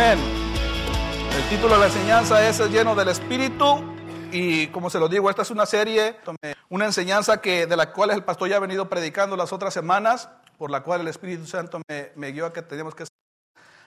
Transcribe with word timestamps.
Amén. 0.00 0.20
El 1.36 1.48
título 1.48 1.74
de 1.74 1.80
la 1.80 1.86
enseñanza 1.86 2.48
es 2.48 2.60
el 2.60 2.70
lleno 2.70 2.94
del 2.94 3.08
Espíritu 3.08 3.82
y 4.30 4.68
como 4.68 4.90
se 4.90 5.00
lo 5.00 5.08
digo, 5.08 5.28
esta 5.28 5.42
es 5.42 5.50
una 5.50 5.66
serie, 5.66 6.20
una 6.68 6.84
enseñanza 6.84 7.40
que 7.40 7.66
de 7.66 7.76
la 7.76 7.92
cual 7.92 8.12
el 8.12 8.22
pastor 8.22 8.48
ya 8.48 8.58
ha 8.58 8.60
venido 8.60 8.88
predicando 8.88 9.36
las 9.36 9.52
otras 9.52 9.74
semanas, 9.74 10.28
por 10.56 10.70
la 10.70 10.84
cual 10.84 11.00
el 11.00 11.08
Espíritu 11.08 11.46
Santo 11.46 11.82
me, 11.88 12.12
me 12.14 12.30
guió 12.30 12.46
a 12.46 12.52
que 12.52 12.62
tenemos 12.62 12.94
que 12.94 13.02
estar 13.02 13.18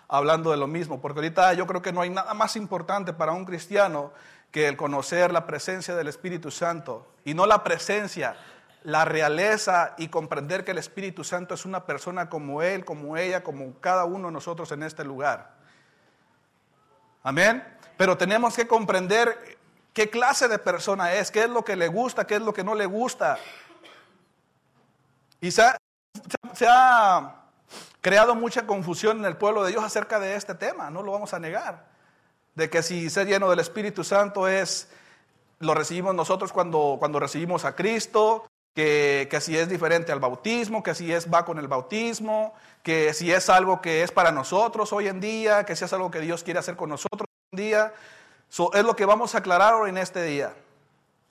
hablando 0.09 0.52
de 0.52 0.58
lo 0.58 0.68
mismo, 0.68 0.99
porque 0.99 1.20
ahorita 1.20 1.54
yo 1.54 1.66
creo 1.66 1.82
que 1.82 1.94
no 1.94 2.02
hay 2.02 2.09
nada 2.09 2.34
más 2.34 2.57
importante 2.57 3.13
para 3.13 3.32
un 3.32 3.46
cristiano 3.46 4.12
que 4.52 4.68
el 4.68 4.76
conocer 4.76 5.32
la 5.32 5.46
presencia 5.46 5.96
del 5.96 6.09
Espíritu 6.09 6.52
Santo 6.52 7.07
y 7.23 7.35
no 7.35 7.46
la 7.46 7.63
presencia, 7.63 8.35
la 8.84 9.05
realeza 9.05 9.96
y 9.98 10.09
comprender 10.09 10.66
que 10.66 10.71
el 10.71 10.77
Espíritu 10.77 11.23
Santo 11.23 11.54
es 11.54 11.63
una 11.63 11.85
persona 11.85 12.30
como 12.30 12.62
él, 12.62 12.84
como 12.84 13.16
ella, 13.16 13.46
como 13.46 13.80
cada 13.80 14.04
uno 14.04 14.27
de 14.27 14.34
nosotros 14.34 14.73
en 14.73 14.84
este 14.84 15.05
lugar. 15.05 15.60
Amén. 17.23 17.63
Pero 17.98 18.17
tenemos 18.17 18.55
que 18.55 18.67
comprender 18.67 19.57
qué 19.93 20.09
clase 20.09 20.48
de 20.48 20.57
persona 20.57 21.13
es, 21.13 21.31
qué 21.31 21.43
es 21.43 21.49
lo 21.49 21.63
que 21.63 21.75
le 21.75 21.88
gusta, 21.88 22.25
qué 22.25 22.35
es 22.35 22.41
lo 22.41 22.53
que 22.53 22.63
no 22.63 22.75
le 22.75 22.85
gusta. 22.85 23.38
Y 25.40 25.51
se 25.51 25.63
ha, 26.68 27.35
creado 28.01 28.35
mucha 28.35 28.65
confusión 28.65 29.20
en 29.20 29.26
el 29.26 29.37
pueblo 29.37 29.63
de 29.63 29.71
Dios 29.71 29.84
acerca 29.84 30.20
de 30.20 30.35
este 30.35 30.55
tema, 30.55 30.90
no 30.90 31.04
lo 31.04 31.12
vamos 31.12 31.34
a 31.34 31.40
negar. 31.40 31.87
De 32.55 32.70
que 32.70 32.84
si 32.84 33.09
ser 33.09 33.27
lleno 33.27 33.49
del 33.49 33.59
Espíritu 33.59 34.03
Santo 34.03 34.48
es, 34.48 34.90
lo 35.59 35.74
recibimos 35.74 36.15
nosotros 36.15 36.51
cuando, 36.51 36.98
cuando 36.99 37.20
recibimos 37.20 37.65
a 37.65 37.76
Cristo, 37.76 38.49
que, 38.74 39.27
que, 39.30 39.41
si 39.41 39.58
es 39.58 39.70
diferente 39.70 40.12
al 40.12 40.20
bautismo, 40.20 40.84
que 40.84 40.96
si 40.96 41.12
es 41.12 41.32
va 41.32 41.46
con 41.46 41.58
el 41.60 41.68
bautismo, 41.68 42.54
que 42.84 43.14
si 43.14 43.32
es 43.32 43.50
algo 43.50 43.82
que 43.82 44.04
es 44.04 44.12
para 44.12 44.32
nosotros 44.32 44.94
hoy 44.94 45.08
en 45.08 45.20
día, 45.20 45.66
que 45.66 45.76
si 45.76 45.86
es 45.86 45.94
algo 45.94 46.10
que 46.10 46.20
Dios 46.20 46.44
quiere 46.44 46.60
hacer 46.60 46.76
con 46.76 46.90
nosotros 46.90 47.27
hoy 47.27 47.60
en 47.60 47.66
día. 47.66 47.94
So, 48.49 48.74
es 48.74 48.84
lo 48.84 48.96
que 48.96 49.05
vamos 49.05 49.36
a 49.36 49.40
aclarar 49.40 49.74
hoy 49.76 49.90
en 49.90 49.98
este 49.98 50.24
día. 50.24 50.54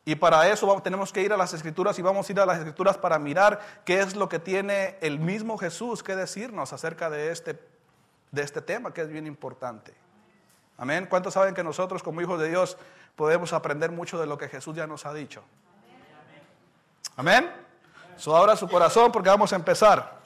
Y 0.05 0.15
para 0.15 0.49
eso 0.49 0.67
vamos, 0.67 0.83
tenemos 0.83 1.13
que 1.13 1.23
ir 1.23 1.33
a 1.33 1.37
las 1.37 1.53
escrituras 1.53 1.99
y 1.99 2.03
vamos 2.03 2.29
a 2.29 2.33
ir 2.33 2.41
a 2.41 2.47
las 2.47 2.59
escrituras 2.59 2.97
para 2.97 3.19
mirar 3.19 3.61
qué 3.85 4.01
es 4.01 4.17
lo 4.17 4.29
que 4.29 4.39
tiene 4.39 4.97
el 5.01 5.19
mismo 5.19 5.59
Jesús 5.59 6.03
que 6.03 6.17
decirnos 6.17 6.73
acerca 6.73 7.11
de 7.11 7.31
este, 7.31 7.59
de 8.33 8.43
este 8.43 8.63
tema 8.63 8.95
que 8.95 9.03
es 9.03 9.09
bien 9.09 9.27
importante. 9.27 9.95
Amén. 10.79 11.07
¿Cuántos 11.11 11.35
saben 11.35 11.55
que 11.55 11.63
nosotros 11.63 12.03
como 12.03 12.23
hijos 12.23 12.41
de 12.41 12.49
Dios 12.49 12.79
podemos 13.15 13.53
aprender 13.53 13.91
mucho 13.93 14.19
de 14.19 14.27
lo 14.27 14.39
que 14.39 14.49
Jesús 14.49 14.75
ya 14.75 14.87
nos 14.87 15.05
ha 15.05 15.13
dicho? 15.13 15.43
Amén. 17.21 17.53
So, 18.17 18.57
su 18.57 18.67
corazón 18.67 19.13
porque 19.13 19.29
vamos 19.29 19.53
a 19.53 19.57
empezar. 19.57 20.23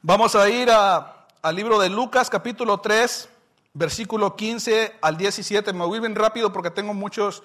Vamos 0.00 0.34
a 0.34 0.48
ir 0.48 0.70
a, 0.70 1.26
al 1.42 1.54
libro 1.54 1.78
de 1.78 1.90
Lucas 1.90 2.30
capítulo 2.30 2.80
3, 2.80 3.28
versículo 3.74 4.34
15 4.34 4.96
al 5.02 5.18
17. 5.18 5.74
Me 5.74 5.84
voy 5.84 6.00
bien 6.00 6.14
rápido 6.14 6.50
porque 6.50 6.70
tengo 6.70 6.94
muchos 6.94 7.42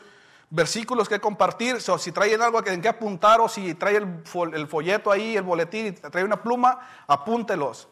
versículos 0.50 1.10
que 1.10 1.20
compartir. 1.20 1.82
So, 1.82 1.98
si 1.98 2.14
traen 2.14 2.42
algo 2.42 2.66
en 2.66 2.82
que 2.82 2.88
apuntar 2.88 3.42
o 3.42 3.50
si 3.50 3.74
trae 3.74 3.98
el, 3.98 4.24
folleto 4.70 5.12
ahí, 5.12 5.36
el 5.36 5.44
boletín, 5.44 5.94
trae 5.94 6.24
una 6.24 6.42
pluma, 6.42 6.88
apúntelos. 7.06 7.90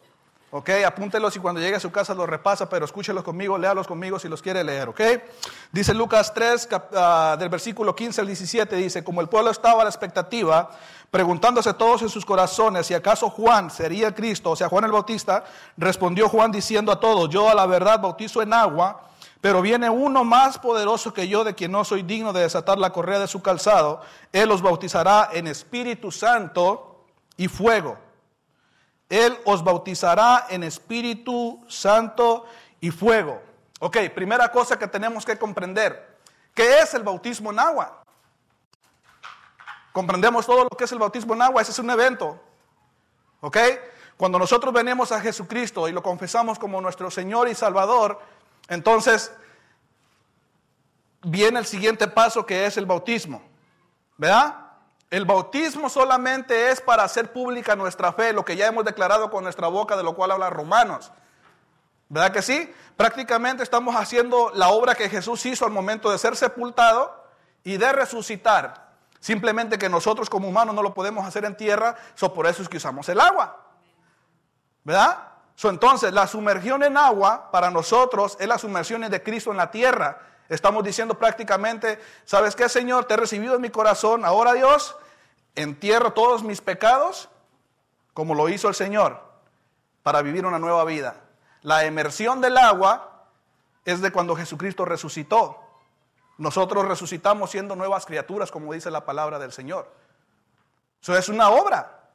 Ok, 0.54 0.70
apúntelos 0.86 1.34
y 1.38 1.40
cuando 1.40 1.62
llegue 1.62 1.78
a 1.78 1.80
su 1.80 1.94
casa 1.94 2.14
los 2.14 2.28
repasa, 2.28 2.68
pero 2.68 2.84
escúchelos 2.84 3.24
conmigo, 3.24 3.58
léalos 3.58 3.88
conmigo 3.88 4.20
si 4.20 4.28
los 4.28 4.42
quiere 4.42 4.66
leer, 4.66 4.90
ok. 4.90 5.00
Dice 5.72 5.94
Lucas 5.94 6.34
3, 6.34 6.68
uh, 6.74 7.38
del 7.40 7.48
versículo 7.48 7.96
15 7.96 8.20
al 8.20 8.28
17, 8.28 8.76
dice, 8.76 9.02
como 9.02 9.22
el 9.22 9.30
pueblo 9.30 9.50
estaba 9.50 9.80
a 9.80 9.86
la 9.86 9.90
expectativa, 9.90 10.70
preguntándose 11.10 11.74
todos 11.76 12.02
en 12.02 12.10
sus 12.10 12.26
corazones 12.26 12.86
si 12.86 12.94
acaso 12.94 13.30
Juan 13.30 13.72
sería 13.72 14.14
Cristo, 14.14 14.52
o 14.52 14.56
sea, 14.58 14.68
Juan 14.68 14.84
el 14.84 14.92
Bautista, 14.92 15.46
respondió 15.78 16.28
Juan 16.28 16.52
diciendo 16.52 16.92
a 16.92 17.00
todos, 17.00 17.30
yo 17.30 17.50
a 17.50 17.56
la 17.56 17.66
verdad 17.66 18.02
bautizo 18.02 18.42
en 18.42 18.52
agua, 18.52 19.08
pero 19.40 19.62
viene 19.62 19.90
uno 19.90 20.26
más 20.26 20.60
poderoso 20.60 21.14
que 21.14 21.30
yo, 21.30 21.46
de 21.46 21.56
quien 21.56 21.72
no 21.72 21.86
soy 21.86 22.04
digno 22.04 22.34
de 22.34 22.42
desatar 22.42 22.78
la 22.78 22.92
correa 22.92 23.20
de 23.20 23.28
su 23.28 23.42
calzado, 23.42 24.02
él 24.34 24.50
los 24.50 24.62
bautizará 24.62 25.30
en 25.32 25.48
Espíritu 25.48 26.12
Santo 26.12 27.06
y 27.38 27.48
fuego. 27.48 28.11
Él 29.12 29.38
os 29.44 29.62
bautizará 29.62 30.48
en 30.50 30.64
Espíritu 30.64 31.62
Santo 31.68 32.46
y 32.80 32.92
fuego. 32.92 33.42
Ok, 33.82 33.98
primera 34.16 34.50
cosa 34.50 34.80
que 34.80 34.88
tenemos 34.88 35.26
que 35.26 35.38
comprender. 35.38 36.18
¿Qué 36.56 36.80
es 36.80 36.94
el 36.94 37.04
bautismo 37.04 37.52
en 37.52 37.60
agua? 37.60 38.04
Comprendemos 39.92 40.46
todo 40.46 40.64
lo 40.64 40.70
que 40.70 40.86
es 40.86 40.92
el 40.94 41.00
bautismo 41.00 41.34
en 41.34 41.42
agua. 41.42 41.62
Ese 41.62 41.72
es 41.72 41.80
un 41.80 41.90
evento. 41.90 42.42
Ok, 43.42 43.58
cuando 44.16 44.40
nosotros 44.40 44.74
venimos 44.74 45.12
a 45.12 45.20
Jesucristo 45.20 45.90
y 45.90 45.92
lo 45.92 46.02
confesamos 46.02 46.58
como 46.58 46.80
nuestro 46.80 47.12
Señor 47.12 47.50
y 47.50 47.54
Salvador, 47.56 48.22
entonces 48.70 49.34
viene 51.22 51.60
el 51.60 51.66
siguiente 51.66 52.08
paso 52.08 52.46
que 52.46 52.66
es 52.66 52.78
el 52.78 52.86
bautismo. 52.86 53.42
¿Verdad? 54.18 54.61
El 55.12 55.26
bautismo 55.26 55.90
solamente 55.90 56.72
es 56.72 56.80
para 56.80 57.04
hacer 57.04 57.34
pública 57.34 57.76
nuestra 57.76 58.14
fe, 58.14 58.32
lo 58.32 58.46
que 58.46 58.56
ya 58.56 58.68
hemos 58.68 58.86
declarado 58.86 59.30
con 59.30 59.44
nuestra 59.44 59.68
boca, 59.68 59.98
de 59.98 60.04
lo 60.04 60.16
cual 60.16 60.32
habla 60.32 60.50
Romanos. 60.50 61.12
¿Verdad 62.08 62.32
que 62.32 62.42
sí? 62.42 62.74
Prácticamente 62.96 63.62
estamos 63.62 63.94
haciendo 63.98 64.52
la 64.56 64.70
obra 64.70 64.96
que 64.96 65.10
Jesús 65.10 65.46
hizo 65.46 65.66
al 65.66 65.72
momento 65.72 66.10
de 66.10 66.18
ser 66.18 66.38
sepultado 66.38 67.26
y 67.62 67.76
de 67.76 67.92
resucitar. 67.92 68.90
Simplemente 69.20 69.78
que 69.78 69.90
nosotros 69.90 70.30
como 70.30 70.48
humanos 70.48 70.74
no 70.74 70.82
lo 70.82 70.94
podemos 70.94 71.28
hacer 71.28 71.44
en 71.44 71.58
tierra, 71.58 71.98
so 72.16 72.34
por 72.34 72.48
eso 72.48 72.64
es 72.64 72.70
que 72.70 72.78
usamos 72.78 73.10
el 73.10 73.20
agua. 73.20 73.66
¿Verdad? 74.86 75.28
So 75.56 75.70
entonces, 75.70 76.14
la 76.14 76.26
sumergión 76.26 76.84
en 76.84 76.96
agua 76.96 77.52
para 77.52 77.70
nosotros 77.70 78.38
es 78.40 78.48
la 78.48 78.58
sumersión 78.58 79.02
de 79.02 79.22
Cristo 79.22 79.52
en 79.52 79.58
la 79.58 79.72
tierra. 79.72 80.22
Estamos 80.52 80.84
diciendo 80.84 81.18
prácticamente, 81.18 81.98
¿sabes 82.26 82.58
qué, 82.58 82.68
Señor? 82.68 83.06
Te 83.06 83.14
he 83.14 83.18
recibido 83.18 83.56
en 83.56 83.62
mi 83.62 83.70
corazón. 83.70 84.26
Ahora, 84.26 84.52
Dios, 84.52 84.98
entierro 85.56 86.12
todos 86.12 86.44
mis 86.44 86.60
pecados 86.60 87.30
como 88.14 88.36
lo 88.36 88.50
hizo 88.50 88.68
el 88.68 88.76
Señor 88.76 89.22
para 90.04 90.22
vivir 90.22 90.46
una 90.46 90.60
nueva 90.60 90.84
vida. 90.84 91.16
La 91.62 91.86
emersión 91.86 92.42
del 92.42 92.58
agua 92.58 93.28
es 93.86 94.02
de 94.02 94.12
cuando 94.12 94.36
Jesucristo 94.36 94.84
resucitó. 94.84 95.58
Nosotros 96.38 96.86
resucitamos 96.86 97.50
siendo 97.50 97.78
nuevas 97.78 98.06
criaturas, 98.06 98.52
como 98.52 98.74
dice 98.74 98.92
la 98.92 99.06
palabra 99.06 99.40
del 99.40 99.54
Señor. 99.54 99.90
Eso 101.02 101.16
es 101.16 101.30
una 101.30 101.50
obra. 101.50 102.10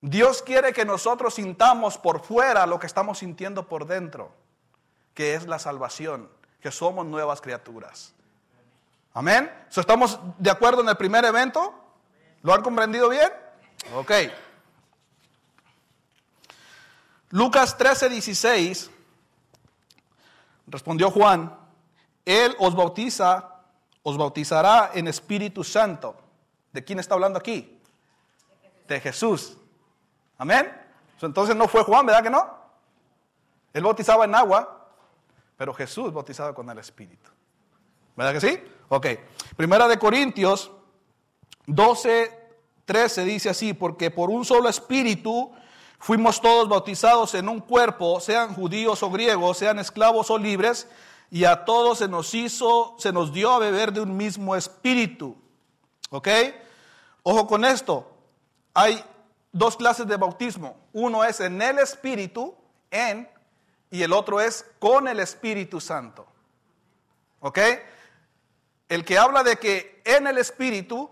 Dios 0.00 0.40
quiere 0.40 0.72
que 0.72 0.84
nosotros 0.84 1.34
sintamos 1.34 1.98
por 1.98 2.22
fuera 2.22 2.64
lo 2.66 2.78
que 2.78 2.86
estamos 2.86 3.18
sintiendo 3.18 3.66
por 3.66 3.86
dentro, 3.86 4.30
que 5.14 5.34
es 5.34 5.48
la 5.48 5.58
salvación 5.58 6.28
que 6.64 6.70
somos 6.70 7.04
nuevas 7.04 7.42
criaturas. 7.42 8.14
Amén. 9.12 9.52
¿Estamos 9.68 10.18
de 10.38 10.50
acuerdo 10.50 10.80
en 10.80 10.88
el 10.88 10.96
primer 10.96 11.22
evento? 11.26 11.74
¿Lo 12.40 12.54
han 12.54 12.62
comprendido 12.62 13.10
bien? 13.10 13.30
Ok. 13.94 14.10
Lucas 17.28 17.76
13, 17.76 18.08
16. 18.08 18.90
Respondió 20.68 21.10
Juan, 21.10 21.54
Él 22.24 22.56
os 22.58 22.74
bautiza, 22.74 23.60
os 24.02 24.16
bautizará 24.16 24.92
en 24.94 25.06
Espíritu 25.06 25.64
Santo. 25.64 26.16
¿De 26.72 26.82
quién 26.82 26.98
está 26.98 27.12
hablando 27.12 27.38
aquí? 27.38 27.78
De 28.88 29.00
Jesús. 29.00 29.58
Amén. 30.38 30.74
Entonces 31.20 31.54
no 31.54 31.68
fue 31.68 31.84
Juan, 31.84 32.06
¿verdad 32.06 32.22
que 32.22 32.30
no? 32.30 32.56
Él 33.74 33.82
bautizaba 33.82 34.24
en 34.24 34.34
agua, 34.34 34.83
pero 35.56 35.74
Jesús 35.74 36.12
bautizado 36.12 36.54
con 36.54 36.68
el 36.70 36.78
Espíritu. 36.78 37.30
¿Verdad 38.16 38.32
que 38.32 38.40
sí? 38.40 38.60
Ok. 38.88 39.06
Primera 39.56 39.88
de 39.88 39.98
Corintios 39.98 40.70
12, 41.66 42.30
13 42.84 43.24
dice 43.24 43.50
así, 43.50 43.72
porque 43.72 44.10
por 44.10 44.30
un 44.30 44.44
solo 44.44 44.68
Espíritu 44.68 45.52
fuimos 45.98 46.40
todos 46.40 46.68
bautizados 46.68 47.34
en 47.34 47.48
un 47.48 47.60
cuerpo, 47.60 48.20
sean 48.20 48.54
judíos 48.54 49.02
o 49.02 49.10
griegos, 49.10 49.58
sean 49.58 49.78
esclavos 49.78 50.30
o 50.30 50.38
libres, 50.38 50.88
y 51.30 51.44
a 51.44 51.64
todos 51.64 51.98
se 51.98 52.08
nos 52.08 52.34
hizo, 52.34 52.94
se 52.98 53.12
nos 53.12 53.32
dio 53.32 53.50
a 53.50 53.58
beber 53.58 53.92
de 53.92 54.00
un 54.00 54.16
mismo 54.16 54.54
Espíritu. 54.54 55.36
¿Ok? 56.10 56.28
Ojo 57.22 57.46
con 57.46 57.64
esto. 57.64 58.12
Hay 58.74 59.02
dos 59.50 59.76
clases 59.76 60.06
de 60.06 60.16
bautismo. 60.16 60.76
Uno 60.92 61.24
es 61.24 61.40
en 61.40 61.60
el 61.62 61.78
Espíritu, 61.78 62.54
en 62.90 63.28
y 63.94 64.02
el 64.02 64.12
otro 64.12 64.40
es 64.40 64.66
con 64.80 65.06
el 65.06 65.20
Espíritu 65.20 65.80
Santo. 65.80 66.26
¿Ok? 67.38 67.60
El 68.88 69.04
que 69.04 69.18
habla 69.18 69.44
de 69.44 69.54
que 69.54 70.02
en 70.04 70.26
el 70.26 70.36
Espíritu 70.38 71.08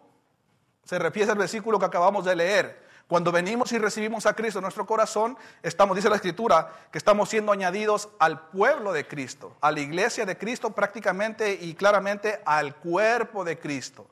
se 0.83 0.99
refiere 0.99 1.31
al 1.31 1.39
versículo 1.39 1.79
que 1.79 1.85
acabamos 1.85 2.25
de 2.25 2.35
leer. 2.35 2.83
Cuando 3.07 3.31
venimos 3.31 3.71
y 3.71 3.79
recibimos 3.79 4.27
a 4.27 4.35
Cristo 4.35 4.59
en 4.59 4.65
nuestro 4.65 4.85
corazón, 4.85 5.39
estamos, 5.63 5.95
dice 5.95 6.09
la 6.09 6.17
Escritura, 6.17 6.73
que 6.91 6.99
estamos 6.99 7.29
siendo 7.29 7.53
añadidos 7.53 8.09
al 8.19 8.49
pueblo 8.49 8.93
de 8.93 9.07
Cristo, 9.07 9.57
a 9.61 9.71
la 9.71 9.79
iglesia 9.79 10.27
de 10.27 10.37
Cristo 10.37 10.71
prácticamente 10.71 11.53
y 11.53 11.75
claramente 11.75 12.43
al 12.45 12.75
cuerpo 12.75 13.45
de 13.45 13.61
Cristo. 13.61 14.09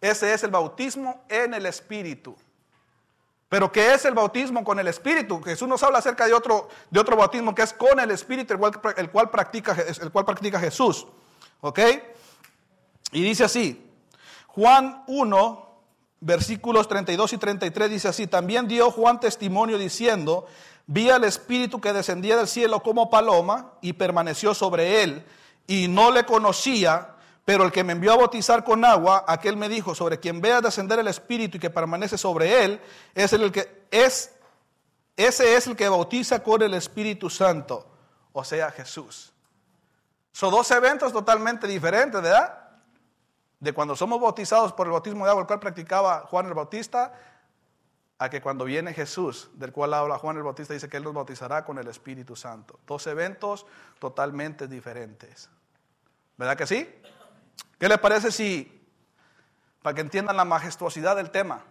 Ese 0.00 0.34
es 0.34 0.42
el 0.42 0.50
bautismo 0.50 1.24
en 1.28 1.54
el 1.54 1.66
Espíritu. 1.66 2.36
Pero 3.48 3.70
¿qué 3.70 3.94
es 3.94 4.04
el 4.04 4.14
bautismo 4.14 4.64
con 4.64 4.78
el 4.78 4.88
Espíritu? 4.88 5.40
Jesús 5.42 5.68
nos 5.68 5.82
habla 5.82 5.98
acerca 5.98 6.26
de 6.26 6.34
otro, 6.34 6.68
de 6.90 6.98
otro 6.98 7.16
bautismo 7.16 7.54
que 7.54 7.62
es 7.62 7.72
con 7.72 8.00
el 8.00 8.10
Espíritu, 8.10 8.54
el 8.96 9.10
cual, 9.10 9.30
practica, 9.30 9.76
el 10.00 10.10
cual 10.10 10.24
practica 10.24 10.58
Jesús. 10.58 11.06
¿Ok? 11.60 11.78
Y 13.12 13.22
dice 13.22 13.44
así, 13.44 13.88
Juan 14.48 15.04
1, 15.06 15.66
versículos 16.20 16.88
32 16.88 17.34
y 17.34 17.38
33 17.38 17.90
dice 17.90 18.08
así, 18.08 18.26
también 18.26 18.66
dio 18.66 18.90
Juan 18.90 19.20
testimonio 19.20 19.78
diciendo, 19.78 20.46
vi 20.86 21.10
al 21.10 21.24
Espíritu 21.24 21.80
que 21.80 21.92
descendía 21.92 22.36
del 22.36 22.48
cielo 22.48 22.82
como 22.82 23.10
paloma 23.10 23.74
y 23.80 23.92
permaneció 23.92 24.54
sobre 24.54 25.02
él, 25.02 25.24
y 25.68 25.88
no 25.88 26.10
le 26.10 26.24
conocía, 26.24 27.15
pero 27.46 27.64
el 27.64 27.70
que 27.70 27.84
me 27.84 27.92
envió 27.92 28.12
a 28.12 28.16
bautizar 28.16 28.64
con 28.64 28.84
agua, 28.84 29.24
aquel 29.28 29.56
me 29.56 29.68
dijo, 29.68 29.94
sobre 29.94 30.18
quien 30.18 30.40
vea 30.40 30.60
descender 30.60 30.98
el 30.98 31.06
Espíritu 31.06 31.56
y 31.56 31.60
que 31.60 31.70
permanece 31.70 32.18
sobre 32.18 32.64
él, 32.64 32.80
es 33.14 33.32
el 33.32 33.52
que 33.52 33.86
es 33.92 34.32
ese 35.16 35.54
es 35.54 35.68
el 35.68 35.76
que 35.76 35.88
bautiza 35.88 36.42
con 36.42 36.60
el 36.60 36.74
Espíritu 36.74 37.30
Santo, 37.30 37.86
o 38.32 38.42
sea, 38.42 38.72
Jesús. 38.72 39.32
Son 40.32 40.50
dos 40.50 40.68
eventos 40.72 41.12
totalmente 41.12 41.68
diferentes, 41.68 42.20
¿verdad? 42.20 42.68
De 43.60 43.72
cuando 43.72 43.94
somos 43.94 44.20
bautizados 44.20 44.72
por 44.72 44.88
el 44.88 44.90
bautismo 44.90 45.24
de 45.24 45.30
agua, 45.30 45.42
el 45.42 45.46
cual 45.46 45.60
practicaba 45.60 46.26
Juan 46.26 46.46
el 46.46 46.54
Bautista, 46.54 47.14
a 48.18 48.28
que 48.28 48.42
cuando 48.42 48.64
viene 48.64 48.92
Jesús, 48.92 49.50
del 49.54 49.70
cual 49.70 49.94
habla 49.94 50.18
Juan 50.18 50.36
el 50.36 50.42
Bautista, 50.42 50.74
dice 50.74 50.88
que 50.88 50.96
Él 50.96 51.04
nos 51.04 51.14
bautizará 51.14 51.64
con 51.64 51.78
el 51.78 51.86
Espíritu 51.86 52.34
Santo. 52.34 52.80
Dos 52.84 53.06
eventos 53.06 53.66
totalmente 54.00 54.66
diferentes. 54.66 55.48
¿Verdad 56.36 56.56
que 56.56 56.66
sí? 56.66 56.88
¿Qué 57.78 57.88
les 57.88 57.98
parece 57.98 58.30
si, 58.30 58.82
para 59.82 59.94
que 59.94 60.00
entiendan 60.00 60.36
la 60.36 60.44
majestuosidad 60.44 61.16
del 61.16 61.30
tema, 61.30 61.62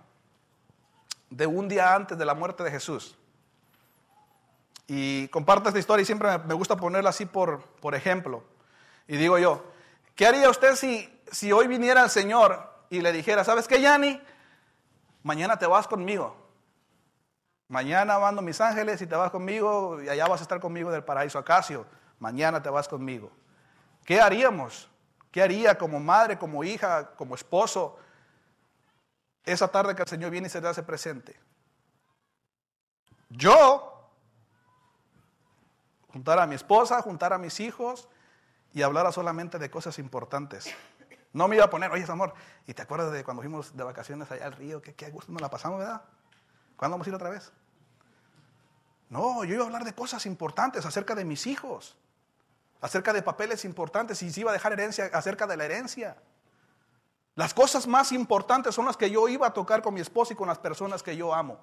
de 1.29 1.47
un 1.47 1.67
día 1.67 1.95
antes 1.95 2.17
de 2.17 2.25
la 2.25 2.33
muerte 2.33 2.63
de 2.63 2.71
Jesús? 2.71 3.17
Y 4.87 5.27
comparto 5.29 5.69
esta 5.69 5.79
historia 5.79 6.03
y 6.03 6.05
siempre 6.05 6.37
me 6.39 6.53
gusta 6.53 6.75
ponerla 6.75 7.09
así 7.09 7.25
por, 7.25 7.63
por 7.81 7.95
ejemplo. 7.95 8.43
Y 9.07 9.17
digo 9.17 9.37
yo, 9.39 9.65
¿qué 10.15 10.27
haría 10.27 10.49
usted 10.49 10.75
si, 10.75 11.11
si 11.31 11.51
hoy 11.51 11.67
viniera 11.67 12.03
el 12.03 12.09
Señor 12.09 12.71
y 12.89 13.01
le 13.01 13.11
dijera, 13.11 13.43
¿sabes 13.43 13.67
qué, 13.67 13.81
Yanni? 13.81 14.21
mañana 15.25 15.57
te 15.57 15.65
vas 15.65 15.87
conmigo. 15.87 16.37
Mañana 17.67 18.19
mando 18.19 18.43
mis 18.43 18.61
ángeles 18.61 19.01
y 19.01 19.07
te 19.07 19.15
vas 19.15 19.31
conmigo 19.31 19.99
y 20.03 20.07
allá 20.07 20.27
vas 20.27 20.39
a 20.39 20.43
estar 20.43 20.59
conmigo 20.59 20.89
en 20.89 20.95
el 20.97 21.03
paraíso 21.03 21.39
Acacio. 21.39 21.87
Mañana 22.19 22.61
te 22.61 22.69
vas 22.69 22.87
conmigo. 22.87 23.31
¿Qué 24.05 24.21
haríamos? 24.21 24.87
¿Qué 25.35 25.41
haría 25.41 25.77
como 25.77 25.99
madre, 25.99 26.37
como 26.37 26.63
hija, 26.63 27.07
como 27.17 27.35
esposo? 27.35 27.97
Esa 29.43 29.67
tarde 29.67 29.93
que 29.93 30.01
el 30.01 30.07
Señor 30.07 30.31
viene 30.31 30.47
y 30.47 30.49
se 30.49 30.61
le 30.61 30.69
hace 30.69 30.81
presente. 30.81 31.37
Yo, 33.27 34.09
juntar 36.07 36.39
a 36.39 36.47
mi 36.47 36.55
esposa, 36.55 37.01
juntar 37.01 37.33
a 37.33 37.37
mis 37.37 37.59
hijos 37.59 38.07
y 38.73 38.81
hablar 38.81 39.11
solamente 39.11 39.59
de 39.59 39.69
cosas 39.69 39.99
importantes. 39.99 40.73
No 41.33 41.49
me 41.49 41.57
iba 41.57 41.65
a 41.65 41.69
poner, 41.69 41.91
oye, 41.91 42.09
amor, 42.09 42.33
¿y 42.65 42.73
te 42.73 42.83
acuerdas 42.83 43.11
de 43.11 43.25
cuando 43.25 43.43
fuimos 43.43 43.75
de 43.75 43.83
vacaciones 43.83 44.31
allá 44.31 44.45
al 44.45 44.53
río? 44.53 44.81
Qué, 44.81 44.95
qué 44.95 45.09
gusto 45.09 45.33
nos 45.33 45.41
la 45.41 45.49
pasamos, 45.49 45.79
¿verdad? 45.79 46.01
¿Cuándo 46.77 46.93
vamos 46.93 47.07
a 47.07 47.09
ir 47.09 47.13
otra 47.13 47.29
vez? 47.29 47.51
No, 49.09 49.43
yo 49.43 49.55
iba 49.55 49.63
a 49.63 49.65
hablar 49.65 49.83
de 49.83 49.93
cosas 49.93 50.25
importantes 50.27 50.85
acerca 50.85 51.13
de 51.13 51.25
mis 51.25 51.45
hijos, 51.45 51.97
acerca 52.85 53.11
de 53.13 53.23
papeles 53.23 53.65
importantes 53.65 54.21
y 54.21 54.31
si 54.31 54.41
iba 54.41 54.51
a 54.51 54.53
dejar 54.53 54.73
herencia 54.73 55.09
acerca 55.11 55.47
de 55.47 55.57
la 55.57 55.65
herencia. 55.65 56.15
Las 57.33 57.51
cosas 57.51 57.87
más 57.87 58.11
importantes 58.11 58.75
son 58.75 58.85
las 58.85 58.95
que 58.95 59.09
yo 59.09 59.27
iba 59.27 59.47
a 59.47 59.53
tocar 59.53 59.81
con 59.81 59.95
mi 59.95 60.01
esposa 60.01 60.33
y 60.33 60.35
con 60.35 60.47
las 60.47 60.59
personas 60.59 61.01
que 61.01 61.17
yo 61.17 61.33
amo. 61.33 61.57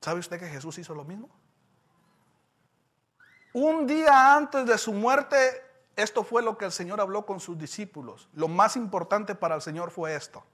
¿Sabe 0.00 0.20
usted 0.20 0.38
que 0.38 0.46
Jesús 0.46 0.78
hizo 0.78 0.94
lo 0.94 1.04
mismo? 1.04 1.28
Un 3.52 3.88
día 3.88 4.36
antes 4.36 4.66
de 4.66 4.78
su 4.78 4.92
muerte, 4.92 5.36
esto 5.96 6.22
fue 6.22 6.44
lo 6.44 6.56
que 6.56 6.66
el 6.66 6.72
Señor 6.72 7.00
habló 7.00 7.26
con 7.26 7.40
sus 7.40 7.58
discípulos. 7.58 8.28
Lo 8.34 8.46
más 8.46 8.76
importante 8.76 9.34
para 9.34 9.56
el 9.56 9.62
Señor 9.62 9.90
fue 9.90 10.14
esto. 10.14 10.44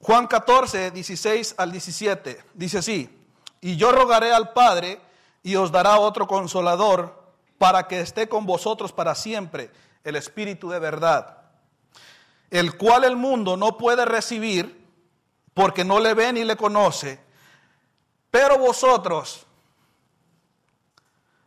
Juan 0.00 0.26
14, 0.26 0.90
16 0.90 1.54
al 1.56 1.72
17, 1.72 2.44
dice 2.52 2.76
así, 2.76 3.21
y 3.62 3.76
yo 3.76 3.92
rogaré 3.92 4.34
al 4.34 4.52
Padre 4.52 5.00
y 5.42 5.56
os 5.56 5.72
dará 5.72 5.98
otro 5.98 6.26
consolador 6.26 7.22
para 7.56 7.86
que 7.88 8.00
esté 8.00 8.28
con 8.28 8.44
vosotros 8.44 8.92
para 8.92 9.14
siempre, 9.14 9.70
el 10.04 10.16
Espíritu 10.16 10.68
de 10.68 10.80
verdad, 10.80 11.38
el 12.50 12.76
cual 12.76 13.04
el 13.04 13.16
mundo 13.16 13.56
no 13.56 13.78
puede 13.78 14.04
recibir 14.04 14.84
porque 15.54 15.84
no 15.84 16.00
le 16.00 16.12
ve 16.12 16.32
ni 16.32 16.44
le 16.44 16.56
conoce, 16.56 17.22
pero 18.30 18.58
vosotros 18.58 19.46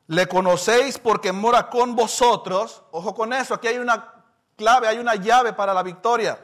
le 0.08 0.28
conocéis 0.28 0.98
porque 0.98 1.32
mora 1.32 1.70
con 1.70 1.96
vosotros. 1.96 2.84
Ojo 2.92 3.14
con 3.14 3.34
eso, 3.34 3.56
aquí 3.56 3.68
hay 3.68 3.78
una 3.78 4.14
clave, 4.56 4.88
hay 4.88 5.00
una 5.00 5.16
llave 5.16 5.52
para 5.54 5.74
la 5.74 5.84
victoria. 5.84 6.40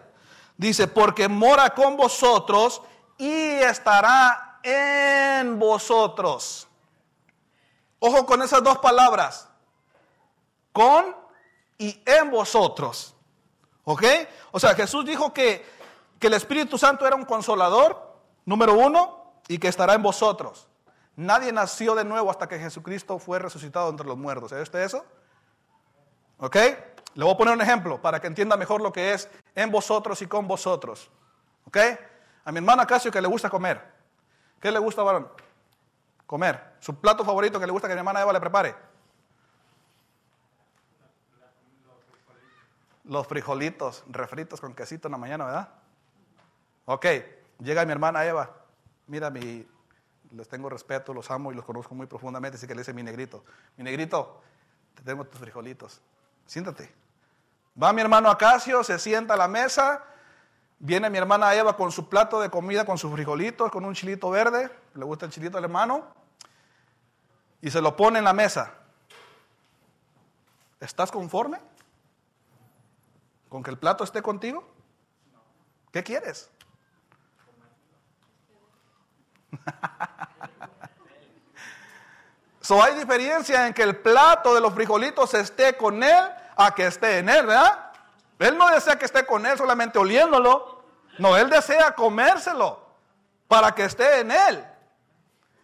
Dice, 0.57 0.87
porque 0.87 1.27
mora 1.29 1.69
con 1.69 1.95
vosotros 1.95 2.81
y 3.17 3.31
estará 3.31 4.50
en 4.63 5.59
vosotros. 5.59 6.67
Ojo 7.99 8.25
con 8.25 8.41
esas 8.41 8.63
dos 8.63 8.79
palabras. 8.79 9.47
Con 10.71 11.15
y 11.77 12.01
en 12.05 12.31
vosotros. 12.31 13.15
¿Ok? 13.83 14.03
O 14.51 14.59
sea, 14.59 14.73
Jesús 14.75 15.05
dijo 15.05 15.33
que, 15.33 15.65
que 16.19 16.27
el 16.27 16.33
Espíritu 16.33 16.77
Santo 16.77 17.05
era 17.05 17.15
un 17.15 17.25
consolador, 17.25 18.17
número 18.45 18.73
uno, 18.73 19.33
y 19.47 19.57
que 19.57 19.67
estará 19.67 19.93
en 19.93 20.03
vosotros. 20.03 20.67
Nadie 21.15 21.51
nació 21.51 21.95
de 21.95 22.05
nuevo 22.05 22.29
hasta 22.29 22.47
que 22.47 22.57
Jesucristo 22.57 23.19
fue 23.19 23.39
resucitado 23.39 23.89
entre 23.89 24.07
los 24.07 24.17
muertos. 24.17 24.49
¿Sabe 24.51 24.61
usted 24.61 24.79
eso? 24.79 25.05
¿Ok? 26.37 26.55
Le 27.13 27.23
voy 27.23 27.33
a 27.33 27.37
poner 27.37 27.53
un 27.53 27.61
ejemplo 27.61 28.01
para 28.01 28.19
que 28.21 28.27
entienda 28.27 28.55
mejor 28.55 28.81
lo 28.81 28.91
que 28.91 29.13
es 29.13 29.29
en 29.53 29.69
vosotros 29.69 30.21
y 30.21 30.27
con 30.27 30.47
vosotros. 30.47 31.11
¿Ok? 31.65 31.77
A 32.45 32.51
mi 32.51 32.59
hermana 32.59 32.87
Casio 32.87 33.11
que 33.11 33.21
le 33.21 33.27
gusta 33.27 33.49
comer. 33.49 34.00
¿Qué 34.61 34.71
le 34.71 34.79
gusta, 34.79 35.01
varón? 35.03 35.27
Comer. 36.27 36.75
Su 36.79 36.95
plato 36.95 37.25
favorito 37.25 37.59
que 37.59 37.65
le 37.65 37.71
gusta 37.71 37.87
que 37.87 37.95
mi 37.95 37.99
hermana 37.99 38.21
Eva 38.21 38.31
le 38.31 38.39
prepare. 38.39 38.75
Los 43.05 43.27
frijolitos 43.27 44.03
refritos 44.07 44.61
con 44.61 44.73
quesito 44.73 45.07
en 45.07 45.13
la 45.13 45.17
mañana, 45.17 45.45
¿verdad? 45.45 45.69
Ok, 46.85 47.05
llega 47.59 47.85
mi 47.85 47.91
hermana 47.91 48.23
Eva. 48.25 48.49
Mira, 49.07 49.29
mi, 49.29 49.67
les 50.31 50.47
tengo 50.47 50.69
respeto, 50.69 51.13
los 51.13 51.29
amo 51.31 51.51
y 51.51 51.55
los 51.55 51.65
conozco 51.65 51.95
muy 51.95 52.05
profundamente, 52.05 52.57
así 52.57 52.67
que 52.67 52.75
le 52.75 52.81
dice 52.81 52.93
mi 52.93 53.03
negrito, 53.03 53.43
mi 53.77 53.83
negrito, 53.83 54.41
te 54.95 55.03
tengo 55.03 55.25
tus 55.25 55.39
frijolitos, 55.39 56.01
siéntate. 56.45 56.93
Va 57.81 57.91
mi 57.93 58.01
hermano 58.01 58.29
Acacio, 58.29 58.83
se 58.83 58.99
sienta 58.99 59.33
a 59.33 59.37
la 59.37 59.47
mesa, 59.47 60.03
viene 60.81 61.09
mi 61.11 61.17
hermana 61.19 61.53
Eva 61.53 61.77
con 61.77 61.91
su 61.91 62.09
plato 62.09 62.41
de 62.41 62.49
comida, 62.49 62.85
con 62.85 62.97
sus 62.97 63.13
frijolitos, 63.13 63.71
con 63.71 63.85
un 63.85 63.93
chilito 63.93 64.31
verde, 64.31 64.71
le 64.95 65.05
gusta 65.05 65.27
el 65.27 65.31
chilito 65.31 65.57
al 65.59 65.63
hermano, 65.63 66.07
y 67.61 67.69
se 67.69 67.79
lo 67.81 67.95
pone 67.95 68.17
en 68.19 68.25
la 68.25 68.33
mesa. 68.33 68.73
¿Estás 70.79 71.11
conforme 71.11 71.59
con 73.47 73.61
que 73.61 73.69
el 73.69 73.77
plato 73.77 74.03
esté 74.03 74.23
contigo? 74.23 74.67
¿Qué 75.91 76.03
quieres? 76.03 76.49
so 82.61 82.81
hay 82.81 82.97
diferencia 82.97 83.67
en 83.67 83.73
que 83.75 83.83
el 83.83 83.97
plato 83.97 84.55
de 84.55 84.61
los 84.61 84.73
frijolitos 84.73 85.35
esté 85.35 85.77
con 85.77 86.01
él 86.01 86.31
a 86.55 86.73
que 86.73 86.87
esté 86.87 87.19
en 87.19 87.29
él, 87.29 87.45
¿verdad? 87.45 87.90
Él 88.41 88.57
no 88.57 88.69
desea 88.69 88.97
que 88.97 89.05
esté 89.05 89.25
con 89.25 89.45
él 89.45 89.57
solamente 89.57 89.99
oliéndolo. 89.99 90.83
No, 91.19 91.37
él 91.37 91.49
desea 91.49 91.93
comérselo 91.93 92.83
para 93.47 93.73
que 93.73 93.85
esté 93.85 94.21
en 94.21 94.31
él. 94.31 94.65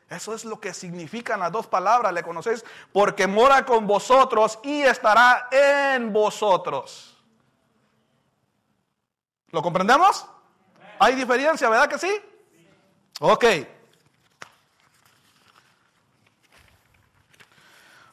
Eso 0.09 0.33
es 0.33 0.45
lo 0.45 0.59
que 0.59 0.73
significan 0.73 1.39
las 1.39 1.51
dos 1.51 1.67
palabras, 1.67 2.13
¿le 2.13 2.23
conocéis? 2.23 2.63
Porque 2.93 3.27
mora 3.27 3.65
con 3.65 3.87
vosotros 3.87 4.59
y 4.63 4.81
estará 4.81 5.49
en 5.51 6.13
vosotros. 6.13 7.17
¿Lo 9.51 9.61
comprendemos? 9.61 10.25
Hay 10.99 11.15
diferencia, 11.15 11.69
¿verdad 11.69 11.89
que 11.89 11.97
sí? 11.97 12.21
Ok. 13.19 13.45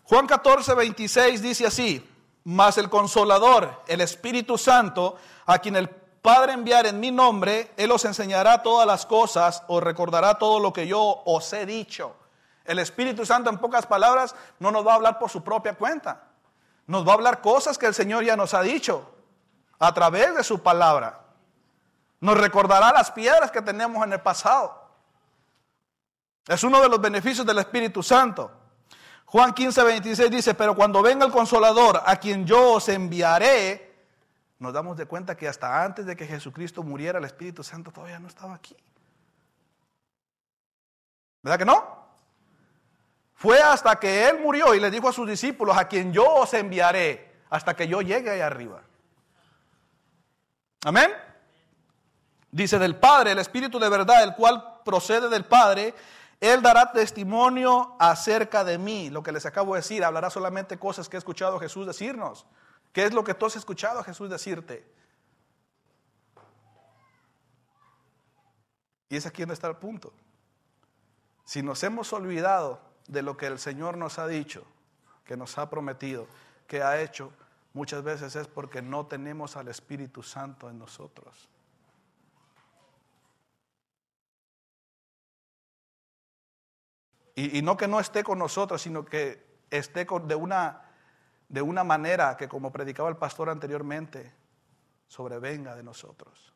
Juan 0.04 0.26
14, 0.26 0.74
26 0.74 1.42
dice 1.42 1.66
así, 1.66 2.13
mas 2.44 2.78
el 2.78 2.90
consolador, 2.90 3.82
el 3.86 4.00
Espíritu 4.00 4.58
Santo, 4.58 5.16
a 5.46 5.58
quien 5.58 5.76
el 5.76 5.88
Padre 5.88 6.54
enviar 6.54 6.86
en 6.86 7.00
mi 7.00 7.10
nombre, 7.10 7.72
Él 7.76 7.92
os 7.92 8.04
enseñará 8.06 8.62
todas 8.62 8.86
las 8.86 9.04
cosas, 9.04 9.62
os 9.68 9.82
recordará 9.82 10.38
todo 10.38 10.58
lo 10.58 10.72
que 10.72 10.86
yo 10.86 11.22
os 11.26 11.52
he 11.52 11.66
dicho. 11.66 12.16
El 12.64 12.78
Espíritu 12.78 13.26
Santo, 13.26 13.50
en 13.50 13.58
pocas 13.58 13.86
palabras, 13.86 14.34
no 14.58 14.70
nos 14.70 14.86
va 14.86 14.92
a 14.92 14.94
hablar 14.94 15.18
por 15.18 15.28
su 15.28 15.44
propia 15.44 15.74
cuenta. 15.74 16.22
Nos 16.86 17.06
va 17.06 17.10
a 17.10 17.14
hablar 17.14 17.42
cosas 17.42 17.76
que 17.76 17.84
el 17.84 17.92
Señor 17.92 18.24
ya 18.24 18.36
nos 18.36 18.54
ha 18.54 18.62
dicho 18.62 19.10
a 19.78 19.92
través 19.92 20.34
de 20.34 20.42
su 20.42 20.62
palabra. 20.62 21.20
Nos 22.20 22.38
recordará 22.38 22.90
las 22.90 23.10
piedras 23.10 23.50
que 23.50 23.60
tenemos 23.60 24.02
en 24.02 24.14
el 24.14 24.20
pasado. 24.22 24.82
Es 26.46 26.64
uno 26.64 26.80
de 26.80 26.88
los 26.88 27.02
beneficios 27.02 27.46
del 27.46 27.58
Espíritu 27.58 28.02
Santo. 28.02 28.50
Juan 29.34 29.52
15, 29.52 29.82
26 29.82 30.30
dice, 30.30 30.54
pero 30.54 30.76
cuando 30.76 31.02
venga 31.02 31.26
el 31.26 31.32
consolador, 31.32 32.00
a 32.06 32.14
quien 32.14 32.46
yo 32.46 32.74
os 32.74 32.88
enviaré, 32.88 33.92
nos 34.60 34.72
damos 34.72 34.96
de 34.96 35.06
cuenta 35.06 35.36
que 35.36 35.48
hasta 35.48 35.82
antes 35.82 36.06
de 36.06 36.14
que 36.14 36.24
Jesucristo 36.24 36.84
muriera, 36.84 37.18
el 37.18 37.24
Espíritu 37.24 37.64
Santo 37.64 37.90
todavía 37.90 38.20
no 38.20 38.28
estaba 38.28 38.54
aquí. 38.54 38.76
¿Verdad 41.42 41.58
que 41.58 41.64
no? 41.64 42.06
Fue 43.34 43.60
hasta 43.60 43.98
que 43.98 44.28
Él 44.28 44.38
murió 44.38 44.72
y 44.72 44.78
le 44.78 44.88
dijo 44.88 45.08
a 45.08 45.12
sus 45.12 45.26
discípulos, 45.26 45.76
a 45.76 45.88
quien 45.88 46.12
yo 46.12 46.32
os 46.32 46.54
enviaré, 46.54 47.40
hasta 47.50 47.74
que 47.74 47.88
yo 47.88 48.02
llegue 48.02 48.30
ahí 48.30 48.40
arriba. 48.40 48.82
Amén. 50.84 51.10
Dice 52.52 52.78
del 52.78 52.94
Padre, 52.94 53.32
el 53.32 53.40
Espíritu 53.40 53.80
de 53.80 53.88
verdad, 53.88 54.22
el 54.22 54.36
cual 54.36 54.78
procede 54.84 55.28
del 55.28 55.44
Padre, 55.44 55.92
Él 56.44 56.60
dará 56.60 56.92
testimonio 56.92 57.96
acerca 57.98 58.64
de 58.64 58.76
mí. 58.76 59.08
Lo 59.08 59.22
que 59.22 59.32
les 59.32 59.46
acabo 59.46 59.72
de 59.72 59.78
decir, 59.80 60.04
hablará 60.04 60.28
solamente 60.28 60.78
cosas 60.78 61.08
que 61.08 61.16
he 61.16 61.18
escuchado 61.18 61.56
a 61.56 61.60
Jesús 61.60 61.86
decirnos. 61.86 62.44
¿Qué 62.92 63.06
es 63.06 63.14
lo 63.14 63.24
que 63.24 63.32
tú 63.32 63.46
has 63.46 63.56
escuchado 63.56 64.00
a 64.00 64.04
Jesús 64.04 64.28
decirte? 64.28 64.84
Y 69.08 69.16
es 69.16 69.24
aquí 69.24 69.40
donde 69.40 69.54
está 69.54 69.68
el 69.68 69.76
punto. 69.76 70.12
Si 71.46 71.62
nos 71.62 71.82
hemos 71.82 72.12
olvidado 72.12 72.78
de 73.08 73.22
lo 73.22 73.38
que 73.38 73.46
el 73.46 73.58
Señor 73.58 73.96
nos 73.96 74.18
ha 74.18 74.26
dicho, 74.26 74.66
que 75.24 75.38
nos 75.38 75.56
ha 75.56 75.70
prometido, 75.70 76.26
que 76.66 76.82
ha 76.82 77.00
hecho, 77.00 77.32
muchas 77.72 78.02
veces 78.02 78.36
es 78.36 78.48
porque 78.48 78.82
no 78.82 79.06
tenemos 79.06 79.56
al 79.56 79.68
Espíritu 79.68 80.22
Santo 80.22 80.68
en 80.68 80.78
nosotros. 80.78 81.48
Y, 87.36 87.62
no 87.62 87.76
que 87.76 87.88
no 87.88 87.98
esté 87.98 88.22
con 88.22 88.38
nosotros, 88.38 88.80
sino 88.80 89.04
que 89.04 89.44
esté 89.70 90.06
de, 90.24 90.34
una, 90.34 90.82
de 91.48 91.62
una 91.62 91.82
manera 91.82 92.36
que, 92.36 92.48
como 92.48 92.70
predicaba 92.70 93.08
el 93.08 93.16
pastor 93.16 93.50
anteriormente, 93.50 94.32
sobrevenga 95.08 95.74
de 95.74 95.82
nosotros. 95.82 96.52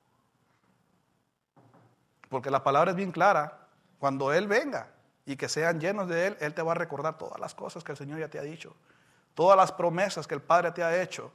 Porque 2.29 2.51
la 2.51 2.63
palabra 2.63 2.93
es 2.93 2.97
bien 2.97 3.11
clara. 3.11 3.67
Cuando 3.99 4.33
Él 4.33 4.47
venga 4.47 4.93
y 5.27 5.37
que 5.37 5.49
sean 5.49 5.81
llenos 5.81 6.09
de 6.09 6.29
Él, 6.29 6.37
Él 6.41 6.55
te 6.55 6.63
va 6.63 6.73
a 6.73 6.77
recordar 6.77 7.19
todas 7.19 7.41
las 7.41 7.55
cosas 7.55 7.83
que 7.83 7.93
el 7.93 7.99
Señor 7.99 8.21
ya 8.21 8.29
te 8.29 8.39
ha 8.39 8.43
dicho. 8.43 8.77
Todas 9.35 9.57
las 9.57 9.73
promesas 9.73 10.29
que 10.29 10.35
el 10.35 10.43
Padre 10.43 10.71
te 10.71 10.85
ha 10.85 11.03
hecho. 11.03 11.33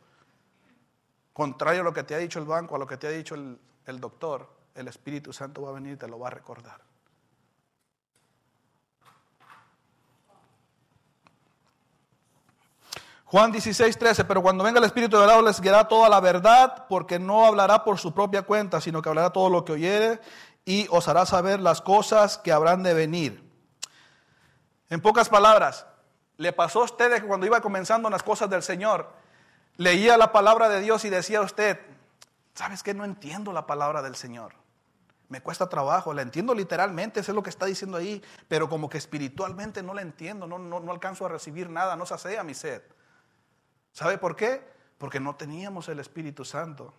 Contrario 1.34 1.82
a 1.82 1.84
lo 1.84 1.94
que 1.94 2.04
te 2.04 2.16
ha 2.16 2.20
dicho 2.20 2.40
el 2.40 2.46
banco, 2.46 2.76
a 2.76 2.80
lo 2.80 2.88
que 2.88 2.96
te 2.96 3.08
ha 3.08 3.10
dicho 3.10 3.36
el, 3.36 3.60
el 3.88 4.00
doctor, 4.00 4.50
el 4.76 4.88
Espíritu 4.88 5.34
Santo 5.34 5.64
va 5.64 5.70
a 5.70 5.74
venir 5.74 5.94
y 5.94 5.98
te 5.98 6.08
lo 6.08 6.20
va 6.20 6.28
a 6.28 6.32
recordar. 6.32 6.93
Juan 13.34 13.52
16, 13.52 13.98
13, 13.98 14.26
pero 14.26 14.44
cuando 14.44 14.64
venga 14.64 14.78
el 14.78 14.86
Espíritu 14.86 15.18
de 15.18 15.26
verdad 15.26 15.42
les 15.44 15.60
guiará 15.60 15.88
toda 15.88 16.08
la 16.08 16.20
verdad, 16.20 16.86
porque 16.88 17.18
no 17.18 17.48
hablará 17.48 17.84
por 17.84 17.98
su 17.98 18.14
propia 18.14 18.44
cuenta, 18.44 18.80
sino 18.80 19.02
que 19.02 19.10
hablará 19.10 19.32
todo 19.32 19.50
lo 19.50 19.66
que 19.66 19.72
oyere 19.72 20.22
y 20.66 20.86
os 20.92 21.08
hará 21.08 21.26
saber 21.26 21.60
las 21.60 21.82
cosas 21.82 22.38
que 22.38 22.52
habrán 22.52 22.84
de 22.84 22.94
venir. 22.94 23.44
En 24.92 25.02
pocas 25.02 25.30
palabras, 25.30 25.88
le 26.38 26.54
pasó 26.54 26.82
a 26.82 26.84
usted 26.84 27.12
que 27.12 27.26
cuando 27.26 27.48
iba 27.48 27.60
comenzando 27.60 28.08
las 28.12 28.22
cosas 28.22 28.52
del 28.52 28.62
Señor, 28.62 29.12
leía 29.78 30.16
la 30.16 30.32
palabra 30.32 30.70
de 30.70 30.82
Dios 30.82 31.04
y 31.04 31.10
decía 31.10 31.40
a 31.40 31.42
usted, 31.42 31.80
¿sabes 32.54 32.84
qué? 32.84 32.94
No 32.94 33.04
entiendo 33.04 33.52
la 33.52 33.66
palabra 33.66 34.04
del 34.04 34.16
Señor. 34.16 34.54
Me 35.30 35.42
cuesta 35.42 35.68
trabajo, 35.68 36.14
la 36.14 36.22
entiendo 36.22 36.54
literalmente, 36.54 37.22
es 37.22 37.30
lo 37.30 37.42
que 37.42 37.50
está 37.50 37.66
diciendo 37.66 37.98
ahí, 37.98 38.22
pero 38.48 38.70
como 38.70 38.92
que 38.92 39.00
espiritualmente 39.00 39.82
no 39.82 39.96
la 39.96 40.04
entiendo, 40.04 40.46
no, 40.46 40.60
no, 40.60 40.80
no 40.80 40.92
alcanzo 40.92 41.26
a 41.26 41.30
recibir 41.30 41.72
nada, 41.72 41.96
no 41.96 42.06
sacia 42.06 42.44
mi 42.44 42.54
sed. 42.54 42.84
¿Sabe 43.94 44.18
por 44.18 44.36
qué? 44.36 44.62
Porque 44.98 45.20
no 45.20 45.36
teníamos 45.36 45.88
el 45.88 46.00
Espíritu 46.00 46.44
Santo. 46.44 46.94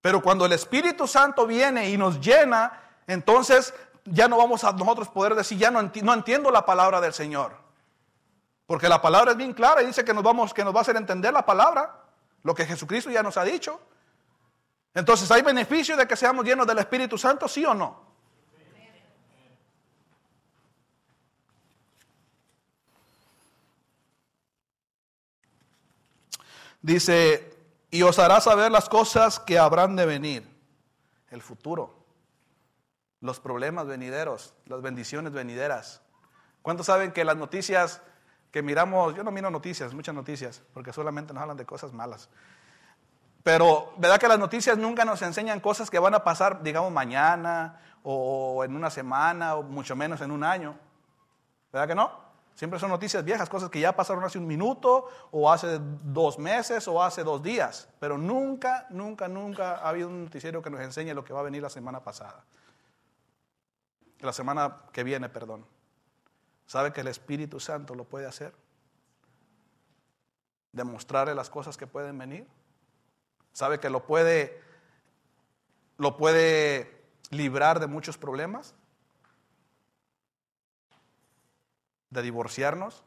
Pero 0.00 0.22
cuando 0.22 0.46
el 0.46 0.52
Espíritu 0.52 1.06
Santo 1.06 1.46
viene 1.46 1.90
y 1.90 1.96
nos 1.96 2.20
llena, 2.20 2.80
entonces 3.06 3.74
ya 4.04 4.26
no 4.26 4.38
vamos 4.38 4.64
a 4.64 4.72
nosotros 4.72 5.08
poder 5.08 5.34
decir, 5.34 5.58
ya 5.58 5.70
no, 5.70 5.80
entiendo 5.80 6.50
la 6.50 6.64
palabra 6.64 7.00
del 7.00 7.12
Señor. 7.12 7.56
Porque 8.66 8.88
la 8.88 9.02
palabra 9.02 9.32
es 9.32 9.36
bien 9.36 9.52
clara 9.52 9.82
y 9.82 9.86
dice 9.86 10.04
que 10.04 10.14
nos, 10.14 10.22
vamos, 10.22 10.54
que 10.54 10.64
nos 10.64 10.74
va 10.74 10.78
a 10.78 10.82
hacer 10.82 10.96
entender 10.96 11.32
la 11.32 11.44
palabra, 11.44 12.04
lo 12.42 12.54
que 12.54 12.64
Jesucristo 12.64 13.10
ya 13.10 13.22
nos 13.22 13.36
ha 13.36 13.44
dicho. 13.44 13.80
Entonces, 14.94 15.30
¿hay 15.30 15.42
beneficio 15.42 15.96
de 15.96 16.08
que 16.08 16.16
seamos 16.16 16.44
llenos 16.44 16.66
del 16.66 16.78
Espíritu 16.78 17.18
Santo, 17.18 17.46
sí 17.46 17.64
o 17.64 17.74
no? 17.74 18.07
Dice, 26.80 27.56
y 27.90 28.02
os 28.02 28.18
hará 28.18 28.40
saber 28.40 28.70
las 28.70 28.88
cosas 28.88 29.40
que 29.40 29.58
habrán 29.58 29.96
de 29.96 30.06
venir, 30.06 30.56
el 31.30 31.42
futuro, 31.42 32.04
los 33.20 33.40
problemas 33.40 33.86
venideros, 33.86 34.54
las 34.66 34.80
bendiciones 34.80 35.32
venideras. 35.32 36.02
¿Cuántos 36.62 36.86
saben 36.86 37.12
que 37.12 37.24
las 37.24 37.36
noticias 37.36 38.02
que 38.50 38.62
miramos, 38.62 39.14
yo 39.14 39.22
no 39.22 39.30
miro 39.30 39.50
noticias, 39.50 39.92
muchas 39.92 40.14
noticias, 40.14 40.62
porque 40.72 40.92
solamente 40.92 41.32
nos 41.32 41.42
hablan 41.42 41.56
de 41.56 41.66
cosas 41.66 41.92
malas. 41.92 42.28
Pero, 43.42 43.92
¿verdad 43.98 44.18
que 44.18 44.28
las 44.28 44.38
noticias 44.38 44.76
nunca 44.78 45.04
nos 45.04 45.22
enseñan 45.22 45.60
cosas 45.60 45.90
que 45.90 45.98
van 45.98 46.14
a 46.14 46.24
pasar, 46.24 46.62
digamos, 46.62 46.90
mañana 46.90 47.80
o 48.02 48.64
en 48.64 48.74
una 48.74 48.90
semana 48.90 49.56
o 49.56 49.62
mucho 49.62 49.96
menos 49.96 50.20
en 50.20 50.30
un 50.30 50.44
año? 50.44 50.78
¿Verdad 51.72 51.88
que 51.88 51.94
no? 51.94 52.27
Siempre 52.58 52.80
son 52.80 52.90
noticias 52.90 53.24
viejas, 53.24 53.48
cosas 53.48 53.70
que 53.70 53.78
ya 53.78 53.94
pasaron 53.94 54.24
hace 54.24 54.36
un 54.36 54.44
minuto 54.44 55.06
o 55.30 55.48
hace 55.48 55.78
dos 55.80 56.40
meses 56.40 56.88
o 56.88 57.00
hace 57.00 57.22
dos 57.22 57.40
días. 57.40 57.88
Pero 58.00 58.18
nunca, 58.18 58.88
nunca, 58.90 59.28
nunca 59.28 59.76
ha 59.76 59.90
habido 59.90 60.08
un 60.08 60.24
noticiero 60.24 60.60
que 60.60 60.68
nos 60.68 60.80
enseñe 60.80 61.14
lo 61.14 61.24
que 61.24 61.32
va 61.32 61.38
a 61.38 61.44
venir 61.44 61.62
la 61.62 61.70
semana 61.70 62.02
pasada. 62.02 62.44
La 64.18 64.32
semana 64.32 64.78
que 64.92 65.04
viene, 65.04 65.28
perdón. 65.28 65.64
¿Sabe 66.66 66.92
que 66.92 67.02
el 67.02 67.06
Espíritu 67.06 67.60
Santo 67.60 67.94
lo 67.94 68.02
puede 68.02 68.26
hacer? 68.26 68.52
Demostrarle 70.72 71.36
las 71.36 71.50
cosas 71.50 71.76
que 71.76 71.86
pueden 71.86 72.18
venir. 72.18 72.44
¿Sabe 73.52 73.78
que 73.78 73.88
lo 73.88 74.04
puede, 74.04 74.60
lo 75.96 76.16
puede 76.16 77.04
librar 77.30 77.78
de 77.78 77.86
muchos 77.86 78.18
problemas? 78.18 78.74
De 82.10 82.22
divorciarnos, 82.22 83.02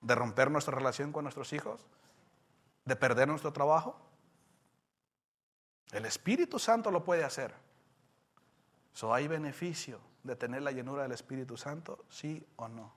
de 0.00 0.14
romper 0.14 0.50
nuestra 0.50 0.74
relación 0.74 1.12
con 1.12 1.24
nuestros 1.24 1.52
hijos, 1.52 1.86
de 2.84 2.96
perder 2.96 3.28
nuestro 3.28 3.52
trabajo. 3.52 3.98
El 5.92 6.04
Espíritu 6.04 6.58
Santo 6.58 6.90
lo 6.90 7.04
puede 7.04 7.24
hacer. 7.24 7.54
So, 8.92 9.12
¿Hay 9.12 9.28
beneficio 9.28 10.00
de 10.22 10.36
tener 10.36 10.62
la 10.62 10.72
llenura 10.72 11.02
del 11.02 11.12
Espíritu 11.12 11.56
Santo? 11.56 12.04
¿Sí 12.08 12.44
o 12.56 12.68
no? 12.68 12.92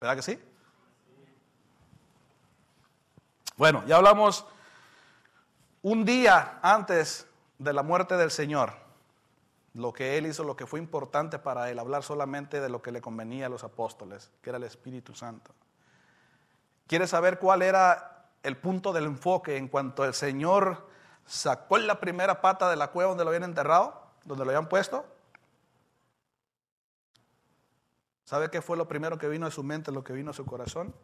¿Verdad 0.00 0.16
que 0.16 0.22
sí? 0.22 0.38
Bueno, 3.56 3.82
ya 3.86 3.96
hablamos 3.96 4.46
un 5.82 6.04
día 6.04 6.58
antes 6.62 7.26
de 7.58 7.72
la 7.72 7.82
muerte 7.82 8.16
del 8.16 8.30
Señor 8.30 8.85
lo 9.76 9.92
que 9.92 10.16
él 10.16 10.26
hizo, 10.26 10.42
lo 10.42 10.56
que 10.56 10.66
fue 10.66 10.80
importante 10.80 11.38
para 11.38 11.70
él, 11.70 11.78
hablar 11.78 12.02
solamente 12.02 12.62
de 12.62 12.70
lo 12.70 12.80
que 12.80 12.90
le 12.90 13.02
convenía 13.02 13.46
a 13.46 13.48
los 13.50 13.62
apóstoles, 13.62 14.30
que 14.40 14.48
era 14.48 14.56
el 14.56 14.64
Espíritu 14.64 15.14
Santo. 15.14 15.54
¿Quieres 16.86 17.10
saber 17.10 17.38
cuál 17.38 17.60
era 17.60 18.30
el 18.42 18.56
punto 18.56 18.94
del 18.94 19.04
enfoque 19.04 19.58
en 19.58 19.68
cuanto 19.68 20.06
el 20.06 20.14
Señor 20.14 20.88
sacó 21.26 21.76
la 21.76 22.00
primera 22.00 22.40
pata 22.40 22.70
de 22.70 22.76
la 22.76 22.90
cueva 22.90 23.10
donde 23.10 23.24
lo 23.24 23.28
habían 23.28 23.44
enterrado, 23.44 24.00
donde 24.24 24.46
lo 24.46 24.50
habían 24.50 24.68
puesto? 24.70 25.04
¿Sabe 28.24 28.50
qué 28.50 28.62
fue 28.62 28.78
lo 28.78 28.88
primero 28.88 29.18
que 29.18 29.28
vino 29.28 29.44
a 29.44 29.50
su 29.50 29.62
mente, 29.62 29.92
lo 29.92 30.02
que 30.02 30.14
vino 30.14 30.30
a 30.30 30.34
su 30.34 30.46
corazón? 30.46 30.94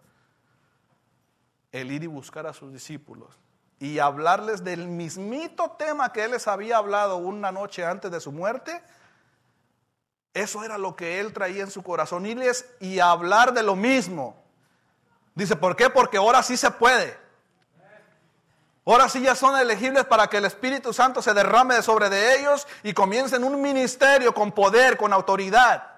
El 1.73 1.93
ir 1.93 2.05
y 2.05 2.07
buscar 2.07 2.47
a 2.47 2.55
sus 2.55 2.73
discípulos 2.73 3.38
y 3.83 3.99
hablarles 3.99 4.62
del 4.62 4.87
mismito 4.87 5.73
tema 5.73 6.12
que 6.12 6.23
él 6.23 6.31
les 6.31 6.47
había 6.47 6.77
hablado 6.77 7.17
una 7.17 7.51
noche 7.51 7.85
antes 7.85 8.12
de 8.12 8.21
su 8.21 8.31
muerte, 8.31 8.81
eso 10.33 10.62
era 10.62 10.79
lo 10.79 10.95
que 10.95 11.19
él 11.19 11.33
traía 11.33 11.65
en 11.65 11.71
su 11.73 11.83
corazón, 11.83 12.25
irles 12.25 12.65
y 12.79 13.01
hablar 13.01 13.53
de 13.53 13.65
lo 13.65 13.75
mismo. 13.75 14.37
Dice, 15.35 15.57
¿por 15.57 15.75
qué? 15.75 15.91
Porque 15.91 16.17
ahora 16.17 16.45
sí 16.45 16.57
se 16.57 16.71
puede. 16.71 17.19
Ahora 18.87 19.09
sí 19.09 19.21
ya 19.21 19.35
son 19.35 19.59
elegibles 19.59 20.05
para 20.05 20.29
que 20.29 20.37
el 20.37 20.45
Espíritu 20.45 20.93
Santo 20.93 21.21
se 21.21 21.35
derrame 21.35 21.83
sobre 21.83 22.09
de 22.09 22.39
ellos 22.39 22.69
y 22.85 22.93
comiencen 22.93 23.43
un 23.43 23.61
ministerio 23.61 24.33
con 24.33 24.53
poder, 24.53 24.97
con 24.97 25.12
autoridad. 25.12 25.89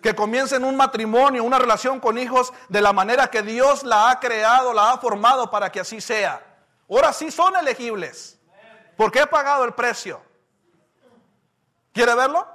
Que 0.00 0.14
comiencen 0.14 0.62
un 0.62 0.76
matrimonio, 0.76 1.42
una 1.42 1.58
relación 1.58 1.98
con 1.98 2.16
hijos 2.16 2.52
de 2.68 2.80
la 2.80 2.92
manera 2.92 3.26
que 3.28 3.42
Dios 3.42 3.82
la 3.82 4.08
ha 4.08 4.20
creado, 4.20 4.72
la 4.72 4.92
ha 4.92 4.98
formado 4.98 5.50
para 5.50 5.72
que 5.72 5.80
así 5.80 6.00
sea 6.00 6.46
Ahora 6.90 7.12
sí 7.12 7.30
son 7.30 7.56
elegibles. 7.56 8.38
Porque 8.96 9.20
he 9.20 9.26
pagado 9.26 9.64
el 9.64 9.72
precio. 9.72 10.20
¿Quiere 11.92 12.14
verlo? 12.14 12.46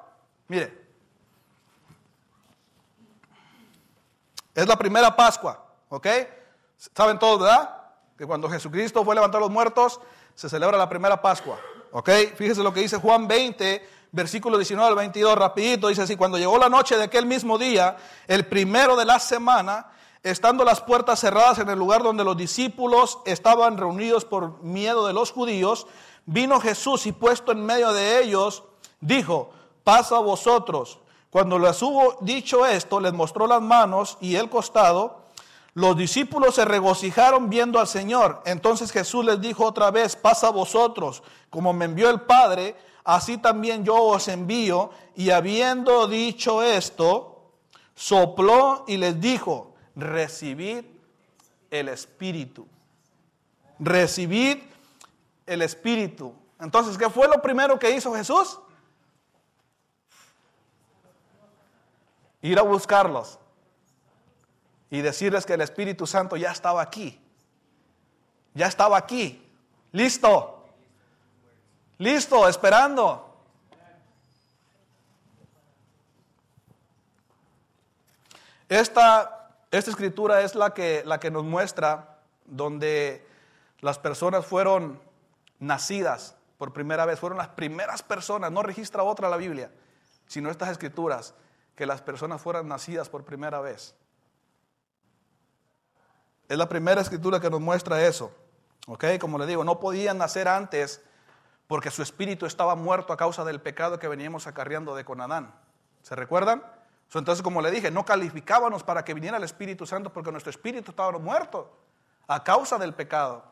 Mire. 0.47 0.85
Es 4.53 4.67
la 4.67 4.77
primera 4.77 5.15
Pascua, 5.15 5.65
¿ok? 5.89 6.07
¿Saben 6.95 7.19
todos, 7.19 7.41
verdad? 7.41 7.83
Que 8.17 8.25
cuando 8.25 8.49
Jesucristo 8.49 9.03
fue 9.03 9.13
a 9.13 9.15
levantar 9.15 9.41
los 9.41 9.49
muertos, 9.49 9.99
se 10.33 10.47
celebra 10.47 10.77
la 10.77 10.87
primera 10.87 11.21
Pascua, 11.21 11.59
¿ok? 11.91 12.09
Fíjese 12.35 12.63
lo 12.63 12.73
que 12.73 12.79
dice 12.79 12.97
Juan 12.97 13.27
20, 13.27 13.89
versículo 14.13 14.57
19 14.57 14.87
al 14.87 14.95
22, 14.95 15.37
rapidito, 15.37 15.89
dice 15.89 16.03
así, 16.03 16.15
cuando 16.15 16.37
llegó 16.37 16.57
la 16.57 16.69
noche 16.69 16.95
de 16.97 17.03
aquel 17.03 17.25
mismo 17.25 17.57
día, 17.57 17.97
el 18.27 18.45
primero 18.45 18.95
de 18.95 19.03
la 19.03 19.19
semana, 19.19 19.87
estando 20.25 20.65
las 20.65 20.81
puertas 20.81 21.19
cerradas 21.19 21.59
en 21.59 21.69
el 21.69 21.77
lugar 21.77 22.01
donde 22.01 22.23
los 22.23 22.35
discípulos 22.35 23.19
estaban 23.25 23.77
reunidos 23.77 24.25
por 24.25 24.59
miedo 24.63 25.05
de 25.05 25.13
los 25.13 25.31
judíos, 25.31 25.85
vino 26.25 26.59
Jesús 26.59 27.05
y 27.05 27.11
puesto 27.11 27.51
en 27.51 27.63
medio 27.63 27.93
de 27.93 28.23
ellos, 28.23 28.63
dijo, 28.99 29.51
pasa 29.83 30.17
a 30.17 30.21
vosotros. 30.21 30.97
Cuando 31.29 31.59
les 31.59 31.79
hubo 31.83 32.17
dicho 32.21 32.65
esto, 32.65 32.99
les 32.99 33.13
mostró 33.13 33.45
las 33.45 33.61
manos 33.61 34.17
y 34.19 34.35
el 34.35 34.49
costado. 34.49 35.25
Los 35.75 35.95
discípulos 35.95 36.55
se 36.55 36.65
regocijaron 36.65 37.47
viendo 37.47 37.79
al 37.79 37.87
Señor. 37.87 38.41
Entonces 38.45 38.91
Jesús 38.91 39.23
les 39.25 39.39
dijo 39.39 39.63
otra 39.63 39.91
vez, 39.91 40.15
pasa 40.15 40.47
a 40.47 40.51
vosotros, 40.51 41.21
como 41.51 41.71
me 41.71 41.85
envió 41.85 42.09
el 42.09 42.21
Padre, 42.21 42.75
así 43.03 43.37
también 43.37 43.85
yo 43.85 44.01
os 44.01 44.27
envío. 44.27 44.89
Y 45.15 45.29
habiendo 45.29 46.07
dicho 46.07 46.63
esto, 46.63 47.51
sopló 47.93 48.85
y 48.87 48.97
les 48.97 49.21
dijo, 49.21 49.74
recibid 49.95 50.85
el 51.71 51.89
Espíritu. 51.89 52.67
Recibid 53.79 54.59
el 55.45 55.61
Espíritu. 55.61 56.33
Entonces, 56.59 56.97
¿qué 56.97 57.09
fue 57.09 57.27
lo 57.27 57.41
primero 57.41 57.77
que 57.77 57.91
hizo 57.91 58.13
Jesús? 58.13 58.59
ir 62.45 62.59
a 62.59 62.61
buscarlos 62.61 63.39
y 64.91 65.01
decirles 65.01 65.45
que 65.45 65.53
el 65.53 65.61
Espíritu 65.61 66.05
Santo 66.05 66.37
ya 66.37 66.51
estaba 66.51 66.81
aquí. 66.81 67.19
Ya 68.53 68.67
estaba 68.67 68.97
aquí. 68.97 69.43
Listo. 69.91 70.63
Listo, 71.97 72.47
esperando. 72.47 73.35
Esta, 78.69 79.44
esta 79.77 79.91
escritura 79.91 80.41
es 80.41 80.55
la 80.55 80.73
que, 80.73 81.03
la 81.05 81.19
que 81.19 81.31
nos 81.31 81.43
muestra 81.43 82.19
donde 82.45 83.25
las 83.79 83.99
personas 83.99 84.45
fueron 84.45 85.01
nacidas 85.59 86.35
por 86.57 86.73
primera 86.73 87.05
vez, 87.05 87.19
fueron 87.19 87.37
las 87.37 87.49
primeras 87.49 88.03
personas, 88.03 88.51
no 88.51 88.63
registra 88.63 89.03
otra 89.03 89.29
la 89.29 89.37
Biblia, 89.37 89.71
sino 90.27 90.49
estas 90.49 90.69
escrituras 90.69 91.33
que 91.75 91.85
las 91.85 92.01
personas 92.01 92.41
fueran 92.41 92.67
nacidas 92.67 93.09
por 93.09 93.25
primera 93.25 93.59
vez. 93.59 93.95
Es 96.47 96.57
la 96.57 96.69
primera 96.69 97.01
escritura 97.01 97.39
que 97.39 97.49
nos 97.49 97.59
muestra 97.59 98.05
eso. 98.05 98.31
¿Ok? 98.87 99.05
Como 99.19 99.39
le 99.39 99.47
digo, 99.47 99.63
no 99.63 99.79
podían 99.79 100.17
nacer 100.17 100.47
antes 100.47 101.01
porque 101.67 101.89
su 101.89 102.03
espíritu 102.03 102.45
estaba 102.45 102.75
muerto 102.75 103.11
a 103.11 103.17
causa 103.17 103.43
del 103.43 103.59
pecado 103.59 103.97
que 103.97 104.07
veníamos 104.07 104.45
acarreando 104.45 104.95
de 104.95 105.03
con 105.03 105.21
Adán. 105.21 105.53
¿Se 106.03 106.15
recuerdan? 106.15 106.63
Entonces, 107.13 107.41
como 107.41 107.61
le 107.61 107.71
dije, 107.71 107.91
no 107.91 108.03
calificábamos 108.03 108.83
para 108.83 109.05
que 109.05 109.13
viniera 109.13 109.37
el 109.37 109.43
Espíritu 109.43 109.85
Santo 109.85 110.11
porque 110.11 110.31
nuestro 110.31 110.49
espíritu 110.49 110.91
estaba 110.91 111.17
muerto 111.17 111.71
a 112.27 112.43
causa 112.43 112.77
del 112.77 112.93
pecado. 112.93 113.43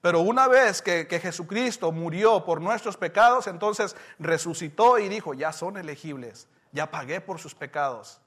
Pero 0.00 0.20
una 0.20 0.46
vez 0.46 0.80
que, 0.80 1.08
que, 1.08 1.18
Jesucristo 1.18 1.90
murió 1.90 2.44
por 2.44 2.60
nuestros 2.60 2.96
pecados, 2.96 3.48
entonces 3.48 3.96
resucitó 4.20 4.98
y 4.98 5.08
dijo, 5.08 5.34
ya 5.34 5.52
son 5.52 5.76
elegibles 5.76 6.46
ya 6.72 6.90
pagué 6.90 7.20
por 7.20 7.38
sus 7.38 7.54
pecados. 7.54 8.20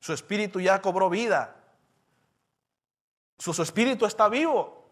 Su 0.00 0.12
espíritu 0.12 0.60
ya 0.60 0.80
cobró 0.80 1.08
vida. 1.08 1.56
Su, 3.38 3.54
su 3.54 3.62
espíritu 3.62 4.06
está 4.06 4.28
vivo. 4.28 4.90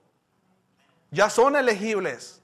Ya 1.11 1.29
son 1.31 1.57
elegibles. 1.57 2.40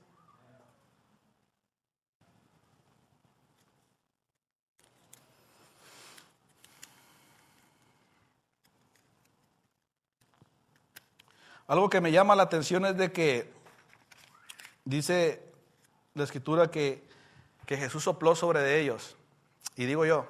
Algo 11.66 11.90
que 11.90 12.00
me 12.00 12.12
llama 12.12 12.36
la 12.36 12.44
atención 12.44 12.86
es 12.86 12.96
de 12.96 13.12
que 13.12 13.52
dice 14.84 15.42
la 16.14 16.24
escritura 16.24 16.70
que, 16.70 17.06
que 17.66 17.76
Jesús 17.76 18.04
sopló 18.04 18.34
sobre 18.36 18.80
ellos. 18.80 19.16
Y 19.74 19.86
digo 19.86 20.06
yo, 20.06 20.26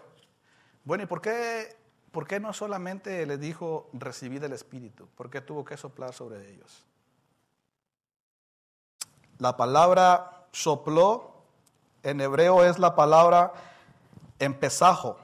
bueno, 0.84 1.04
¿y 1.04 1.06
por 1.06 1.20
qué, 1.20 1.76
por 2.10 2.26
qué 2.26 2.40
no 2.40 2.52
solamente 2.52 3.26
les 3.26 3.38
dijo 3.38 3.90
recibid 3.92 4.42
el 4.44 4.52
Espíritu? 4.52 5.06
¿Por 5.16 5.30
qué 5.30 5.40
tuvo 5.40 5.64
que 5.64 5.76
soplar 5.76 6.14
sobre 6.14 6.50
ellos? 6.50 6.84
La 9.38 9.56
palabra 9.56 10.46
sopló 10.52 11.36
en 12.02 12.20
hebreo 12.20 12.64
es 12.64 12.78
la 12.78 12.94
palabra 12.94 13.52
empezajo. 14.38 15.18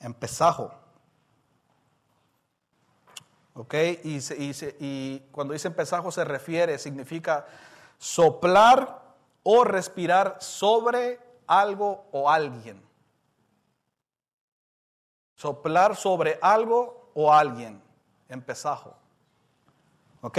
Empezajo. 0.00 0.74
¿Ok? 3.54 3.74
Y, 4.02 4.18
y, 4.18 4.52
y, 4.80 5.20
cuando 5.30 5.52
dice 5.52 5.68
empezajo 5.68 6.10
se 6.10 6.24
refiere, 6.24 6.78
significa 6.78 7.46
soplar 7.98 9.02
o 9.42 9.64
respirar 9.64 10.36
sobre 10.40 11.20
algo 11.46 12.06
o 12.12 12.30
alguien. 12.30 12.82
Soplar 15.34 15.96
sobre 15.96 16.38
algo 16.40 17.10
o 17.14 17.32
alguien. 17.32 17.82
Empezajo. 18.28 18.96
¿Ok? 20.22 20.38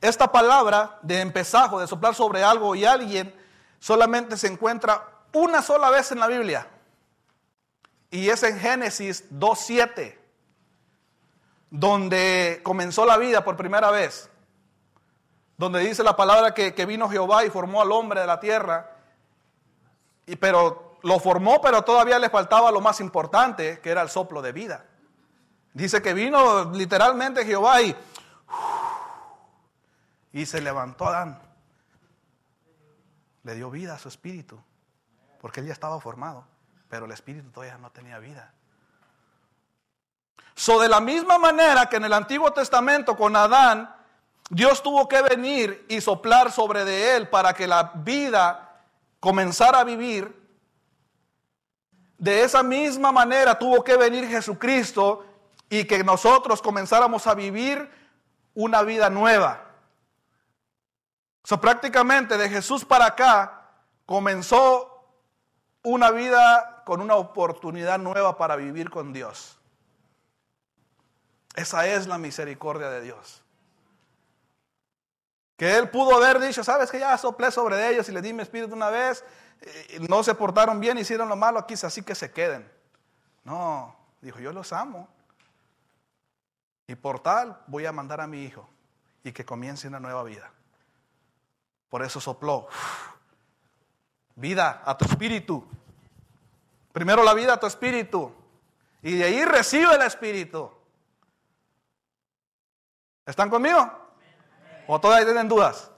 Esta 0.00 0.30
palabra 0.30 0.98
de 1.02 1.20
empezajo, 1.20 1.80
de 1.80 1.86
soplar 1.86 2.14
sobre 2.14 2.44
algo 2.44 2.74
y 2.74 2.84
alguien, 2.84 3.34
solamente 3.78 4.36
se 4.36 4.46
encuentra 4.46 5.24
una 5.32 5.62
sola 5.62 5.90
vez 5.90 6.12
en 6.12 6.20
la 6.20 6.28
Biblia. 6.28 6.68
Y 8.10 8.28
es 8.28 8.42
en 8.42 8.58
Génesis 8.58 9.28
2.7, 9.30 10.18
donde 11.78 12.60
comenzó 12.62 13.04
la 13.04 13.18
vida 13.18 13.44
por 13.44 13.56
primera 13.56 13.90
vez. 13.90 14.30
Donde 15.58 15.80
dice 15.80 16.02
la 16.02 16.16
palabra 16.16 16.54
que, 16.54 16.74
que 16.74 16.86
vino 16.86 17.08
Jehová 17.08 17.44
y 17.44 17.50
formó 17.50 17.82
al 17.82 17.92
hombre 17.92 18.20
de 18.20 18.26
la 18.26 18.40
tierra 18.40 18.92
y, 20.24 20.36
pero 20.36 20.98
lo 21.02 21.18
formó, 21.20 21.60
pero 21.60 21.82
todavía 21.82 22.18
le 22.18 22.30
faltaba 22.30 22.70
lo 22.70 22.80
más 22.80 23.00
importante, 23.00 23.80
que 23.80 23.90
era 23.90 24.02
el 24.02 24.08
soplo 24.08 24.42
de 24.42 24.52
vida. 24.52 24.86
Dice 25.74 26.00
que 26.00 26.14
vino 26.14 26.72
literalmente 26.72 27.44
Jehová 27.44 27.82
y, 27.82 27.94
y 30.32 30.46
se 30.46 30.60
levantó 30.60 31.06
Adán. 31.06 31.40
Le 33.44 33.54
dio 33.54 33.70
vida 33.70 33.94
a 33.94 33.98
su 33.98 34.08
espíritu, 34.08 34.58
porque 35.40 35.60
él 35.60 35.66
ya 35.66 35.74
estaba 35.74 36.00
formado, 36.00 36.46
pero 36.88 37.04
el 37.04 37.12
espíritu 37.12 37.50
todavía 37.50 37.76
no 37.78 37.90
tenía 37.90 38.18
vida. 38.18 38.52
So, 40.58 40.80
de 40.80 40.88
la 40.88 41.00
misma 41.00 41.36
manera 41.38 41.86
que 41.86 41.96
en 41.96 42.06
el 42.06 42.14
Antiguo 42.14 42.50
Testamento 42.50 43.14
con 43.14 43.36
Adán, 43.36 43.94
Dios 44.48 44.82
tuvo 44.82 45.06
que 45.06 45.20
venir 45.20 45.84
y 45.86 46.00
soplar 46.00 46.50
sobre 46.50 46.86
de 46.86 47.14
él 47.14 47.28
para 47.28 47.52
que 47.52 47.66
la 47.66 47.92
vida 47.96 48.82
comenzar 49.20 49.76
a 49.76 49.84
vivir, 49.84 50.34
de 52.16 52.42
esa 52.42 52.62
misma 52.62 53.12
manera 53.12 53.58
tuvo 53.58 53.84
que 53.84 53.98
venir 53.98 54.26
Jesucristo 54.28 55.26
y 55.68 55.84
que 55.84 56.02
nosotros 56.02 56.62
comenzáramos 56.62 57.26
a 57.26 57.34
vivir 57.34 57.90
una 58.54 58.80
vida 58.80 59.10
nueva. 59.10 59.62
So, 61.44 61.60
prácticamente 61.60 62.38
de 62.38 62.48
Jesús 62.48 62.82
para 62.82 63.04
acá 63.04 63.72
comenzó 64.06 65.04
una 65.82 66.10
vida 66.10 66.82
con 66.86 67.02
una 67.02 67.16
oportunidad 67.16 67.98
nueva 67.98 68.38
para 68.38 68.56
vivir 68.56 68.88
con 68.88 69.12
Dios. 69.12 69.55
Esa 71.56 71.86
es 71.86 72.06
la 72.06 72.18
misericordia 72.18 72.90
de 72.90 73.00
Dios. 73.00 73.42
Que 75.56 75.76
él 75.76 75.88
pudo 75.88 76.14
haber 76.14 76.38
dicho, 76.38 76.62
sabes 76.62 76.90
que 76.90 76.98
ya 76.98 77.16
soplé 77.16 77.50
sobre 77.50 77.88
ellos 77.88 78.06
y 78.10 78.12
les 78.12 78.22
di 78.22 78.34
mi 78.34 78.42
espíritu 78.42 78.74
una 78.74 78.90
vez, 78.90 79.24
no 80.08 80.22
se 80.22 80.34
portaron 80.34 80.78
bien, 80.78 80.98
hicieron 80.98 81.30
lo 81.30 81.36
malo 81.36 81.58
aquí, 81.58 81.74
así 81.82 82.02
que 82.02 82.14
se 82.14 82.30
queden. 82.30 82.70
No, 83.42 83.96
dijo, 84.20 84.38
yo 84.38 84.52
los 84.52 84.72
amo. 84.74 85.08
Y 86.86 86.94
por 86.94 87.20
tal 87.20 87.58
voy 87.66 87.86
a 87.86 87.92
mandar 87.92 88.20
a 88.20 88.26
mi 88.26 88.44
hijo 88.44 88.68
y 89.24 89.32
que 89.32 89.46
comience 89.46 89.88
una 89.88 89.98
nueva 89.98 90.22
vida. 90.24 90.50
Por 91.88 92.02
eso 92.02 92.20
sopló. 92.20 92.68
Vida 94.34 94.82
a 94.84 94.98
tu 94.98 95.06
espíritu. 95.06 95.66
Primero 96.92 97.24
la 97.24 97.32
vida 97.32 97.54
a 97.54 97.60
tu 97.60 97.66
espíritu. 97.66 98.30
Y 99.02 99.16
de 99.16 99.24
ahí 99.24 99.44
recibe 99.46 99.94
el 99.94 100.02
espíritu. 100.02 100.75
¿Están 103.26 103.50
conmigo? 103.50 103.90
¿O 104.86 105.00
todavía 105.00 105.26
tienen 105.26 105.48
dudas? 105.48 105.90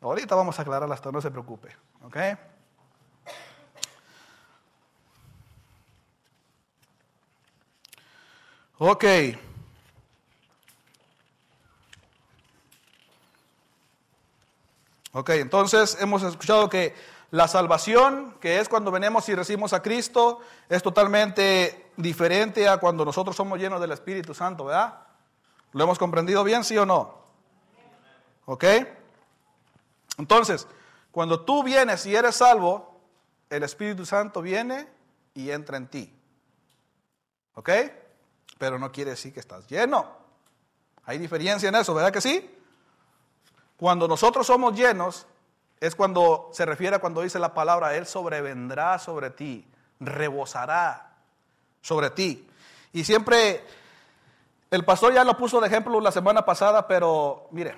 Ahorita 0.00 0.36
vamos 0.36 0.58
a 0.58 0.62
aclarar 0.62 0.90
esto, 0.92 1.10
no 1.10 1.20
se 1.20 1.30
preocupe. 1.30 1.76
¿Ok? 2.02 2.16
Ok. 8.78 9.04
Ok, 15.12 15.30
entonces 15.30 15.98
hemos 16.00 16.22
escuchado 16.22 16.70
que 16.70 16.94
la 17.32 17.48
salvación, 17.48 18.36
que 18.40 18.60
es 18.60 18.68
cuando 18.68 18.92
venimos 18.92 19.28
y 19.28 19.34
recibimos 19.34 19.72
a 19.72 19.82
Cristo, 19.82 20.40
es 20.68 20.82
totalmente 20.84 21.90
diferente 21.96 22.68
a 22.68 22.78
cuando 22.78 23.04
nosotros 23.04 23.34
somos 23.34 23.58
llenos 23.58 23.80
del 23.80 23.90
Espíritu 23.90 24.34
Santo, 24.34 24.66
¿verdad? 24.66 25.09
¿Lo 25.72 25.84
hemos 25.84 25.98
comprendido 25.98 26.42
bien, 26.44 26.64
sí 26.64 26.76
o 26.76 26.86
no? 26.86 27.18
¿Ok? 28.46 28.64
Entonces, 30.18 30.66
cuando 31.10 31.44
tú 31.44 31.62
vienes 31.62 32.04
y 32.06 32.14
eres 32.14 32.36
salvo, 32.36 33.00
el 33.48 33.62
Espíritu 33.62 34.04
Santo 34.06 34.42
viene 34.42 34.88
y 35.34 35.50
entra 35.50 35.76
en 35.76 35.88
ti. 35.88 36.14
¿Ok? 37.54 37.70
Pero 38.58 38.78
no 38.78 38.92
quiere 38.92 39.12
decir 39.12 39.32
que 39.32 39.40
estás 39.40 39.66
lleno. 39.68 40.20
Hay 41.04 41.18
diferencia 41.18 41.68
en 41.68 41.74
eso, 41.74 41.94
¿verdad 41.94 42.12
que 42.12 42.20
sí? 42.20 42.58
Cuando 43.76 44.06
nosotros 44.06 44.46
somos 44.46 44.76
llenos, 44.76 45.26
es 45.80 45.94
cuando 45.94 46.50
se 46.52 46.66
refiere 46.66 46.96
a 46.96 46.98
cuando 46.98 47.22
dice 47.22 47.38
la 47.38 47.54
palabra, 47.54 47.96
Él 47.96 48.06
sobrevendrá 48.06 48.98
sobre 48.98 49.30
ti, 49.30 49.66
rebosará 49.98 51.16
sobre 51.80 52.10
ti. 52.10 52.46
Y 52.92 53.04
siempre, 53.04 53.64
el 54.70 54.84
pastor 54.84 55.12
ya 55.12 55.24
lo 55.24 55.36
puso 55.36 55.60
de 55.60 55.66
ejemplo 55.66 56.00
la 56.00 56.12
semana 56.12 56.44
pasada, 56.44 56.86
pero 56.86 57.48
mire, 57.50 57.76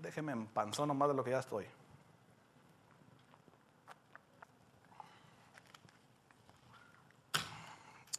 déjeme 0.00 0.32
en 0.32 0.46
panzón 0.46 0.88
nomás 0.88 1.08
de 1.08 1.14
lo 1.14 1.24
que 1.24 1.30
ya 1.30 1.38
estoy. 1.38 1.66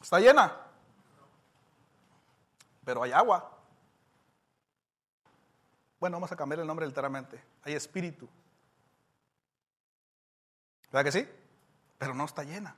Está 0.02 0.18
llena, 0.20 0.52
pero 2.84 3.02
hay 3.02 3.12
agua. 3.12 3.50
Bueno, 5.98 6.16
vamos 6.16 6.32
a 6.32 6.36
cambiar 6.36 6.60
el 6.60 6.66
nombre 6.66 6.86
literalmente. 6.86 7.42
Hay 7.62 7.74
espíritu. 7.74 8.28
¿Verdad 10.92 11.04
que 11.04 11.12
sí? 11.12 11.28
Pero 11.96 12.14
no 12.14 12.26
está 12.26 12.42
llena. 12.42 12.76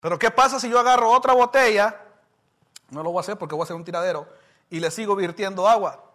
Pero 0.00 0.18
¿qué 0.18 0.30
pasa 0.30 0.60
si 0.60 0.68
yo 0.68 0.78
agarro 0.78 1.10
otra 1.10 1.32
botella? 1.32 2.03
No 2.94 3.02
lo 3.02 3.10
voy 3.10 3.18
a 3.18 3.20
hacer 3.20 3.36
porque 3.36 3.54
voy 3.54 3.62
a 3.62 3.64
hacer 3.64 3.76
un 3.76 3.84
tiradero 3.84 4.28
y 4.70 4.80
le 4.80 4.90
sigo 4.90 5.16
virtiendo 5.16 5.68
agua. 5.68 6.12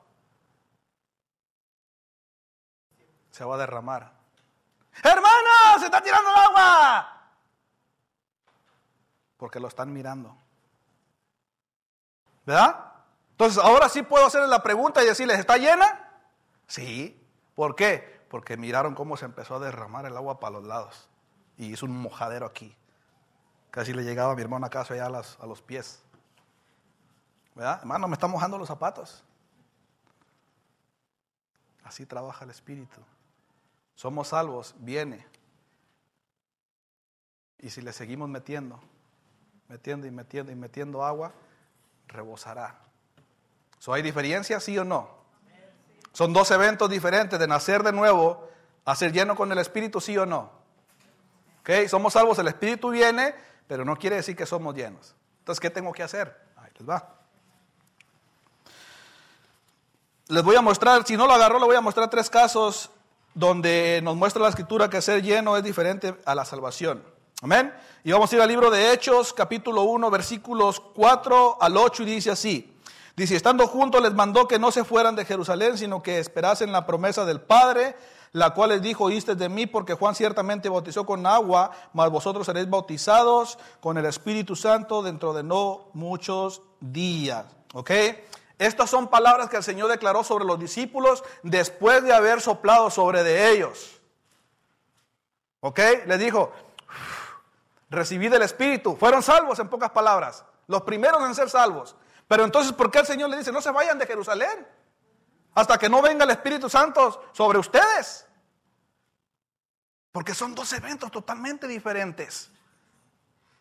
Se 3.31 3.43
va 3.43 3.55
a 3.55 3.59
derramar. 3.59 4.11
Hermano, 5.03 5.79
se 5.79 5.85
está 5.85 6.01
tirando 6.01 6.29
el 6.29 6.35
agua. 6.35 7.31
Porque 9.37 9.59
lo 9.59 9.67
están 9.67 9.93
mirando. 9.93 10.35
¿Verdad? 12.45 12.93
Entonces, 13.31 13.63
ahora 13.63 13.87
sí 13.87 14.01
puedo 14.01 14.25
hacerles 14.25 14.49
la 14.49 14.63
pregunta 14.63 15.03
y 15.03 15.05
decirles, 15.05 15.39
¿está 15.39 15.57
llena? 15.57 16.21
Sí. 16.67 17.15
¿Por 17.55 17.75
qué? 17.75 18.25
Porque 18.29 18.57
miraron 18.57 18.95
cómo 18.95 19.17
se 19.17 19.25
empezó 19.25 19.55
a 19.55 19.59
derramar 19.59 20.05
el 20.05 20.17
agua 20.17 20.39
para 20.39 20.53
los 20.53 20.63
lados. 20.65 21.09
Y 21.57 21.73
hizo 21.73 21.85
un 21.85 21.97
mojadero 21.97 22.45
aquí. 22.45 22.75
Casi 23.69 23.93
le 23.93 24.03
llegaba 24.03 24.33
a 24.33 24.35
mi 24.35 24.41
hermano 24.41 24.65
acaso 24.65 24.93
allá 24.93 25.05
a 25.05 25.45
los 25.45 25.61
pies. 25.61 26.01
¿Verdad? 27.59 27.79
Hermano, 27.81 28.07
me 28.07 28.13
está 28.13 28.25
mojando 28.25 28.57
los 28.57 28.69
zapatos. 28.69 29.21
Así 31.83 32.05
trabaja 32.05 32.45
el 32.45 32.51
Espíritu. 32.51 33.01
Somos 33.95 34.29
salvos, 34.29 34.73
viene. 34.77 35.27
Y 37.57 37.69
si 37.69 37.81
le 37.81 37.91
seguimos 37.91 38.29
metiendo, 38.29 38.79
metiendo 39.67 40.07
y 40.07 40.11
metiendo 40.11 40.53
y 40.53 40.55
metiendo 40.55 41.03
agua, 41.03 41.33
rebosará. 42.07 42.79
¿Hay 43.87 44.03
diferencia, 44.03 44.61
sí 44.61 44.77
o 44.77 44.85
no? 44.85 45.09
Son 46.13 46.31
dos 46.31 46.49
eventos 46.51 46.89
diferentes 46.89 47.37
de 47.37 47.47
nacer 47.47 47.83
de 47.83 47.91
nuevo 47.91 48.47
a 48.85 48.95
ser 48.95 49.11
lleno 49.11 49.35
con 49.35 49.51
el 49.51 49.57
Espíritu, 49.57 49.99
sí 49.99 50.17
o 50.17 50.25
no. 50.25 50.49
¿Ok? 51.59 51.89
Somos 51.89 52.13
salvos, 52.13 52.39
el 52.39 52.47
Espíritu 52.47 52.89
viene, 52.89 53.35
pero 53.67 53.83
no 53.83 53.97
quiere 53.97 54.15
decir 54.15 54.37
que 54.37 54.45
somos 54.45 54.73
llenos. 54.75 55.13
Entonces, 55.39 55.59
¿qué 55.59 55.69
tengo 55.69 55.91
que 55.91 56.03
hacer? 56.03 56.33
Ahí 56.55 56.71
les 56.77 56.87
va. 56.89 57.18
Les 60.29 60.43
voy 60.43 60.55
a 60.55 60.61
mostrar, 60.61 61.03
si 61.07 61.17
no 61.17 61.25
lo 61.25 61.33
agarró, 61.33 61.57
le 61.57 61.65
voy 61.65 61.75
a 61.75 61.81
mostrar 61.81 62.07
tres 62.07 62.29
casos 62.29 62.91
donde 63.33 63.99
nos 64.03 64.15
muestra 64.15 64.43
la 64.43 64.49
escritura 64.49 64.87
que 64.87 65.01
ser 65.01 65.23
lleno 65.23 65.57
es 65.57 65.63
diferente 65.63 66.13
a 66.23 66.35
la 66.35 66.45
salvación. 66.45 67.03
Amén. 67.41 67.73
Y 68.03 68.11
vamos 68.11 68.31
a 68.31 68.35
ir 68.35 68.41
al 68.43 68.47
libro 68.47 68.69
de 68.69 68.93
Hechos, 68.93 69.33
capítulo 69.33 69.81
1, 69.85 70.11
versículos 70.11 70.79
4 70.79 71.57
al 71.59 71.75
8, 71.75 72.03
y 72.03 72.05
dice 72.05 72.29
así. 72.29 72.77
Dice, 73.15 73.35
estando 73.35 73.65
juntos 73.65 74.03
les 74.03 74.13
mandó 74.13 74.47
que 74.47 74.59
no 74.59 74.69
se 74.69 74.83
fueran 74.83 75.15
de 75.15 75.25
Jerusalén, 75.25 75.79
sino 75.79 76.03
que 76.03 76.19
esperasen 76.19 76.71
la 76.71 76.85
promesa 76.85 77.25
del 77.25 77.41
Padre, 77.41 77.95
la 78.31 78.51
cual 78.51 78.69
les 78.69 78.83
dijo, 78.83 79.05
oíste 79.05 79.33
de 79.33 79.49
mí, 79.49 79.65
porque 79.65 79.95
Juan 79.95 80.13
ciertamente 80.13 80.69
bautizó 80.69 81.07
con 81.07 81.25
agua, 81.25 81.71
mas 81.91 82.11
vosotros 82.11 82.45
seréis 82.45 82.69
bautizados 82.69 83.57
con 83.79 83.97
el 83.97 84.05
Espíritu 84.05 84.55
Santo 84.55 85.01
dentro 85.01 85.33
de 85.33 85.41
no 85.41 85.87
muchos 85.93 86.61
días. 86.81 87.45
¿Ok? 87.73 87.89
Estas 88.59 88.89
son 88.89 89.07
palabras 89.07 89.49
que 89.49 89.55
el 89.55 89.63
Señor 89.63 89.89
declaró 89.89 90.21
sobre 90.21 90.43
los 90.43 90.59
discípulos 90.59 91.23
después 91.43 92.03
de 92.03 92.13
haber 92.13 92.41
soplado 92.41 92.91
sobre 92.91 93.23
de 93.23 93.51
ellos. 93.51 94.01
¿Ok? 95.61 95.79
Les 96.05 96.19
dijo, 96.19 96.51
recibid 97.89 98.33
el 98.33 98.41
Espíritu. 98.41 98.97
Fueron 98.97 99.23
salvos 99.23 99.59
en 99.59 99.69
pocas 99.69 99.91
palabras. 99.91 100.43
Los 100.67 100.81
primeros 100.81 101.23
en 101.23 101.33
ser 101.33 101.49
salvos. 101.49 101.95
Pero 102.27 102.43
entonces, 102.43 102.73
¿por 102.73 102.91
qué 102.91 102.99
el 102.99 103.05
Señor 103.05 103.29
le 103.29 103.37
dice, 103.37 103.53
no 103.53 103.61
se 103.61 103.71
vayan 103.71 103.97
de 103.97 104.05
Jerusalén? 104.05 104.67
Hasta 105.55 105.77
que 105.77 105.87
no 105.87 106.01
venga 106.01 106.25
el 106.25 106.31
Espíritu 106.31 106.69
Santo 106.69 107.29
sobre 107.31 107.59
ustedes. 107.59 108.27
Porque 110.11 110.35
son 110.35 110.53
dos 110.53 110.73
eventos 110.73 111.09
totalmente 111.11 111.65
diferentes. 111.65 112.51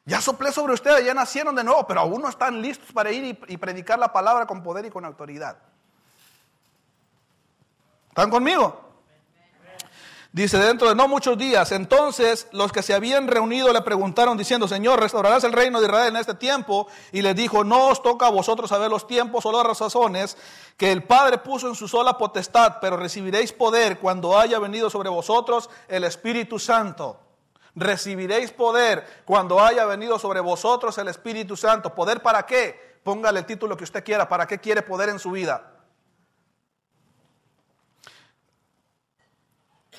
Ya 0.09 0.23
soplé 0.23 0.53
sobre 0.53 0.73
ustedes, 0.73 1.05
ya 1.05 1.13
nacieron 1.13 1.55
de 1.55 1.63
nuevo, 1.63 1.87
pero 1.87 2.01
aún 2.01 2.23
no 2.23 2.31
están 2.31 2.63
listos 2.63 2.91
para 2.95 3.13
ir 3.13 3.25
y, 3.47 3.53
y 3.53 3.57
predicar 3.59 3.99
la 3.99 4.11
palabra 4.11 4.47
con 4.47 4.63
poder 4.63 4.87
y 4.87 4.91
con 4.91 5.05
autoridad. 5.05 5.59
¿Están 8.09 8.31
conmigo? 8.31 8.89
Dice, 10.33 10.57
dentro 10.57 10.89
de 10.89 10.95
no 10.95 11.09
muchos 11.09 11.37
días, 11.37 11.73
entonces 11.73 12.49
los 12.53 12.73
que 12.73 12.83
se 12.83 12.95
habían 12.95 13.29
reunido 13.29 13.71
le 13.71 13.83
preguntaron 13.83 14.39
diciendo, 14.39 14.67
Señor, 14.67 14.99
¿restaurarás 14.99 15.45
el 15.45 15.53
reino 15.53 15.79
de 15.79 15.87
Israel 15.89 16.09
en 16.09 16.17
este 16.17 16.33
tiempo? 16.33 16.87
Y 17.13 17.21
les 17.21 17.37
dijo, 17.37 17.63
no 17.63 17.89
os 17.89 18.03
toca 18.03 18.29
a 18.29 18.31
vosotros 18.31 18.71
saber 18.71 18.89
los 18.89 19.07
tiempos 19.07 19.45
o 19.45 19.53
las 19.53 19.67
razones 19.67 20.39
que 20.79 20.91
el 20.91 21.03
Padre 21.03 21.37
puso 21.37 21.69
en 21.69 21.75
su 21.75 21.87
sola 21.87 22.17
potestad, 22.17 22.77
pero 22.81 22.97
recibiréis 22.97 23.53
poder 23.53 23.99
cuando 23.99 24.39
haya 24.39 24.59
venido 24.59 24.89
sobre 24.89 25.11
vosotros 25.11 25.69
el 25.87 26.05
Espíritu 26.05 26.59
Santo. 26.59 27.28
Recibiréis 27.79 28.51
poder 28.51 29.23
cuando 29.25 29.61
haya 29.61 29.85
venido 29.85 30.19
sobre 30.19 30.41
vosotros 30.41 30.99
el 30.99 31.09
Espíritu 31.09 31.57
Santo. 31.57 31.95
¿Poder 31.95 32.21
para 32.23 32.45
qué? 32.45 32.99
Póngale 33.05 33.41
el 33.41 33.47
título 33.47 33.77
que 33.77 33.85
usted 33.85 34.05
quiera. 34.05 34.29
¿Para 34.29 34.47
qué 34.47 34.59
quiere 34.59 34.83
poder 34.83 35.09
en 35.09 35.19
su 35.19 35.31
vida? 35.31 35.75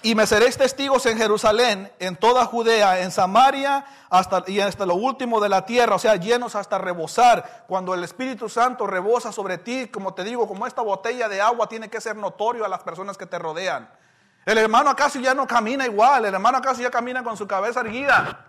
Y 0.02 0.16
me 0.16 0.26
seréis 0.26 0.58
testigos 0.58 1.06
en 1.08 1.18
Jerusalén, 1.18 1.92
en 2.00 2.16
toda 2.16 2.46
Judea, 2.46 3.02
en 3.02 3.12
Samaria 3.12 3.86
hasta, 4.10 4.44
y 4.48 4.62
hasta 4.62 4.86
lo 4.86 4.96
último 4.96 5.42
de 5.42 5.50
la 5.50 5.66
tierra, 5.66 5.96
o 5.96 6.00
sea, 6.00 6.16
llenos 6.16 6.56
hasta 6.56 6.78
rebosar. 6.78 7.66
Cuando 7.68 7.94
el 7.94 8.04
Espíritu 8.06 8.48
Santo 8.48 8.88
rebosa 8.88 9.34
sobre 9.34 9.58
ti, 9.58 9.88
como 9.88 10.14
te 10.14 10.24
digo, 10.24 10.48
como 10.48 10.66
esta 10.66 10.82
botella 10.82 11.28
de 11.28 11.42
agua 11.42 11.68
tiene 11.68 11.90
que 11.90 12.00
ser 12.00 12.16
notorio 12.16 12.64
a 12.64 12.70
las 12.70 12.82
personas 12.82 13.18
que 13.18 13.26
te 13.26 13.38
rodean. 13.40 13.90
El 14.46 14.58
hermano 14.58 14.90
acaso 14.90 15.20
ya 15.20 15.34
no 15.34 15.46
camina 15.46 15.86
igual, 15.86 16.26
el 16.26 16.34
hermano 16.34 16.58
acaso 16.58 16.82
ya 16.82 16.90
camina 16.90 17.24
con 17.24 17.38
su 17.38 17.48
cabeza 17.48 17.82
erguida. 17.82 18.46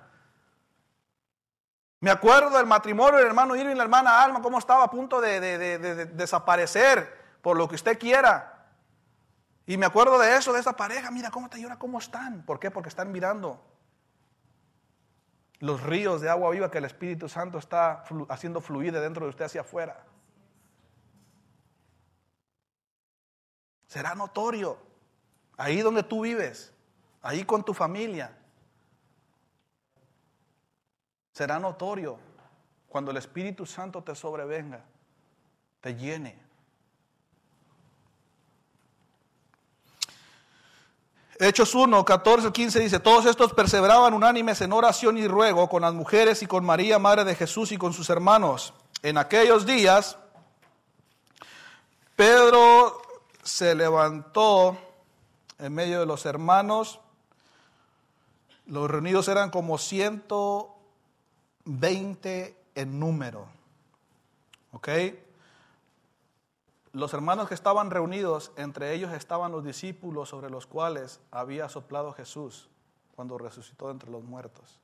Me 2.00 2.10
acuerdo 2.10 2.56
del 2.56 2.66
matrimonio 2.66 3.18
del 3.18 3.26
hermano 3.26 3.54
Irving 3.54 3.72
y 3.72 3.76
la 3.76 3.82
hermana 3.82 4.22
Alma, 4.22 4.40
cómo 4.40 4.58
estaba 4.58 4.84
a 4.84 4.90
punto 4.90 5.20
de, 5.20 5.40
de 5.40 6.06
desaparecer 6.06 7.20
por 7.42 7.58
lo 7.58 7.68
que 7.68 7.74
usted 7.74 7.98
quiera. 7.98 8.68
Y 9.66 9.76
me 9.76 9.86
acuerdo 9.86 10.18
de 10.18 10.36
eso, 10.36 10.52
de 10.52 10.60
esa 10.60 10.74
pareja, 10.74 11.10
mira 11.10 11.30
cómo 11.30 11.50
te 11.50 11.60
llora, 11.60 11.78
cómo 11.78 11.98
están. 11.98 12.42
¿Por 12.44 12.58
qué? 12.58 12.70
Porque 12.70 12.88
están 12.88 13.12
mirando 13.12 13.62
los 15.60 15.82
ríos 15.82 16.22
de 16.22 16.30
agua 16.30 16.50
viva 16.50 16.70
que 16.70 16.78
el 16.78 16.86
Espíritu 16.86 17.28
Santo 17.28 17.58
está 17.58 18.02
haciendo 18.30 18.62
fluir 18.62 18.92
de 18.92 19.00
dentro 19.00 19.26
de 19.26 19.30
usted 19.30 19.44
hacia 19.44 19.60
afuera. 19.60 20.04
Será 23.86 24.14
notorio 24.14 24.78
ahí 25.60 25.82
donde 25.82 26.02
tú 26.02 26.22
vives, 26.22 26.72
ahí 27.20 27.44
con 27.44 27.62
tu 27.62 27.74
familia. 27.74 28.34
Será 31.32 31.58
notorio 31.58 32.18
cuando 32.88 33.10
el 33.10 33.18
Espíritu 33.18 33.66
Santo 33.66 34.02
te 34.02 34.14
sobrevenga, 34.14 34.82
te 35.82 35.94
llene. 35.94 36.42
Hechos 41.38 41.74
1, 41.74 42.06
14, 42.06 42.52
15 42.52 42.80
dice, 42.80 42.98
todos 42.98 43.26
estos 43.26 43.52
perseveraban 43.52 44.14
unánimes 44.14 44.62
en 44.62 44.72
oración 44.72 45.18
y 45.18 45.28
ruego 45.28 45.68
con 45.68 45.82
las 45.82 45.92
mujeres 45.92 46.42
y 46.42 46.46
con 46.46 46.64
María, 46.64 46.98
Madre 46.98 47.24
de 47.24 47.34
Jesús 47.34 47.70
y 47.72 47.76
con 47.76 47.92
sus 47.92 48.08
hermanos. 48.08 48.72
En 49.02 49.18
aquellos 49.18 49.66
días, 49.66 50.16
Pedro 52.16 53.02
se 53.42 53.74
levantó 53.74 54.89
en 55.60 55.74
medio 55.74 56.00
de 56.00 56.06
los 56.06 56.26
hermanos. 56.26 57.00
Los 58.66 58.90
reunidos 58.90 59.28
eran 59.28 59.50
como 59.50 59.78
120 59.78 62.56
en 62.74 63.00
número. 63.00 63.46
¿Ok? 64.72 64.88
Los 66.92 67.14
hermanos 67.14 67.48
que 67.48 67.54
estaban 67.54 67.90
reunidos, 67.90 68.52
entre 68.56 68.94
ellos 68.94 69.12
estaban 69.12 69.52
los 69.52 69.64
discípulos 69.64 70.28
sobre 70.28 70.50
los 70.50 70.66
cuales 70.66 71.20
había 71.30 71.68
soplado 71.68 72.12
Jesús 72.12 72.68
cuando 73.14 73.38
resucitó 73.38 73.90
entre 73.90 74.10
los 74.10 74.24
muertos. 74.24 74.78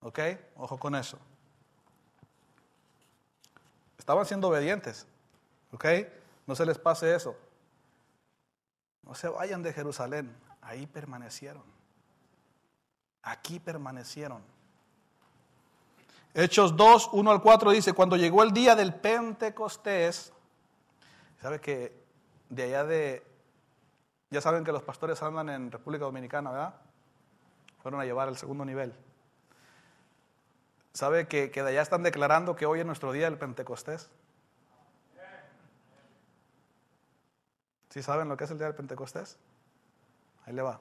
¿Ok? 0.00 0.18
Ojo 0.56 0.78
con 0.78 0.94
eso. 0.94 1.18
Estaban 3.98 4.26
siendo 4.26 4.48
obedientes. 4.48 5.06
¿Ok? 5.72 5.84
No 6.46 6.54
se 6.54 6.66
les 6.66 6.78
pase 6.78 7.14
eso. 7.14 7.36
No 9.06 9.14
se 9.14 9.28
vayan 9.28 9.62
de 9.62 9.72
Jerusalén. 9.72 10.34
Ahí 10.60 10.86
permanecieron. 10.86 11.62
Aquí 13.22 13.58
permanecieron. 13.60 14.42
Hechos 16.34 16.76
2, 16.76 17.10
1 17.12 17.30
al 17.30 17.40
4 17.40 17.70
dice, 17.70 17.92
cuando 17.94 18.16
llegó 18.16 18.42
el 18.42 18.52
día 18.52 18.74
del 18.74 18.94
Pentecostés, 18.94 20.32
¿Sabe 21.40 21.60
que 21.60 21.92
de 22.48 22.62
allá 22.64 22.84
de... 22.84 23.26
Ya 24.30 24.40
saben 24.40 24.64
que 24.64 24.72
los 24.72 24.82
pastores 24.82 25.22
andan 25.22 25.48
en 25.48 25.70
República 25.70 26.04
Dominicana, 26.04 26.50
¿verdad? 26.50 26.74
Fueron 27.82 28.00
a 28.00 28.04
llevar 28.04 28.28
el 28.28 28.36
segundo 28.36 28.64
nivel. 28.64 28.92
¿Sabe 30.92 31.28
que, 31.28 31.50
que 31.50 31.62
de 31.62 31.70
allá 31.70 31.82
están 31.82 32.02
declarando 32.02 32.56
que 32.56 32.66
hoy 32.66 32.80
es 32.80 32.86
nuestro 32.86 33.12
día 33.12 33.26
del 33.26 33.38
Pentecostés? 33.38 34.10
¿Sí 37.96 38.02
saben 38.02 38.28
lo 38.28 38.36
que 38.36 38.44
es 38.44 38.50
el 38.50 38.58
día 38.58 38.66
del 38.66 38.76
Pentecostés? 38.76 39.38
Ahí 40.44 40.52
le 40.52 40.60
va. 40.60 40.80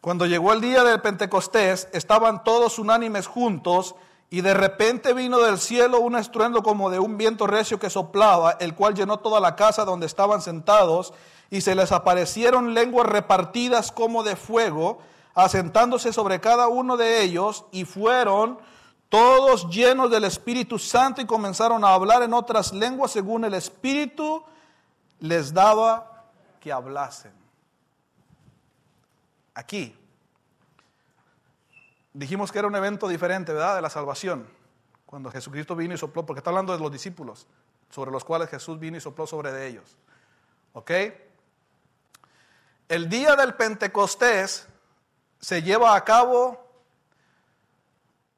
Cuando 0.00 0.24
llegó 0.24 0.52
el 0.52 0.60
día 0.60 0.84
del 0.84 1.00
Pentecostés, 1.00 1.88
estaban 1.92 2.44
todos 2.44 2.78
unánimes 2.78 3.26
juntos 3.26 3.96
y 4.30 4.42
de 4.42 4.54
repente 4.54 5.12
vino 5.14 5.40
del 5.40 5.58
cielo 5.58 5.98
un 5.98 6.14
estruendo 6.14 6.62
como 6.62 6.90
de 6.90 7.00
un 7.00 7.18
viento 7.18 7.48
recio 7.48 7.80
que 7.80 7.90
soplaba, 7.90 8.52
el 8.60 8.76
cual 8.76 8.94
llenó 8.94 9.18
toda 9.18 9.40
la 9.40 9.56
casa 9.56 9.84
donde 9.84 10.06
estaban 10.06 10.42
sentados, 10.42 11.12
y 11.50 11.60
se 11.60 11.74
les 11.74 11.90
aparecieron 11.90 12.72
lenguas 12.72 13.08
repartidas 13.08 13.90
como 13.90 14.22
de 14.22 14.36
fuego, 14.36 15.00
asentándose 15.34 16.12
sobre 16.12 16.38
cada 16.38 16.68
uno 16.68 16.96
de 16.96 17.20
ellos, 17.22 17.64
y 17.72 17.84
fueron 17.84 18.60
todos 19.08 19.68
llenos 19.70 20.08
del 20.08 20.22
Espíritu 20.22 20.78
Santo 20.78 21.20
y 21.20 21.26
comenzaron 21.26 21.84
a 21.84 21.94
hablar 21.94 22.22
en 22.22 22.32
otras 22.32 22.72
lenguas 22.72 23.10
según 23.10 23.44
el 23.44 23.54
Espíritu 23.54 24.44
les 25.24 25.54
daba 25.54 26.26
que 26.60 26.70
hablasen. 26.70 27.32
Aquí 29.54 29.98
Dijimos 32.16 32.52
que 32.52 32.60
era 32.60 32.68
un 32.68 32.76
evento 32.76 33.08
diferente, 33.08 33.52
¿verdad? 33.52 33.74
De 33.74 33.82
la 33.82 33.90
salvación. 33.90 34.48
Cuando 35.04 35.32
Jesucristo 35.32 35.74
vino 35.74 35.94
y 35.94 35.98
sopló, 35.98 36.24
porque 36.24 36.38
está 36.38 36.50
hablando 36.50 36.72
de 36.72 36.78
los 36.78 36.92
discípulos, 36.92 37.48
sobre 37.90 38.12
los 38.12 38.24
cuales 38.24 38.48
Jesús 38.48 38.78
vino 38.78 38.96
y 38.96 39.00
sopló 39.00 39.26
sobre 39.26 39.50
de 39.50 39.66
ellos. 39.66 39.96
¿Ok? 40.74 40.92
El 42.86 43.08
día 43.08 43.34
del 43.34 43.54
Pentecostés 43.54 44.68
se 45.40 45.62
lleva 45.62 45.96
a 45.96 46.04
cabo 46.04 46.64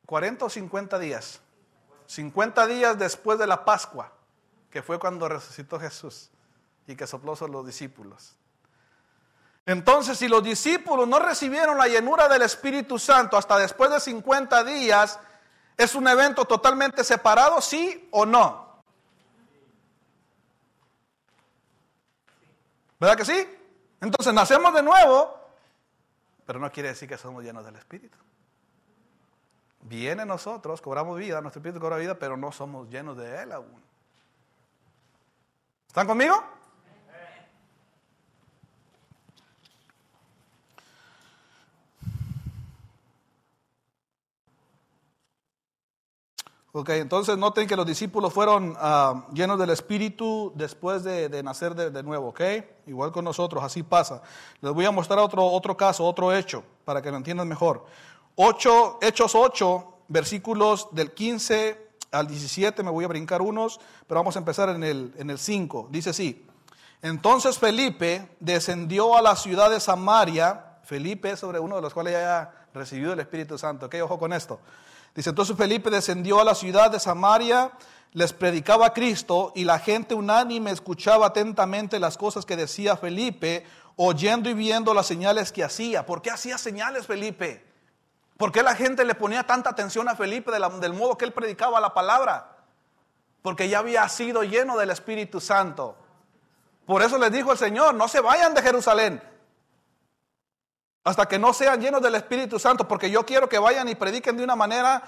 40 0.06 0.46
o 0.46 0.48
50 0.48 0.98
días. 0.98 1.42
50 2.06 2.66
días 2.66 2.98
después 2.98 3.38
de 3.38 3.46
la 3.46 3.66
Pascua, 3.66 4.10
que 4.70 4.82
fue 4.82 4.98
cuando 4.98 5.28
resucitó 5.28 5.78
Jesús 5.78 6.30
y 6.86 6.96
que 6.96 7.06
sopló 7.06 7.36
sobre 7.36 7.52
los 7.52 7.66
discípulos. 7.66 8.36
Entonces, 9.64 10.18
si 10.18 10.28
los 10.28 10.44
discípulos 10.44 11.08
no 11.08 11.18
recibieron 11.18 11.76
la 11.76 11.88
llenura 11.88 12.28
del 12.28 12.42
Espíritu 12.42 12.98
Santo 12.98 13.36
hasta 13.36 13.58
después 13.58 13.90
de 13.90 13.98
50 13.98 14.62
días, 14.62 15.18
¿es 15.76 15.94
un 15.96 16.06
evento 16.06 16.44
totalmente 16.44 17.02
separado, 17.02 17.60
sí 17.60 18.08
o 18.12 18.24
no? 18.24 18.82
¿Verdad 23.00 23.16
que 23.16 23.24
sí? 23.24 23.46
Entonces 24.00 24.32
nacemos 24.32 24.72
de 24.72 24.82
nuevo, 24.82 25.36
pero 26.46 26.60
no 26.60 26.70
quiere 26.70 26.90
decir 26.90 27.08
que 27.08 27.18
somos 27.18 27.42
llenos 27.42 27.64
del 27.64 27.76
Espíritu. 27.76 28.16
Viene 29.80 30.24
nosotros, 30.24 30.80
cobramos 30.80 31.18
vida, 31.18 31.40
nuestro 31.40 31.60
Espíritu 31.60 31.80
cobra 31.80 31.96
vida, 31.96 32.14
pero 32.18 32.36
no 32.36 32.52
somos 32.52 32.88
llenos 32.88 33.16
de 33.16 33.42
Él 33.42 33.52
aún. 33.52 33.82
¿Están 35.88 36.06
conmigo? 36.06 36.42
Ok, 46.78 46.90
entonces 46.90 47.38
noten 47.38 47.66
que 47.66 47.74
los 47.74 47.86
discípulos 47.86 48.34
fueron 48.34 48.76
ah, 48.78 49.24
llenos 49.32 49.58
del 49.58 49.70
Espíritu 49.70 50.52
después 50.54 51.02
de, 51.04 51.42
nacer 51.42 51.74
de, 51.74 52.02
nuevo, 52.02 52.28
¿ok? 52.28 52.42
Igual 52.86 53.12
con 53.12 53.24
nosotros, 53.24 53.64
así 53.64 53.82
pasa. 53.82 54.20
Les 54.60 54.74
voy 54.74 54.84
a 54.84 54.90
mostrar 54.90 55.18
otro, 55.20 55.42
otro 55.42 55.74
caso, 55.74 56.04
otro 56.04 56.34
hecho, 56.34 56.62
para 56.84 57.00
que 57.00 57.10
lo 57.10 57.16
entiendan 57.16 57.48
mejor. 57.48 57.86
Hechos 58.36 59.34
8, 59.34 59.94
versículos 60.08 60.88
del 60.92 61.14
15 61.14 61.92
al 62.10 62.26
17, 62.26 62.82
me 62.82 62.90
voy 62.90 63.06
a 63.06 63.08
brincar 63.08 63.40
unos, 63.40 63.80
pero 64.06 64.20
vamos 64.20 64.36
a 64.36 64.40
empezar 64.40 64.68
en 64.68 64.84
el, 64.84 65.14
en 65.16 65.30
el 65.30 65.38
5. 65.38 65.88
Dice 65.90 66.10
así, 66.10 66.46
entonces 67.00 67.58
Felipe 67.58 68.36
descendió 68.38 69.16
a 69.16 69.22
la 69.22 69.34
ciudad 69.36 69.70
de 69.70 69.80
Samaria, 69.80 70.76
Felipe 70.82 71.38
sobre 71.38 71.58
uno 71.58 71.76
de 71.76 71.80
los 71.80 71.94
cuales 71.94 72.12
ya 72.12 72.38
ha 72.38 72.52
recibido 72.74 73.14
el 73.14 73.20
Espíritu 73.20 73.56
Santo, 73.56 73.86
¿ok? 73.86 73.94
Ojo 74.02 74.18
con 74.18 74.34
esto 74.34 74.60
Dice, 75.16 75.30
entonces 75.30 75.56
Felipe 75.56 75.88
descendió 75.88 76.40
a 76.40 76.44
la 76.44 76.54
ciudad 76.54 76.90
de 76.90 77.00
Samaria, 77.00 77.72
les 78.12 78.34
predicaba 78.34 78.86
a 78.86 78.92
Cristo 78.92 79.50
y 79.54 79.64
la 79.64 79.78
gente 79.78 80.14
unánime 80.14 80.70
escuchaba 80.70 81.28
atentamente 81.28 81.98
las 81.98 82.18
cosas 82.18 82.44
que 82.44 82.54
decía 82.54 82.98
Felipe, 82.98 83.66
oyendo 83.96 84.50
y 84.50 84.54
viendo 84.54 84.92
las 84.92 85.06
señales 85.06 85.52
que 85.52 85.64
hacía. 85.64 86.04
¿Por 86.04 86.20
qué 86.20 86.30
hacía 86.30 86.58
señales 86.58 87.06
Felipe? 87.06 87.66
¿Por 88.36 88.52
qué 88.52 88.62
la 88.62 88.74
gente 88.74 89.06
le 89.06 89.14
ponía 89.14 89.44
tanta 89.44 89.70
atención 89.70 90.06
a 90.10 90.16
Felipe 90.16 90.52
del 90.52 90.92
modo 90.92 91.16
que 91.16 91.24
él 91.24 91.32
predicaba 91.32 91.80
la 91.80 91.94
palabra? 91.94 92.58
Porque 93.40 93.70
ya 93.70 93.78
había 93.78 94.06
sido 94.10 94.42
lleno 94.42 94.76
del 94.76 94.90
Espíritu 94.90 95.40
Santo. 95.40 95.96
Por 96.84 97.02
eso 97.02 97.16
les 97.16 97.32
dijo 97.32 97.52
el 97.52 97.58
Señor, 97.58 97.94
no 97.94 98.06
se 98.06 98.20
vayan 98.20 98.52
de 98.52 98.60
Jerusalén, 98.60 99.22
hasta 101.06 101.26
que 101.26 101.38
no 101.38 101.52
sean 101.52 101.80
llenos 101.80 102.02
del 102.02 102.16
Espíritu 102.16 102.58
Santo, 102.58 102.88
porque 102.88 103.08
yo 103.12 103.24
quiero 103.24 103.48
que 103.48 103.60
vayan 103.60 103.88
y 103.88 103.94
prediquen 103.94 104.36
de 104.36 104.42
una 104.42 104.56
manera 104.56 105.04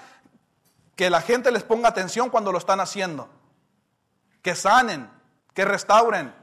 que 0.95 1.09
la 1.09 1.19
gente 1.19 1.51
les 1.51 1.63
ponga 1.63 1.89
atención 1.89 2.29
cuando 2.29 2.53
lo 2.53 2.57
están 2.57 2.79
haciendo. 2.79 3.27
Que 4.41 4.55
sanen, 4.55 5.09
que 5.53 5.65
restauren. 5.65 6.33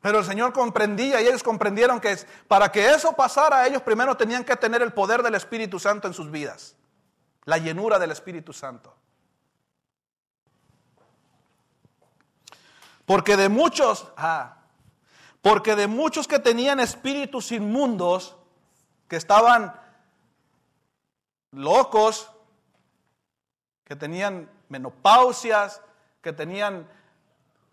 Pero 0.00 0.20
el 0.20 0.24
Señor 0.24 0.54
comprendía 0.54 1.20
y 1.20 1.26
ellos 1.26 1.42
comprendieron 1.42 2.00
que 2.00 2.16
para 2.48 2.72
que 2.72 2.88
eso 2.88 3.12
pasara, 3.12 3.66
ellos 3.66 3.82
primero 3.82 4.16
tenían 4.16 4.44
que 4.44 4.56
tener 4.56 4.80
el 4.80 4.94
poder 4.94 5.22
del 5.22 5.34
Espíritu 5.34 5.78
Santo 5.78 6.08
en 6.08 6.14
sus 6.14 6.30
vidas. 6.30 6.76
La 7.44 7.58
llenura 7.58 7.98
del 7.98 8.12
Espíritu 8.12 8.54
Santo. 8.54 8.96
Porque 13.04 13.36
de 13.36 13.50
muchos, 13.50 14.10
ah, 14.16 14.63
porque 15.44 15.76
de 15.76 15.88
muchos 15.88 16.26
que 16.26 16.38
tenían 16.38 16.80
espíritus 16.80 17.52
inmundos, 17.52 18.34
que 19.08 19.16
estaban 19.16 19.78
locos, 21.50 22.30
que 23.84 23.94
tenían 23.94 24.50
menopausias, 24.70 25.82
que 26.22 26.32
tenían, 26.32 26.88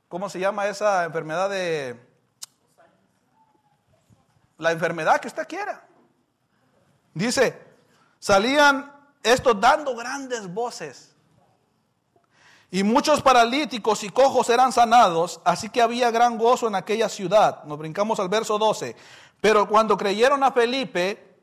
¿cómo 0.09 0.27
se 0.27 0.39
llama 0.39 0.67
esa 0.67 1.05
enfermedad 1.05 1.49
de... 1.49 1.97
La 4.57 4.73
enfermedad 4.73 5.21
que 5.21 5.29
usted 5.29 5.47
quiera. 5.47 5.81
Dice, 7.13 7.57
salían 8.19 8.91
estos 9.23 9.57
dando 9.61 9.95
grandes 9.95 10.53
voces 10.53 11.15
y 12.71 12.83
muchos 12.83 13.21
paralíticos 13.21 14.03
y 14.03 14.09
cojos 14.09 14.49
eran 14.49 14.71
sanados, 14.71 15.41
así 15.43 15.69
que 15.69 15.81
había 15.81 16.09
gran 16.09 16.37
gozo 16.37 16.67
en 16.67 16.75
aquella 16.75 17.09
ciudad. 17.09 17.63
Nos 17.65 17.77
brincamos 17.77 18.19
al 18.19 18.29
verso 18.29 18.57
12. 18.57 18.95
Pero 19.41 19.67
cuando 19.67 19.97
creyeron 19.97 20.43
a 20.43 20.51
Felipe, 20.51 21.35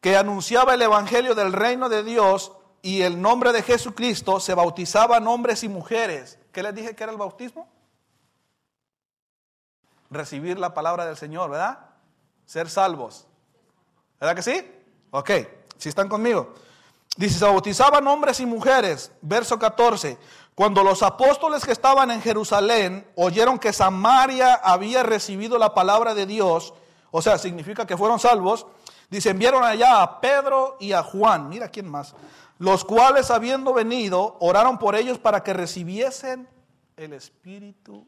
que 0.00 0.16
anunciaba 0.16 0.74
el 0.74 0.82
Evangelio 0.82 1.34
del 1.34 1.52
reino 1.52 1.88
de 1.88 2.02
Dios 2.02 2.52
y 2.82 3.02
el 3.02 3.22
nombre 3.22 3.52
de 3.52 3.62
Jesucristo, 3.62 4.40
se 4.40 4.54
bautizaban 4.54 5.26
hombres 5.28 5.62
y 5.62 5.68
mujeres. 5.68 6.38
¿Qué 6.50 6.62
les 6.62 6.74
dije 6.74 6.96
que 6.96 7.04
era 7.04 7.12
el 7.12 7.18
bautismo? 7.18 7.68
recibir 10.12 10.58
la 10.58 10.74
palabra 10.74 11.06
del 11.06 11.16
Señor, 11.16 11.50
¿verdad? 11.50 11.78
Ser 12.46 12.68
salvos. 12.68 13.26
¿Verdad 14.20 14.36
que 14.36 14.42
sí? 14.42 14.70
Ok, 15.10 15.30
si 15.78 15.88
están 15.88 16.08
conmigo. 16.08 16.54
Dice, 17.16 17.38
se 17.38 17.44
bautizaban 17.44 18.06
hombres 18.06 18.40
y 18.40 18.46
mujeres. 18.46 19.12
Verso 19.20 19.58
14. 19.58 20.18
Cuando 20.54 20.82
los 20.82 21.02
apóstoles 21.02 21.64
que 21.64 21.72
estaban 21.72 22.10
en 22.10 22.20
Jerusalén 22.20 23.06
oyeron 23.16 23.58
que 23.58 23.72
Samaria 23.72 24.54
había 24.54 25.02
recibido 25.02 25.58
la 25.58 25.74
palabra 25.74 26.14
de 26.14 26.26
Dios, 26.26 26.74
o 27.10 27.22
sea, 27.22 27.38
significa 27.38 27.86
que 27.86 27.96
fueron 27.96 28.18
salvos, 28.18 28.66
dice, 29.10 29.30
enviaron 29.30 29.64
allá 29.64 30.02
a 30.02 30.20
Pedro 30.20 30.76
y 30.78 30.92
a 30.92 31.02
Juan, 31.02 31.48
mira 31.48 31.68
quién 31.68 31.88
más, 31.88 32.14
los 32.58 32.84
cuales 32.84 33.30
habiendo 33.30 33.72
venido, 33.72 34.36
oraron 34.40 34.78
por 34.78 34.94
ellos 34.94 35.18
para 35.18 35.42
que 35.42 35.52
recibiesen 35.52 36.48
el 36.96 37.14
Espíritu 37.14 38.06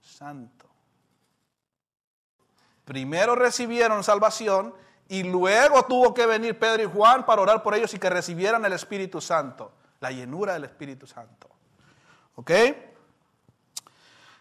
Santo. 0.00 0.66
Primero 2.84 3.34
recibieron 3.34 4.04
salvación 4.04 4.74
y 5.08 5.22
luego 5.22 5.84
tuvo 5.84 6.12
que 6.12 6.26
venir 6.26 6.58
Pedro 6.58 6.82
y 6.82 6.86
Juan 6.86 7.24
para 7.24 7.40
orar 7.40 7.62
por 7.62 7.74
ellos 7.74 7.92
y 7.94 7.98
que 7.98 8.10
recibieran 8.10 8.64
el 8.64 8.74
Espíritu 8.74 9.20
Santo, 9.20 9.72
la 10.00 10.10
llenura 10.10 10.52
del 10.52 10.64
Espíritu 10.64 11.06
Santo. 11.06 11.48
¿Ok? 12.36 12.50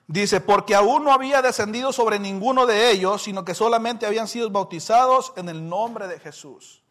Dice, 0.08 0.40
porque 0.40 0.76
aún 0.76 1.04
no 1.04 1.12
había 1.12 1.42
descendido 1.42 1.92
sobre 1.92 2.20
ninguno 2.20 2.66
de 2.66 2.92
ellos, 2.92 3.24
sino 3.24 3.44
que 3.44 3.54
solamente 3.54 4.06
habían 4.06 4.28
sido 4.28 4.50
bautizados 4.50 5.34
en 5.36 5.50
el 5.50 5.68
nombre 5.68 6.08
de 6.08 6.20
Jesús. 6.20 6.82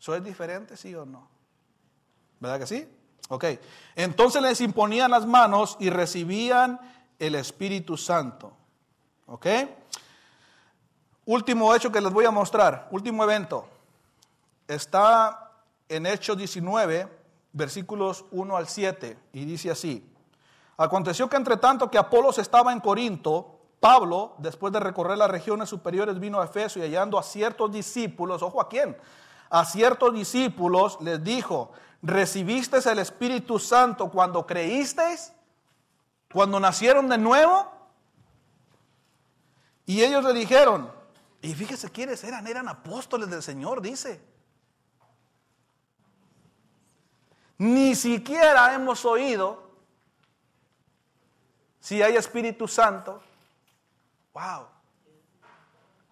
¿Eso 0.00 0.14
es 0.14 0.24
diferente, 0.24 0.76
sí 0.76 0.94
o 0.94 1.04
no? 1.04 1.28
¿Verdad 2.40 2.58
que 2.60 2.66
sí? 2.66 2.88
Ok. 3.28 3.44
Entonces 3.94 4.42
les 4.42 4.60
imponían 4.60 5.10
las 5.10 5.26
manos 5.26 5.76
y 5.80 5.90
recibían 5.90 6.80
el 7.18 7.34
Espíritu 7.34 7.96
Santo. 7.96 8.52
¿Ok? 9.26 9.46
Último 11.26 11.74
hecho 11.74 11.90
que 11.90 12.00
les 12.00 12.12
voy 12.12 12.24
a 12.24 12.30
mostrar, 12.30 12.86
último 12.92 13.24
evento. 13.24 13.66
Está 14.68 15.50
en 15.88 16.06
Hechos 16.06 16.38
19, 16.38 17.08
versículos 17.52 18.24
1 18.30 18.56
al 18.56 18.68
7, 18.68 19.18
y 19.32 19.44
dice 19.44 19.72
así. 19.72 20.08
Aconteció 20.76 21.28
que 21.28 21.36
entre 21.36 21.56
tanto 21.56 21.90
que 21.90 21.98
Apolos 21.98 22.38
estaba 22.38 22.72
en 22.72 22.78
Corinto, 22.78 23.58
Pablo, 23.80 24.34
después 24.38 24.72
de 24.72 24.78
recorrer 24.78 25.18
las 25.18 25.30
regiones 25.30 25.68
superiores, 25.68 26.20
vino 26.20 26.40
a 26.40 26.44
Efeso 26.44 26.78
y 26.78 26.82
hallando 26.82 27.18
a 27.18 27.24
ciertos 27.24 27.72
discípulos, 27.72 28.42
ojo 28.42 28.60
a 28.60 28.68
quién, 28.68 28.96
a 29.50 29.64
ciertos 29.64 30.14
discípulos 30.14 30.98
les 31.00 31.22
dijo, 31.24 31.72
¿recibisteis 32.02 32.86
el 32.86 33.00
Espíritu 33.00 33.58
Santo 33.58 34.10
cuando 34.10 34.46
creísteis? 34.46 35.32
¿Cuando 36.32 36.60
nacieron 36.60 37.08
de 37.08 37.18
nuevo? 37.18 37.68
Y 39.86 40.02
ellos 40.02 40.24
le 40.24 40.32
dijeron, 40.32 40.95
y 41.42 41.54
fíjese 41.54 41.90
quiénes 41.90 42.22
eran, 42.24 42.46
eran 42.46 42.68
apóstoles 42.68 43.30
del 43.30 43.42
Señor, 43.42 43.80
dice. 43.80 44.20
Ni 47.58 47.94
siquiera 47.94 48.74
hemos 48.74 49.04
oído 49.04 49.70
si 51.80 52.02
hay 52.02 52.16
Espíritu 52.16 52.66
Santo. 52.66 53.22
Wow. 54.34 54.66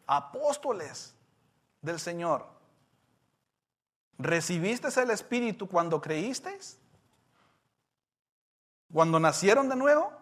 Apóstoles 0.07 1.15
del 1.83 1.99
Señor. 1.99 2.47
¿Recibiste 4.19 4.89
el 5.03 5.11
Espíritu 5.11 5.69
cuando 5.69 6.01
creísteis? 6.01 6.79
¿Cuando 8.93 9.19
nacieron 9.19 9.69
de 9.69 9.77
nuevo? 9.77 10.13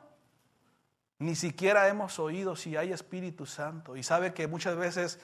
Ni 1.23 1.37
siquiera 1.37 1.87
hemos 1.87 2.19
oído 2.19 2.57
si 2.57 2.77
hay 2.77 2.93
Espíritu 2.93 3.47
Santo. 3.47 3.97
Y 3.97 4.03
sabe 4.03 4.35
que 4.35 4.49
muchas 4.49 4.77
veces 4.77 5.21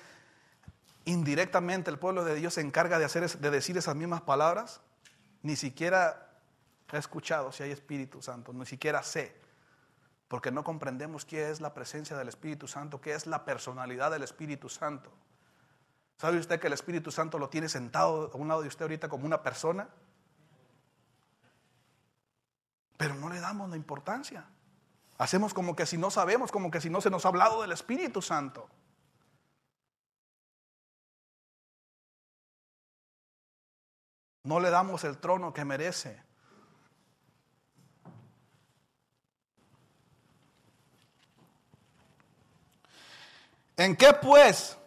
indirectamente 1.04 1.90
el 1.90 1.98
pueblo 1.98 2.24
de 2.24 2.36
Dios 2.36 2.54
se 2.54 2.60
encarga 2.60 3.00
de, 3.00 3.04
hacer, 3.04 3.28
de 3.28 3.50
decir 3.50 3.76
esas 3.76 3.96
mismas 3.96 4.20
palabras. 4.20 4.80
Ni 5.42 5.56
siquiera 5.56 6.30
he 6.92 6.98
escuchado 6.98 7.50
si 7.50 7.64
hay 7.64 7.72
Espíritu 7.72 8.22
Santo, 8.22 8.52
ni 8.52 8.64
siquiera 8.64 9.02
sé. 9.02 9.34
Porque 10.28 10.52
no 10.52 10.62
comprendemos 10.62 11.24
qué 11.24 11.50
es 11.50 11.60
la 11.60 11.74
presencia 11.74 12.16
del 12.16 12.28
Espíritu 12.28 12.68
Santo, 12.68 13.00
qué 13.00 13.14
es 13.14 13.26
la 13.26 13.44
personalidad 13.44 14.12
del 14.12 14.22
Espíritu 14.22 14.68
Santo. 14.68 15.10
¿Sabe 16.16 16.38
usted 16.38 16.60
que 16.60 16.68
el 16.68 16.74
Espíritu 16.74 17.10
Santo 17.10 17.40
lo 17.40 17.48
tiene 17.48 17.68
sentado 17.68 18.30
a 18.32 18.36
un 18.36 18.46
lado 18.46 18.62
de 18.62 18.68
usted 18.68 18.82
ahorita 18.82 19.08
como 19.08 19.26
una 19.26 19.42
persona? 19.42 19.88
Pero 22.96 23.16
no 23.16 23.28
le 23.28 23.40
damos 23.40 23.68
la 23.68 23.76
importancia. 23.76 24.44
Hacemos 25.18 25.52
como 25.52 25.74
que 25.74 25.84
si 25.84 25.98
no 25.98 26.10
sabemos, 26.10 26.52
como 26.52 26.70
que 26.70 26.80
si 26.80 26.88
no 26.88 27.00
se 27.00 27.10
nos 27.10 27.24
ha 27.24 27.28
hablado 27.28 27.60
del 27.62 27.72
Espíritu 27.72 28.22
Santo. 28.22 28.68
No 34.44 34.60
le 34.60 34.70
damos 34.70 35.02
el 35.02 35.18
trono 35.18 35.52
que 35.52 35.64
merece. 35.64 36.22
¿En 43.76 43.96
qué 43.96 44.12
pues 44.12 44.78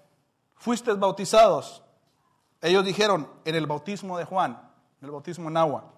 fuisteis 0.55 0.97
bautizados? 0.97 1.83
Ellos 2.61 2.85
dijeron, 2.85 3.29
en 3.43 3.55
el 3.55 3.67
bautismo 3.67 4.17
de 4.17 4.25
Juan, 4.25 4.51
en 4.99 5.05
el 5.05 5.11
bautismo 5.11 5.49
en 5.49 5.57
agua. 5.57 5.93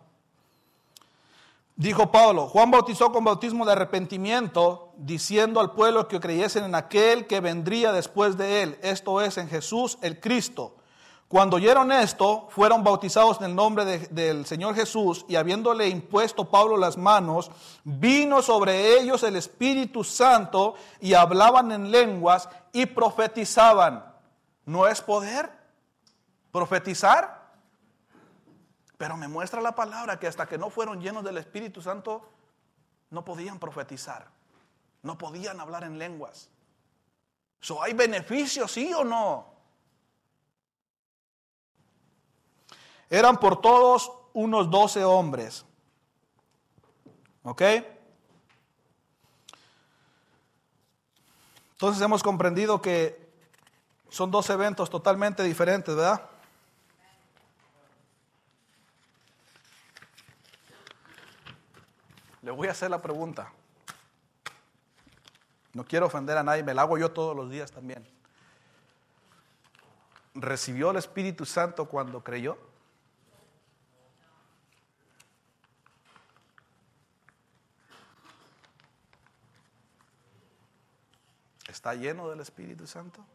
Dijo 1.75 2.11
Pablo, 2.11 2.47
Juan 2.47 2.69
bautizó 2.69 3.11
con 3.11 3.23
bautismo 3.23 3.65
de 3.65 3.71
arrepentimiento, 3.71 4.93
diciendo 4.95 5.59
al 5.59 5.71
pueblo 5.71 6.07
que 6.07 6.19
creyesen 6.19 6.65
en 6.65 6.75
aquel 6.75 7.25
que 7.25 7.39
vendría 7.39 7.91
después 7.91 8.37
de 8.37 8.61
él, 8.61 8.79
esto 8.83 9.21
es, 9.21 9.39
en 9.39 9.49
Jesús 9.49 9.97
el 10.01 10.19
Cristo. 10.19 10.75
Cuando 11.27 11.55
oyeron 11.55 11.91
esto, 11.91 12.47
fueron 12.51 12.83
bautizados 12.83 13.39
en 13.39 13.45
el 13.45 13.55
nombre 13.55 13.85
del 13.85 14.45
Señor 14.45 14.75
Jesús 14.75 15.25
y 15.27 15.35
habiéndole 15.35 15.89
impuesto 15.89 16.45
Pablo 16.45 16.77
las 16.77 16.95
manos, 16.95 17.49
vino 17.83 18.43
sobre 18.43 18.99
ellos 18.99 19.23
el 19.23 19.35
Espíritu 19.35 20.03
Santo 20.03 20.75
y 21.01 21.15
hablaban 21.15 21.71
en 21.71 21.89
lenguas 21.89 22.47
y 22.71 22.85
profetizaban. 22.85 24.05
¿No 24.65 24.85
es 24.85 25.01
poder 25.01 25.51
profetizar? 26.51 27.42
Pero 29.03 29.17
me 29.17 29.27
muestra 29.27 29.59
la 29.59 29.75
palabra 29.75 30.17
que 30.17 30.27
hasta 30.27 30.47
que 30.47 30.57
no 30.57 30.69
fueron 30.69 31.01
llenos 31.01 31.25
del 31.25 31.37
Espíritu 31.37 31.81
Santo, 31.81 32.25
no 33.09 33.25
podían 33.25 33.59
profetizar, 33.59 34.29
no 35.01 35.17
podían 35.17 35.59
hablar 35.59 35.83
en 35.83 35.99
lenguas. 35.99 36.49
So, 37.59 37.83
¿Hay 37.83 37.91
beneficios, 37.91 38.71
sí 38.71 38.93
o 38.93 39.03
no? 39.03 39.45
Eran 43.09 43.41
por 43.41 43.59
todos 43.59 44.09
unos 44.31 44.71
doce 44.71 45.03
hombres. 45.03 45.65
¿Ok? 47.43 47.61
Entonces 51.73 52.01
hemos 52.01 52.23
comprendido 52.23 52.81
que 52.81 53.33
son 54.07 54.31
dos 54.31 54.49
eventos 54.49 54.89
totalmente 54.89 55.43
diferentes, 55.43 55.93
¿verdad? 55.93 56.29
Le 62.43 62.51
voy 62.51 62.67
a 62.67 62.71
hacer 62.71 62.91
la 62.91 63.01
pregunta. 63.01 63.51
No 65.73 65.85
quiero 65.85 66.05
ofender 66.05 66.37
a 66.37 66.43
nadie, 66.43 66.61
me 66.61 66.73
la 66.73 66.83
hago 66.83 66.97
yo 66.97 67.11
todos 67.11 67.35
los 67.35 67.49
días 67.49 67.71
también. 67.71 68.05
¿Recibió 70.35 70.91
el 70.91 70.97
Espíritu 70.97 71.45
Santo 71.45 71.85
cuando 71.87 72.23
creyó? 72.23 72.57
¿Está 81.67 81.95
lleno 81.95 82.29
del 82.29 82.41
Espíritu 82.41 82.85
Santo? 82.85 83.25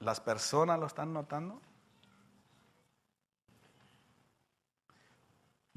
¿Las 0.00 0.20
personas 0.20 0.78
lo 0.78 0.86
están 0.86 1.12
notando? 1.12 1.60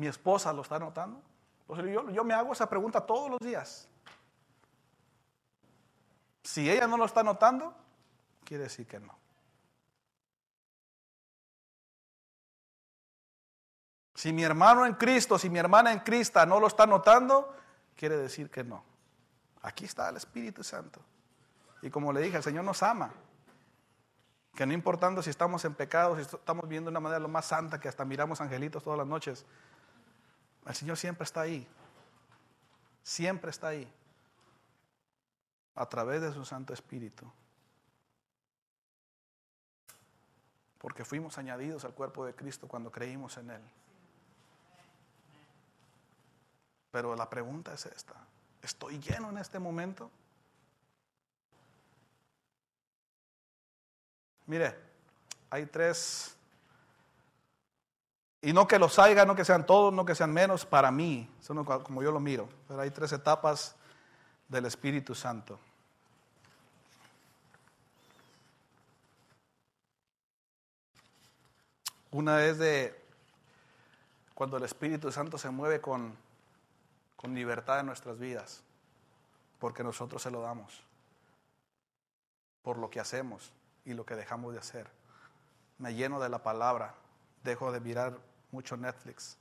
Mi 0.04 0.10
esposa 0.10 0.52
lo 0.52 0.64
está 0.64 0.78
notando. 0.80 1.22
yo, 1.70 2.10
yo 2.10 2.24
me 2.26 2.34
hago 2.34 2.52
esa 2.52 2.68
pregunta 2.68 3.00
todos 3.00 3.30
los 3.30 3.40
días. 3.40 3.88
Si 6.44 6.70
ella 6.70 6.88
no 6.88 6.98
lo 6.98 7.06
está 7.06 7.24
notando, 7.24 7.74
quiere 8.44 8.64
decir 8.64 8.86
que 8.86 9.00
no. 9.00 9.18
Si 14.14 14.34
mi 14.34 14.44
hermano 14.44 14.86
en 14.86 14.96
Cristo, 14.96 15.40
si 15.40 15.50
mi 15.50 15.60
hermana 15.60 15.94
en 15.94 16.00
Cristo 16.00 16.46
no 16.46 16.60
lo 16.60 16.68
está 16.68 16.86
notando, 16.86 17.56
quiere 17.96 18.18
decir 18.18 18.52
que 18.52 18.66
no. 18.66 18.84
Aquí 19.62 19.86
está 19.86 20.10
el 20.10 20.18
Espíritu 20.18 20.66
Santo. 20.66 21.00
Y 21.82 21.90
como 21.90 22.12
le 22.12 22.20
dije, 22.20 22.36
el 22.36 22.44
Señor 22.44 22.66
nos 22.66 22.84
ama. 22.84 23.14
Que 24.54 24.66
no 24.66 24.74
importando 24.74 25.24
si 25.24 25.30
estamos 25.30 25.64
en 25.64 25.74
pecado, 25.76 26.18
si 26.18 26.24
estamos 26.24 26.68
viendo 26.68 26.90
de 26.90 26.92
una 26.92 27.00
manera 27.00 27.20
lo 27.20 27.30
más 27.30 27.46
santa, 27.46 27.80
que 27.80 27.88
hasta 27.88 28.04
miramos 28.04 28.42
angelitos 28.42 28.84
todas 28.84 28.98
las 28.98 29.08
noches, 29.08 29.46
el 30.66 30.76
Señor 30.76 30.98
siempre 30.98 31.24
está 31.24 31.42
ahí. 31.42 31.68
Siempre 33.04 33.52
está 33.52 33.68
ahí. 33.70 33.92
A 35.76 35.88
través 35.88 36.22
de 36.22 36.32
su 36.32 36.46
Santo 36.46 36.74
Espíritu. 36.74 37.30
Porque 40.78 41.06
fuimos 41.06 41.38
añadidos 41.38 41.86
al 41.86 41.94
cuerpo 41.94 42.26
de 42.26 42.36
Cristo 42.36 42.68
cuando 42.68 42.92
creímos 42.92 43.38
en 43.38 43.52
Él. 43.52 43.62
Pero 46.92 47.16
la 47.16 47.30
pregunta 47.30 47.74
es 47.74 47.86
esta. 47.88 48.16
¿Estoy 48.62 49.00
lleno 49.00 49.30
en 49.30 49.38
este 49.38 49.60
momento? 49.60 50.12
Mire, 54.46 54.78
hay 55.50 55.66
tres, 55.66 56.38
y 58.46 58.52
no 58.52 58.68
que 58.68 58.78
los 58.78 59.00
haya, 59.00 59.26
no 59.26 59.36
que 59.36 59.46
sean 59.46 59.66
todos, 59.66 59.94
no 59.94 60.06
que 60.06 60.16
sean 60.16 60.34
menos, 60.34 60.66
para 60.66 60.92
mí, 60.92 61.34
como 61.84 62.04
yo 62.04 62.12
lo 62.12 62.20
miro, 62.20 62.50
pero 62.68 62.82
hay 62.82 62.92
tres 62.92 63.14
etapas 63.14 63.74
del 64.50 64.66
Espíritu 64.66 65.16
Santo. 65.16 65.58
Una 72.12 72.44
es 72.44 72.58
de 72.58 73.02
cuando 74.34 74.58
el 74.58 74.64
Espíritu 74.64 75.10
Santo 75.10 75.38
se 75.38 75.50
mueve 75.50 75.80
con, 75.80 76.14
con 77.16 77.34
libertad 77.34 77.80
en 77.80 77.86
nuestras 77.86 78.20
vidas, 78.20 78.62
porque 79.58 79.86
nosotros 79.86 80.22
se 80.22 80.30
lo 80.30 80.42
damos, 80.42 80.84
por 82.62 82.78
lo 82.78 82.90
que 82.90 83.00
hacemos 83.00 83.54
y 83.86 83.94
lo 83.94 84.06
que 84.06 84.18
dejamos 84.18 84.52
de 84.52 84.60
hacer. 84.60 84.90
Me 85.78 85.96
lleno 85.96 86.20
de 86.20 86.28
la 86.28 86.44
palabra, 86.44 86.94
dejo 87.46 87.72
de 87.72 87.80
mirar 87.80 88.33
mucho 88.54 88.78
Netflix, 88.78 89.36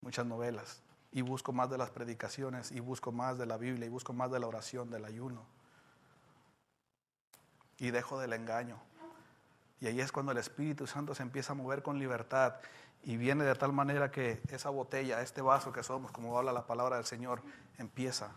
muchas 0.00 0.26
novelas, 0.26 0.82
y 1.12 1.22
busco 1.22 1.52
más 1.52 1.70
de 1.70 1.78
las 1.78 1.90
predicaciones, 1.90 2.72
y 2.72 2.80
busco 2.80 3.12
más 3.12 3.38
de 3.38 3.46
la 3.46 3.56
Biblia, 3.56 3.86
y 3.86 3.88
busco 3.88 4.12
más 4.12 4.30
de 4.30 4.40
la 4.40 4.48
oración, 4.48 4.90
del 4.90 5.04
ayuno. 5.04 5.44
Y 7.78 7.90
dejo 7.90 8.18
del 8.18 8.32
engaño. 8.32 8.76
Y 9.80 9.86
ahí 9.86 10.00
es 10.00 10.10
cuando 10.12 10.32
el 10.32 10.38
Espíritu 10.38 10.86
Santo 10.86 11.14
se 11.14 11.22
empieza 11.22 11.52
a 11.52 11.56
mover 11.56 11.82
con 11.82 11.98
libertad 11.98 12.54
y 13.04 13.16
viene 13.16 13.44
de 13.44 13.54
tal 13.54 13.72
manera 13.72 14.10
que 14.10 14.40
esa 14.48 14.70
botella, 14.70 15.22
este 15.22 15.42
vaso 15.42 15.72
que 15.72 15.82
somos, 15.82 16.12
como 16.12 16.36
habla 16.38 16.52
la 16.52 16.66
palabra 16.66 16.96
del 16.96 17.04
Señor, 17.04 17.42
empieza 17.78 18.30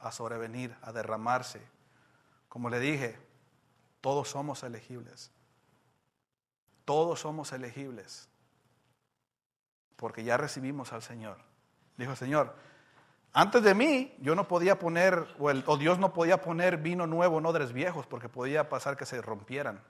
a 0.00 0.10
sobrevenir, 0.10 0.76
a 0.82 0.92
derramarse. 0.92 1.62
Como 2.48 2.70
le 2.70 2.80
dije, 2.80 3.16
todos 4.00 4.28
somos 4.28 4.62
elegibles. 4.64 5.30
Todos 6.92 7.20
somos 7.20 7.50
elegibles. 7.52 8.28
Porque 9.96 10.24
ya 10.24 10.36
recibimos 10.36 10.92
al 10.92 11.00
Señor. 11.00 11.38
Dijo, 11.96 12.14
Señor, 12.16 12.54
antes 13.32 13.62
de 13.62 13.74
mí 13.74 14.14
yo 14.20 14.34
no 14.34 14.46
podía 14.46 14.78
poner, 14.78 15.26
o, 15.38 15.76
Dios 15.78 15.98
no 15.98 16.12
podía 16.12 16.42
poner 16.42 16.76
vino 16.76 17.06
nuevo 17.06 17.38
en 17.38 17.46
odres 17.46 17.72
viejos, 17.72 18.06
porque 18.06 18.28
podía 18.28 18.68
pasar 18.68 18.98
que 18.98 19.06
se 19.06 19.22
rompieran. 19.22 19.82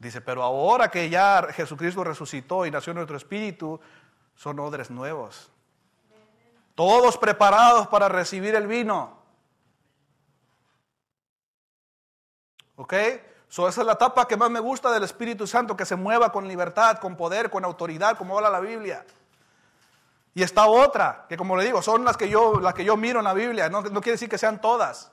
Dice, 0.00 0.20
pero 0.20 0.42
ahora 0.42 0.90
que 0.90 1.08
ya 1.10 1.46
Jesucristo 1.52 2.02
resucitó 2.02 2.66
y 2.66 2.72
nació 2.72 2.92
nuestro 2.92 3.16
espíritu, 3.16 3.78
son 4.34 4.58
odres 4.58 4.90
nuevos. 4.90 5.52
Todos 6.74 7.18
preparados 7.18 7.86
para 7.86 8.08
recibir 8.08 8.56
el 8.56 8.66
vino. 8.66 9.16
¿Ok? 12.74 12.94
So, 13.50 13.68
esa 13.68 13.82
es 13.82 13.86
la 13.86 13.92
etapa 13.94 14.26
que 14.26 14.38
más 14.38 14.48
me 14.48 14.60
gusta 14.60 14.90
del 14.90 15.02
Espíritu 15.02 15.46
Santo, 15.46 15.76
que 15.76 15.84
se 15.84 15.96
mueva 15.96 16.32
con 16.32 16.48
libertad, 16.48 16.98
con 16.98 17.16
poder, 17.16 17.50
con 17.50 17.64
autoridad, 17.66 18.16
como 18.16 18.38
habla 18.38 18.48
la 18.48 18.60
Biblia. 18.60 19.04
Y 20.32 20.42
está 20.42 20.66
otra, 20.66 21.26
que 21.28 21.36
como 21.36 21.56
le 21.56 21.64
digo, 21.64 21.82
son 21.82 22.04
las 22.04 22.16
que 22.16 22.30
yo, 22.30 22.58
las 22.60 22.72
que 22.72 22.84
yo 22.84 22.96
miro 22.96 23.18
en 23.18 23.24
la 23.24 23.34
Biblia. 23.34 23.68
No, 23.68 23.82
no 23.82 24.00
quiere 24.00 24.12
decir 24.12 24.28
que 24.28 24.38
sean 24.38 24.62
todas. 24.62 25.12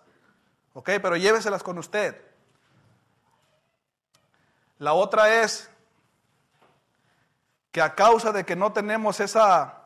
¿Ok? 0.74 0.92
Pero 1.02 1.18
lléveselas 1.18 1.64
con 1.64 1.78
usted. 1.78 2.24
La 4.78 4.94
otra 4.94 5.42
es 5.42 5.70
que 7.72 7.82
a 7.82 7.96
causa 7.96 8.32
de 8.32 8.46
que 8.46 8.56
no 8.56 8.72
tenemos 8.72 9.20
esa 9.20 9.78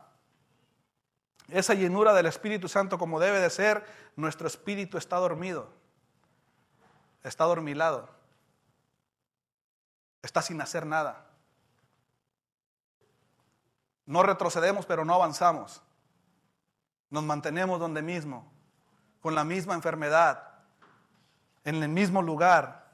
esa 1.51 1.73
llenura 1.73 2.13
del 2.13 2.25
Espíritu 2.25 2.67
Santo 2.67 2.97
como 2.97 3.19
debe 3.19 3.39
de 3.39 3.49
ser, 3.49 3.85
nuestro 4.15 4.47
espíritu 4.47 4.97
está 4.97 5.17
dormido, 5.17 5.69
está 7.23 7.43
dormilado, 7.43 8.09
está 10.21 10.41
sin 10.41 10.61
hacer 10.61 10.85
nada. 10.85 11.25
No 14.05 14.23
retrocedemos, 14.23 14.85
pero 14.85 15.05
no 15.05 15.13
avanzamos. 15.13 15.81
Nos 17.09 17.23
mantenemos 17.23 17.79
donde 17.79 18.01
mismo, 18.01 18.51
con 19.21 19.35
la 19.35 19.43
misma 19.43 19.73
enfermedad, 19.73 20.43
en 21.63 21.83
el 21.83 21.89
mismo 21.89 22.21
lugar. 22.21 22.91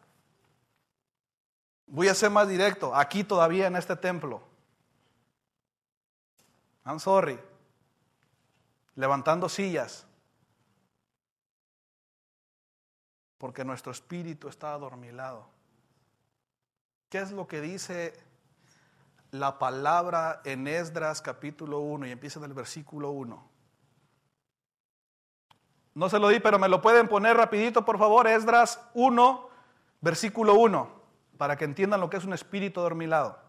Voy 1.88 2.08
a 2.08 2.16
ser 2.16 2.30
más 2.30 2.48
directo, 2.48 2.96
aquí 2.96 3.24
todavía 3.24 3.68
en 3.68 3.76
este 3.76 3.96
templo. 3.96 4.42
I'm 6.86 7.00
sorry 7.00 7.40
levantando 8.98 9.48
sillas, 9.48 10.06
porque 13.38 13.64
nuestro 13.64 13.92
espíritu 13.92 14.50
está 14.50 14.74
adormilado. 14.74 15.48
¿Qué 17.10 17.20
es 17.20 17.32
lo 17.32 17.48
que 17.48 17.62
dice 17.62 18.14
la 19.32 19.60
palabra 19.60 20.42
en 20.44 20.68
Esdras 20.68 21.22
capítulo 21.22 21.80
1 21.80 22.08
y 22.08 22.12
empieza 22.12 22.40
en 22.40 22.46
el 22.46 22.54
versículo 22.54 23.12
1? 23.12 23.50
No 25.94 26.10
se 26.10 26.20
lo 26.20 26.28
di, 26.28 26.42
pero 26.42 26.60
me 26.60 26.68
lo 26.68 26.82
pueden 26.82 27.08
poner 27.08 27.38
rapidito, 27.38 27.86
por 27.86 27.98
favor, 27.98 28.28
Esdras 28.28 28.82
1, 28.94 29.50
versículo 30.02 30.56
1, 30.56 30.92
para 31.38 31.56
que 31.56 31.64
entiendan 31.64 32.02
lo 32.02 32.10
que 32.10 32.18
es 32.18 32.26
un 32.26 32.34
espíritu 32.34 32.82
adormilado. 32.82 33.40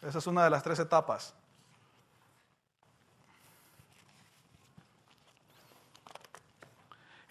Esa 0.00 0.18
es 0.18 0.26
una 0.26 0.44
de 0.44 0.50
las 0.50 0.62
tres 0.62 0.78
etapas. 0.78 1.34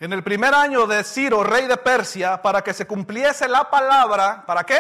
En 0.02 0.12
el 0.14 0.24
primer 0.24 0.56
año 0.56 0.88
de 0.88 1.04
Ciro, 1.04 1.44
rey 1.44 1.68
de 1.68 1.78
Persia, 1.78 2.42
para 2.42 2.64
que 2.64 2.74
se 2.74 2.88
cumpliese 2.88 3.48
la 3.48 3.70
palabra, 3.70 4.44
¿para 4.48 4.64
qué? 4.64 4.80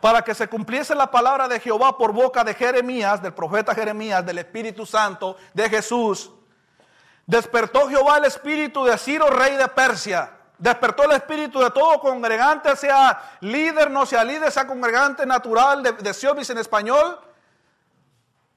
Para 0.00 0.22
que 0.22 0.34
se 0.34 0.48
cumpliese 0.48 0.94
la 0.94 1.10
palabra 1.10 1.46
de 1.46 1.60
Jehová 1.60 1.98
por 1.98 2.12
boca 2.14 2.42
de 2.42 2.54
Jeremías, 2.54 3.20
del 3.20 3.34
profeta 3.34 3.74
Jeremías, 3.74 4.24
del 4.24 4.38
Espíritu 4.38 4.86
Santo, 4.86 5.36
de 5.52 5.68
Jesús. 5.68 6.30
Despertó 7.26 7.90
Jehová 7.90 8.16
el 8.16 8.24
espíritu 8.24 8.84
de 8.84 8.96
Ciro, 8.96 9.28
rey 9.28 9.56
de 9.56 9.68
Persia. 9.68 10.32
Despertó 10.56 11.02
el 11.02 11.12
espíritu 11.12 11.60
de 11.60 11.70
todo 11.70 12.00
congregante, 12.00 12.74
sea 12.74 13.36
líder, 13.40 13.90
no 13.90 14.06
sea 14.06 14.24
líder, 14.24 14.50
sea 14.50 14.66
congregante 14.66 15.26
natural 15.26 15.82
de, 15.82 15.92
de 15.92 16.44
en 16.48 16.56
español. 16.56 17.20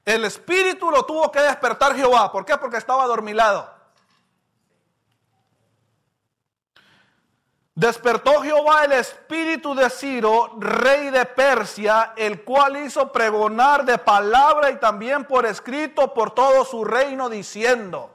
El 0.06 0.24
espíritu 0.24 0.90
lo 0.90 1.04
tuvo 1.04 1.30
que 1.30 1.42
despertar 1.42 1.94
Jehová. 1.94 2.32
¿Por 2.32 2.46
qué? 2.46 2.56
Porque 2.56 2.78
estaba 2.78 3.02
adormilado. 3.02 3.79
Despertó 7.74 8.42
Jehová 8.42 8.84
el 8.84 8.92
espíritu 8.92 9.74
de 9.74 9.88
Ciro, 9.88 10.56
rey 10.58 11.10
de 11.10 11.24
Persia, 11.24 12.12
el 12.16 12.44
cual 12.44 12.76
hizo 12.76 13.12
pregonar 13.12 13.84
de 13.84 13.96
palabra 13.96 14.70
y 14.70 14.76
también 14.76 15.24
por 15.24 15.46
escrito 15.46 16.12
por 16.12 16.32
todo 16.34 16.64
su 16.64 16.84
reino, 16.84 17.28
diciendo, 17.28 18.10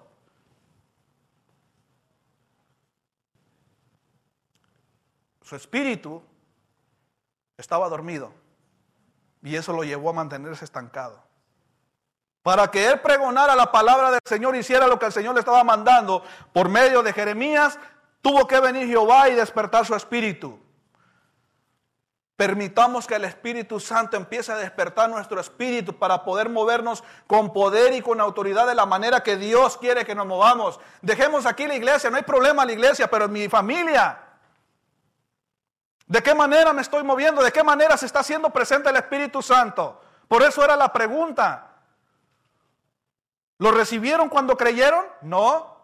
su 5.42 5.56
espíritu 5.56 6.22
estaba 7.58 7.88
dormido 7.88 8.34
y 9.42 9.56
eso 9.56 9.72
lo 9.74 9.84
llevó 9.84 10.10
a 10.10 10.14
mantenerse 10.14 10.66
estancado. 10.66 11.24
Para 12.42 12.70
que 12.70 12.88
él 12.88 13.00
pregonara 13.00 13.56
la 13.56 13.72
palabra 13.72 14.12
del 14.12 14.20
Señor, 14.26 14.56
hiciera 14.56 14.88
lo 14.88 15.00
que 15.00 15.06
el 15.06 15.12
Señor 15.12 15.34
le 15.34 15.40
estaba 15.40 15.64
mandando 15.64 16.24
por 16.52 16.70
medio 16.70 17.02
de 17.02 17.14
Jeremías, 17.14 17.80
Tuvo 18.26 18.48
que 18.48 18.60
venir 18.60 18.88
Jehová 18.88 19.30
y 19.30 19.36
despertar 19.36 19.86
su 19.86 19.94
espíritu. 19.94 20.60
Permitamos 22.36 23.06
que 23.06 23.14
el 23.14 23.24
Espíritu 23.24 23.80
Santo 23.80 24.18
empiece 24.18 24.52
a 24.52 24.56
despertar 24.56 25.12
nuestro 25.12 25.40
espíritu 25.40 25.96
para 26.00 26.24
poder 26.24 26.50
movernos 26.50 27.04
con 27.28 27.54
poder 27.54 27.94
y 27.94 28.02
con 28.02 28.20
autoridad 28.20 28.66
de 28.66 28.74
la 28.74 28.88
manera 28.88 29.22
que 29.22 29.38
Dios 29.38 29.78
quiere 29.78 30.06
que 30.06 30.16
nos 30.16 30.26
movamos. 30.26 30.80
Dejemos 31.04 31.46
aquí 31.46 31.68
la 31.68 31.76
iglesia, 31.76 32.10
no 32.10 32.18
hay 32.18 32.24
problema 32.24 32.66
la 32.66 32.72
iglesia, 32.72 33.12
pero 33.12 33.26
en 33.26 33.32
mi 33.32 33.48
familia. 33.48 34.18
¿De 36.08 36.24
qué 36.24 36.34
manera 36.34 36.74
me 36.74 36.82
estoy 36.82 37.04
moviendo? 37.04 37.44
¿De 37.44 37.52
qué 37.52 37.64
manera 37.64 37.96
se 37.96 38.08
está 38.08 38.22
haciendo 38.22 38.50
presente 38.50 38.90
el 38.90 38.96
Espíritu 38.96 39.44
Santo? 39.44 40.02
Por 40.28 40.42
eso 40.42 40.64
era 40.64 40.76
la 40.76 40.92
pregunta. 40.92 41.76
¿Lo 43.60 43.70
recibieron 43.70 44.30
cuando 44.30 44.58
creyeron? 44.58 45.06
No. 45.22 45.78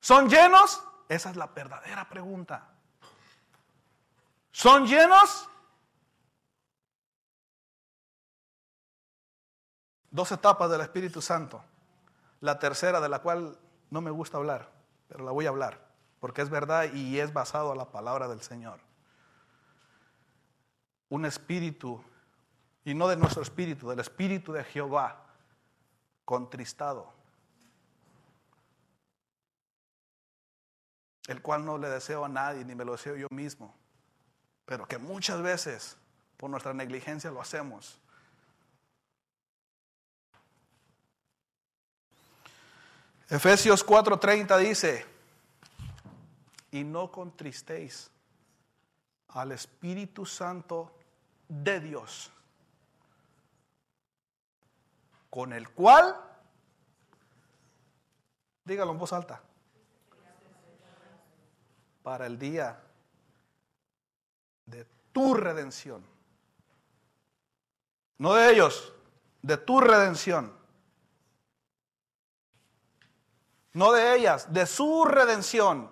¿Son 0.00 0.28
llenos? 0.28 0.82
Esa 1.08 1.30
es 1.30 1.36
la 1.36 1.46
verdadera 1.46 2.08
pregunta. 2.08 2.68
¿Son 4.52 4.86
llenos? 4.86 5.48
Dos 10.10 10.32
etapas 10.32 10.70
del 10.70 10.82
Espíritu 10.82 11.22
Santo. 11.22 11.64
La 12.40 12.58
tercera 12.58 13.00
de 13.00 13.08
la 13.08 13.20
cual 13.20 13.58
no 13.90 14.00
me 14.00 14.10
gusta 14.10 14.36
hablar, 14.36 14.70
pero 15.08 15.24
la 15.24 15.30
voy 15.30 15.46
a 15.46 15.48
hablar, 15.48 15.80
porque 16.20 16.42
es 16.42 16.50
verdad 16.50 16.92
y 16.92 17.18
es 17.18 17.32
basado 17.32 17.72
a 17.72 17.76
la 17.76 17.90
palabra 17.90 18.28
del 18.28 18.42
Señor. 18.42 18.80
Un 21.08 21.24
espíritu, 21.24 22.02
y 22.84 22.94
no 22.94 23.08
de 23.08 23.16
nuestro 23.16 23.42
espíritu, 23.42 23.88
del 23.88 24.00
espíritu 24.00 24.52
de 24.52 24.62
Jehová, 24.64 25.24
contristado, 26.24 27.17
el 31.28 31.42
cual 31.42 31.64
no 31.64 31.78
le 31.78 31.88
deseo 31.88 32.24
a 32.24 32.28
nadie, 32.28 32.64
ni 32.64 32.74
me 32.74 32.84
lo 32.84 32.92
deseo 32.92 33.14
yo 33.14 33.28
mismo, 33.30 33.74
pero 34.64 34.88
que 34.88 34.98
muchas 34.98 35.40
veces 35.42 35.96
por 36.38 36.48
nuestra 36.48 36.72
negligencia 36.72 37.30
lo 37.30 37.40
hacemos. 37.40 38.00
Efesios 43.28 43.86
4:30 43.86 44.56
dice, 44.58 45.06
y 46.70 46.82
no 46.82 47.12
contristéis 47.12 48.10
al 49.28 49.52
Espíritu 49.52 50.24
Santo 50.24 50.90
de 51.46 51.80
Dios, 51.80 52.32
con 55.28 55.52
el 55.52 55.68
cual, 55.68 56.16
dígalo 58.64 58.92
en 58.92 58.98
voz 58.98 59.12
alta, 59.12 59.42
para 62.08 62.24
el 62.24 62.38
día 62.38 62.82
de 64.64 64.86
tu 65.12 65.34
redención. 65.34 66.02
No 68.16 68.32
de 68.32 68.50
ellos, 68.50 68.94
de 69.42 69.58
tu 69.58 69.78
redención. 69.78 70.58
No 73.74 73.92
de 73.92 74.16
ellas, 74.16 74.50
de 74.50 74.64
su 74.64 75.04
redención. 75.04 75.90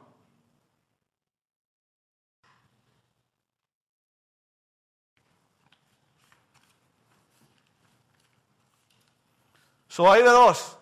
So 9.89 10.11
hay 10.11 10.23
de 10.23 10.31
dos. 10.31 10.79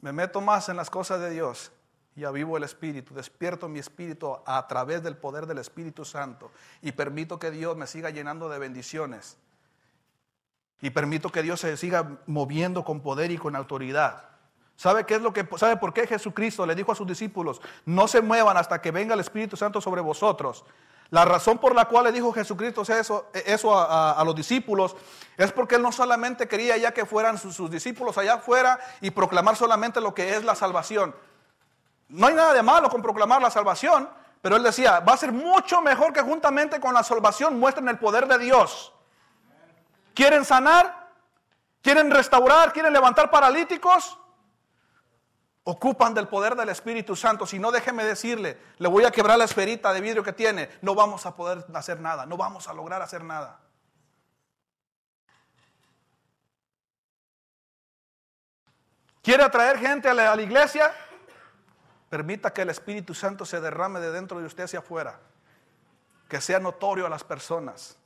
Me 0.00 0.12
meto 0.12 0.40
más 0.40 0.68
en 0.68 0.76
las 0.76 0.88
cosas 0.88 1.18
de 1.18 1.30
Dios 1.30 1.72
y 2.14 2.24
avivo 2.24 2.56
el 2.56 2.64
Espíritu, 2.64 3.14
despierto 3.14 3.68
mi 3.68 3.78
Espíritu 3.78 4.36
a 4.44 4.66
través 4.66 5.02
del 5.02 5.16
poder 5.16 5.46
del 5.46 5.58
Espíritu 5.58 6.04
Santo 6.04 6.50
y 6.82 6.92
permito 6.92 7.38
que 7.38 7.50
Dios 7.50 7.76
me 7.76 7.86
siga 7.86 8.10
llenando 8.10 8.48
de 8.48 8.58
bendiciones. 8.58 9.38
Y 10.80 10.90
permito 10.90 11.30
que 11.30 11.42
Dios 11.42 11.60
se 11.60 11.76
siga 11.76 12.18
moviendo 12.26 12.84
con 12.84 13.00
poder 13.00 13.30
y 13.30 13.38
con 13.38 13.54
autoridad. 13.54 14.28
¿Sabe 14.76 15.06
qué 15.06 15.14
es 15.14 15.22
lo 15.22 15.32
que 15.32 15.46
sabe 15.56 15.76
por 15.76 15.94
qué 15.94 16.06
Jesucristo 16.06 16.66
le 16.66 16.74
dijo 16.74 16.90
a 16.90 16.96
sus 16.96 17.06
discípulos, 17.06 17.60
"No 17.86 18.08
se 18.08 18.20
muevan 18.20 18.56
hasta 18.56 18.82
que 18.82 18.90
venga 18.90 19.14
el 19.14 19.20
Espíritu 19.20 19.56
Santo 19.56 19.80
sobre 19.80 20.00
vosotros"? 20.00 20.64
La 21.12 21.26
razón 21.26 21.58
por 21.58 21.74
la 21.74 21.84
cual 21.84 22.04
le 22.04 22.12
dijo 22.12 22.32
Jesucristo 22.32 22.80
eso, 22.80 23.28
eso 23.44 23.78
a, 23.78 24.22
los 24.24 24.34
discípulos 24.34 24.96
es 25.36 25.52
porque 25.52 25.74
él 25.74 25.82
no 25.82 25.92
solamente 25.92 26.48
quería 26.48 26.74
ya 26.78 26.94
que 26.94 27.04
fueran 27.04 27.36
sus 27.36 27.70
discípulos 27.70 28.16
allá 28.16 28.36
afuera 28.36 28.80
y 29.02 29.10
proclamar 29.10 29.54
solamente 29.54 30.00
lo 30.00 30.14
que 30.14 30.34
es 30.34 30.42
la 30.42 30.54
salvación, 30.54 31.14
no 32.12 32.26
hay 32.26 32.34
nada 32.34 32.52
de 32.52 32.62
malo 32.62 32.90
con 32.90 33.00
proclamar 33.00 33.40
la 33.40 33.50
salvación, 33.50 34.08
pero 34.42 34.56
él 34.56 34.62
decía, 34.62 35.00
va 35.00 35.14
a 35.14 35.16
ser 35.16 35.32
mucho 35.32 35.80
mejor 35.80 36.12
que 36.12 36.20
juntamente 36.20 36.78
con 36.78 36.92
la 36.92 37.02
salvación 37.02 37.58
muestren 37.58 37.88
el 37.88 37.98
poder 37.98 38.28
de 38.28 38.38
Dios. 38.38 38.92
¿Quieren 40.14 40.44
sanar? 40.44 41.10
¿Quieren 41.80 42.10
restaurar? 42.10 42.72
¿Quieren 42.72 42.92
levantar 42.92 43.30
paralíticos? 43.30 44.18
Ocupan 45.64 46.12
del 46.12 46.28
poder 46.28 46.54
del 46.54 46.68
Espíritu 46.68 47.16
Santo. 47.16 47.46
Si 47.46 47.58
no, 47.58 47.70
déjeme 47.70 48.04
decirle, 48.04 48.60
le 48.76 48.88
voy 48.88 49.04
a 49.04 49.10
quebrar 49.10 49.38
la 49.38 49.44
esferita 49.44 49.90
de 49.94 50.02
vidrio 50.02 50.22
que 50.22 50.34
tiene. 50.34 50.68
No 50.82 50.94
vamos 50.94 51.24
a 51.24 51.34
poder 51.34 51.64
hacer 51.72 51.98
nada, 51.98 52.26
no 52.26 52.36
vamos 52.36 52.68
a 52.68 52.74
lograr 52.74 53.00
hacer 53.00 53.24
nada. 53.24 53.58
¿Quiere 59.22 59.44
atraer 59.44 59.78
gente 59.78 60.10
a 60.10 60.14
la, 60.14 60.32
a 60.32 60.36
la 60.36 60.42
iglesia? 60.42 60.92
Permita 62.12 62.52
que 62.52 62.60
el 62.60 62.68
Espíritu 62.68 63.14
Santo 63.14 63.46
se 63.46 63.58
derrame 63.58 63.98
de 63.98 64.12
dentro 64.12 64.38
de 64.38 64.44
usted 64.44 64.64
hacia 64.64 64.80
afuera. 64.80 65.18
Que 66.28 66.42
sea 66.42 66.60
notorio 66.60 67.06
a 67.06 67.08
las 67.08 67.24
personas. 67.24 67.96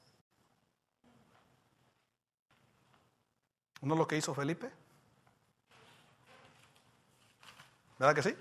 ¿No 3.81 3.95
es 3.95 3.99
lo 3.99 4.07
que 4.07 4.17
hizo 4.17 4.33
Felipe? 4.33 4.71
¿Verdad 7.99 8.15
que 8.15 8.23
sí? 8.23 8.37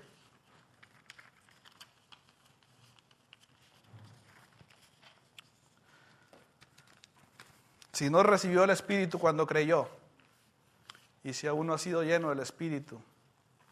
Si 7.92 8.08
no 8.08 8.22
recibió 8.22 8.62
el 8.62 8.70
Espíritu 8.70 9.18
cuando 9.18 9.48
creyó, 9.48 9.88
y 11.24 11.32
si 11.32 11.48
aún 11.48 11.66
no 11.66 11.74
ha 11.74 11.78
sido 11.78 12.04
lleno 12.04 12.28
del 12.28 12.38
Espíritu, 12.38 13.02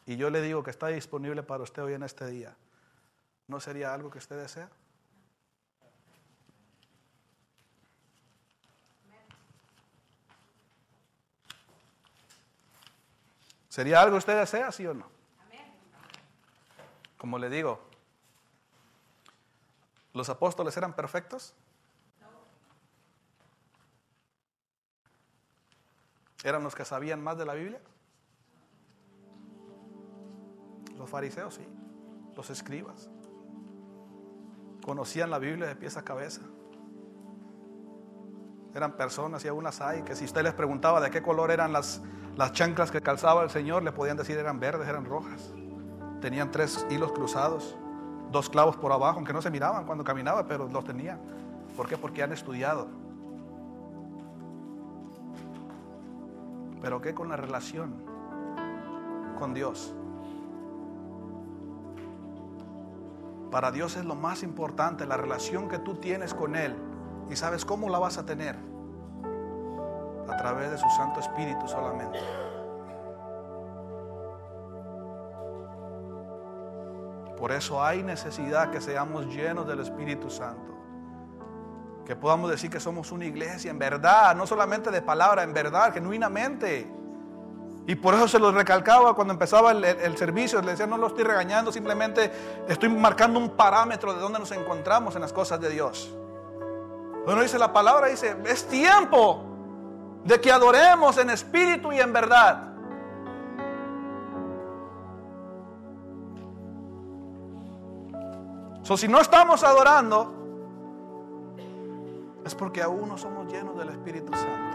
y 0.07 0.17
yo 0.17 0.31
le 0.31 0.43
digo 0.43 0.63
que 0.63 0.71
está 0.71 0.89
disponible 0.89 1.43
para 1.43 1.63
usted 1.63 1.83
hoy 1.83 1.95
en 1.95 2.03
este 2.03 2.27
día, 2.27 2.55
¿no 3.49 3.61
sería 3.61 3.95
algo 3.95 4.11
que 4.11 4.19
usted 4.19 4.41
desea? 4.41 4.69
¿Sería 13.69 14.01
algo 14.01 14.13
que 14.13 14.19
usted 14.19 14.39
desea, 14.39 14.71
sí 14.71 14.87
o 14.87 14.95
no? 14.95 15.11
Como 17.19 17.39
le 17.39 17.49
digo, 17.49 17.83
¿los 20.13 20.29
apóstoles 20.29 20.77
eran 20.77 20.95
perfectos? 20.95 21.55
¿Eran 26.45 26.63
los 26.63 26.75
que 26.75 26.85
sabían 26.85 27.23
más 27.23 27.39
de 27.39 27.47
la 27.47 27.55
Biblia? 27.55 27.81
Los 31.05 31.11
fariseos, 31.11 31.57
sí. 31.57 31.69
Los 32.35 32.49
escribas. 32.49 33.11
Conocían 34.83 35.29
la 35.29 35.39
Biblia 35.39 35.67
de 35.67 35.77
pies 35.77 35.99
a 35.99 36.03
cabeza. 36.03 36.41
Eran 38.75 38.97
personas 38.97 39.45
y 39.45 39.49
algunas 39.49 39.83
hay 39.83 40.01
que 40.01 40.17
si 40.17 40.25
usted 40.25 40.43
les 40.43 40.55
preguntaba 40.55 41.03
de 41.03 41.11
qué 41.11 41.21
color 41.21 41.51
eran 41.51 41.75
las, 41.75 42.01
las 42.37 42.53
chanclas 42.53 42.91
que 42.91 43.03
calzaba 43.03 43.43
el 43.43 43.51
Señor, 43.51 43.83
le 43.83 43.93
podían 43.93 44.17
decir 44.17 44.39
eran 44.39 44.59
verdes, 44.59 44.89
eran 44.89 45.05
rojas. 45.05 45.53
Tenían 46.23 46.51
tres 46.51 46.87
hilos 46.89 47.13
cruzados, 47.13 47.77
dos 48.31 48.49
clavos 48.49 48.79
por 48.79 48.91
abajo, 48.91 49.19
aunque 49.19 49.35
no 49.35 49.43
se 49.43 49.51
miraban 49.51 49.85
cuando 49.85 50.05
caminaba, 50.05 50.47
pero 50.47 50.69
los 50.69 50.87
tenían. 50.87 51.21
¿Por 51.77 51.87
qué? 51.87 51.99
Porque 51.99 52.23
han 52.23 52.33
estudiado. 52.33 52.89
Pero 56.81 57.03
¿qué 57.03 57.13
con 57.13 57.29
la 57.29 57.37
relación 57.37 57.95
con 59.39 59.53
Dios? 59.53 59.95
Para 63.55 63.71
Dios 63.71 63.95
es 63.95 64.05
lo 64.05 64.17
más 64.17 64.43
importante, 64.43 65.07
la 65.07 65.17
relación 65.17 65.69
que 65.69 65.79
tú 65.79 65.95
tienes 65.95 66.35
con 66.35 66.57
Él. 66.57 66.75
¿Y 67.31 67.37
sabes 67.37 67.65
cómo 67.65 67.89
la 67.89 68.01
vas 68.01 68.19
a 68.19 68.27
tener? 68.27 68.57
A 70.29 70.37
través 70.37 70.73
de 70.73 70.77
su 70.77 70.91
Santo 70.91 71.21
Espíritu 71.21 71.69
solamente. 71.69 72.19
Por 77.39 77.53
eso 77.53 77.81
hay 77.81 78.03
necesidad 78.03 78.73
que 78.73 78.81
seamos 78.81 79.27
llenos 79.27 79.69
del 79.69 79.79
Espíritu 79.79 80.31
Santo. 80.31 80.75
Que 82.05 82.17
podamos 82.17 82.51
decir 82.51 82.71
que 82.71 82.81
somos 82.81 83.13
una 83.13 83.25
iglesia 83.25 83.71
en 83.71 83.79
verdad, 83.79 84.35
no 84.35 84.49
solamente 84.49 84.91
de 84.91 85.01
palabra, 85.01 85.45
en 85.45 85.55
verdad, 85.55 85.95
genuinamente. 85.95 86.93
Y 87.87 87.97
por 87.97 88.15
eso 88.15 88.27
se 88.29 88.39
los 88.39 88.55
recalcaba 88.55 89.15
cuando 89.15 89.33
empezaba 89.33 89.73
el, 89.73 90.17
servicio. 90.17 90.61
Le 90.63 90.71
decía, 90.71 90.87
no 90.87 90.97
lo 90.97 91.09
estoy 91.09 91.25
regañando, 91.25 91.71
simplemente 91.71 92.33
estoy 92.67 92.89
marcando 92.89 93.39
un 93.39 93.51
parámetro 93.51 94.15
de 94.15 94.21
dónde 94.21 94.39
nos 94.39 94.51
encontramos 94.53 95.15
en 95.15 95.21
las 95.21 95.33
cosas 95.33 95.61
de 95.61 95.69
Dios. 95.69 96.11
Bueno, 97.27 97.43
dice 97.43 97.59
la 97.59 97.73
palabra, 97.73 98.09
dice, 98.09 98.37
es 98.47 98.67
tiempo 98.69 99.45
de 100.25 100.41
que 100.41 100.51
adoremos 100.51 101.19
en 101.19 101.31
espíritu 101.31 101.93
y 101.93 102.01
en 102.01 102.13
verdad. 102.13 102.75
So, 108.83 108.97
si 108.99 109.09
no 109.09 109.21
estamos 109.21 109.65
adorando, 109.65 110.35
es 112.45 112.55
porque 112.55 112.83
aún 112.83 113.09
no 113.09 113.17
somos 113.17 113.51
llenos 113.51 113.77
del 113.79 113.89
Espíritu 113.89 114.33
Santo. 114.35 114.74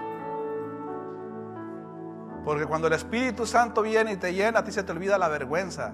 Porque 2.46 2.66
cuando 2.66 2.88
el 2.88 2.94
Espíritu 2.94 3.46
Santo 3.46 3.82
viene 3.82 4.14
y 4.14 4.18
te 4.18 4.34
llena, 4.34 4.60
a 4.60 4.64
ti 4.64 4.72
se 4.72 4.84
te 4.84 4.92
olvida 4.92 5.18
la 5.18 5.28
vergüenza. 5.28 5.94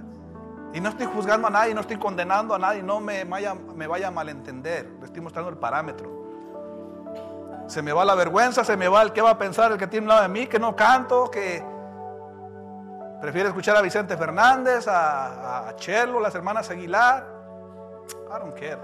Y 0.74 0.82
no 0.82 0.90
estoy 0.90 1.08
juzgando 1.08 1.48
a 1.48 1.50
nadie, 1.50 1.74
no 1.74 1.82
estoy 1.82 1.98
condenando 1.98 2.54
a 2.54 2.60
nadie, 2.60 2.84
no 2.84 3.00
me 3.00 3.24
vaya, 3.24 3.54
me 3.54 3.88
vaya 3.88 4.10
a 4.10 4.12
malentender. 4.12 4.90
Le 5.00 5.06
estoy 5.06 5.22
mostrando 5.22 5.50
el 5.50 5.58
parámetro. 5.58 6.26
Se 7.68 7.82
me 7.82 7.94
va 7.94 8.06
la 8.06 8.14
vergüenza, 8.14 8.64
se 8.64 8.78
me 8.78 8.88
va 8.88 9.02
el 9.02 9.12
que 9.12 9.22
va 9.22 9.32
a 9.32 9.38
pensar 9.38 9.72
el 9.72 9.78
que 9.78 9.88
tiene 9.88 10.06
un 10.06 10.10
lado 10.10 10.22
de 10.22 10.28
mí, 10.28 10.48
que 10.48 10.60
no 10.60 10.76
canto, 10.76 11.32
que 11.32 11.64
prefiere 13.22 13.50
escuchar 13.50 13.76
a 13.78 13.82
Vicente 13.82 14.16
Fernández, 14.18 14.88
a, 14.88 15.70
a 15.70 15.76
Chelo, 15.78 16.20
las 16.20 16.36
hermanas 16.36 16.70
Aguilar. 16.70 17.26
I 18.30 18.40
don't 18.40 18.54
care. 18.54 18.80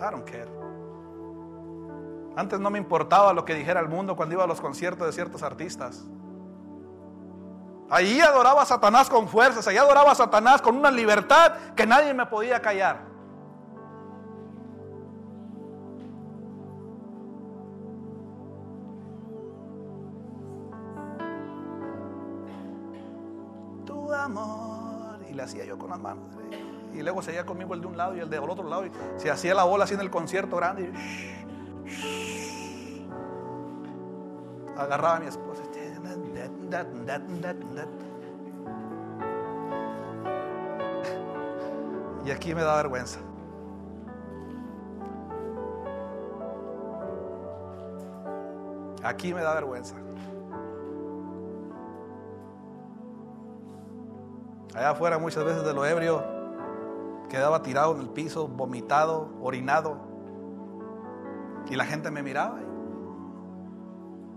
I 0.00 0.10
don't 0.10 0.24
care. 0.24 0.61
Antes 2.34 2.60
no 2.60 2.70
me 2.70 2.78
importaba 2.78 3.32
lo 3.32 3.44
que 3.44 3.54
dijera 3.54 3.80
el 3.80 3.88
mundo 3.88 4.16
cuando 4.16 4.34
iba 4.34 4.44
a 4.44 4.46
los 4.46 4.60
conciertos 4.60 5.06
de 5.06 5.12
ciertos 5.12 5.42
artistas. 5.42 6.04
Ahí 7.90 8.20
adoraba 8.20 8.62
a 8.62 8.64
Satanás 8.64 9.10
con 9.10 9.28
fuerzas, 9.28 9.68
ahí 9.68 9.76
adoraba 9.76 10.12
a 10.12 10.14
Satanás 10.14 10.62
con 10.62 10.76
una 10.76 10.90
libertad 10.90 11.52
que 11.76 11.86
nadie 11.86 12.14
me 12.14 12.24
podía 12.24 12.58
callar. 12.62 13.02
Tu 23.84 24.10
amor. 24.14 25.18
Y 25.28 25.34
le 25.34 25.42
hacía 25.42 25.66
yo 25.66 25.76
con 25.76 25.90
las 25.90 26.00
manos. 26.00 26.24
Y 26.94 27.02
luego 27.02 27.20
seguía 27.20 27.44
conmigo 27.44 27.74
el 27.74 27.82
de 27.82 27.86
un 27.88 27.96
lado 27.98 28.16
y 28.16 28.20
el 28.20 28.30
del 28.30 28.48
otro 28.48 28.66
lado. 28.66 28.86
Y 28.86 28.92
se 29.16 29.30
hacía 29.30 29.54
la 29.54 29.64
bola 29.64 29.84
así 29.84 29.92
en 29.92 30.00
el 30.00 30.10
concierto 30.10 30.56
grande. 30.56 30.90
Agarraba 34.76 35.16
a 35.16 35.20
mi 35.20 35.26
esposa. 35.26 35.62
Y 42.24 42.30
aquí 42.30 42.54
me 42.54 42.62
da 42.62 42.76
vergüenza. 42.76 43.18
Aquí 49.02 49.34
me 49.34 49.42
da 49.42 49.54
vergüenza. 49.54 49.96
Allá 54.74 54.90
afuera 54.90 55.18
muchas 55.18 55.44
veces 55.44 55.64
de 55.64 55.74
lo 55.74 55.84
ebrio 55.84 56.22
quedaba 57.28 57.62
tirado 57.62 57.94
en 57.94 58.00
el 58.00 58.08
piso, 58.08 58.46
vomitado, 58.46 59.28
orinado. 59.42 59.96
Y 61.68 61.76
la 61.76 61.84
gente 61.84 62.10
me 62.10 62.22
miraba. 62.22 62.71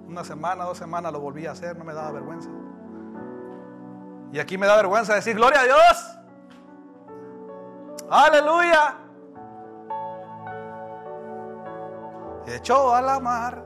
Una 0.07 0.23
semana, 0.23 0.65
dos 0.65 0.77
semanas 0.77 1.11
lo 1.11 1.19
volví 1.19 1.45
a 1.45 1.51
hacer, 1.51 1.77
no 1.77 1.83
me 1.83 1.93
daba 1.93 2.11
vergüenza. 2.11 2.49
Y 4.31 4.39
aquí 4.39 4.57
me 4.57 4.67
da 4.67 4.75
vergüenza 4.75 5.15
decir, 5.15 5.35
gloria 5.35 5.61
a 5.61 5.63
Dios. 5.63 6.17
Aleluya. 8.09 8.97
Echó 12.47 12.93
a 12.93 13.01
la 13.01 13.19
mar 13.19 13.65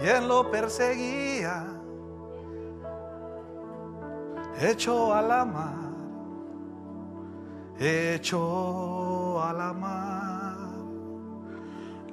quien 0.00 0.26
lo 0.28 0.50
perseguía. 0.50 1.64
Echó 4.58 5.12
a 5.12 5.20
la 5.20 5.44
mar, 5.44 5.74
echó 7.78 9.42
a 9.42 9.52
la 9.52 9.72
mar 9.74 10.35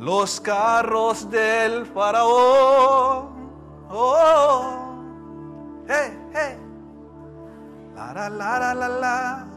los 0.03 0.41
carros 0.41 1.29
del 1.29 1.85
faraón. 1.85 3.49
Oh, 3.89 4.95
hey, 5.87 6.19
hey. 6.33 6.57
La, 7.95 8.13
la, 8.13 8.29
la, 8.29 8.73
la, 8.73 8.89
la. 8.89 9.47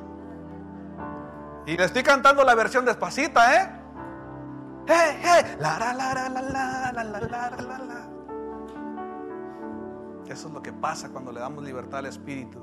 Y 1.67 1.77
le 1.77 1.85
estoy 1.85 2.05
cantando 2.05 2.45
la 2.45 2.55
versión 2.55 2.85
despacita, 2.85 3.61
¿eh? 3.61 3.71
Hey, 4.87 5.19
hey. 5.21 5.57
La, 5.59 5.79
la, 5.81 5.93
la, 5.93 6.15
la, 6.15 6.29
la, 6.29 6.43
la, 6.93 7.03
la, 7.03 7.21
la, 7.21 7.79
la. 7.79 8.09
Eso 10.29 10.47
es 10.49 10.55
lo 10.55 10.63
que 10.63 10.73
pasa 10.73 11.09
cuando 11.09 11.33
le 11.33 11.41
damos 11.41 11.65
libertad 11.65 11.99
al 11.99 12.07
Espíritu. 12.07 12.61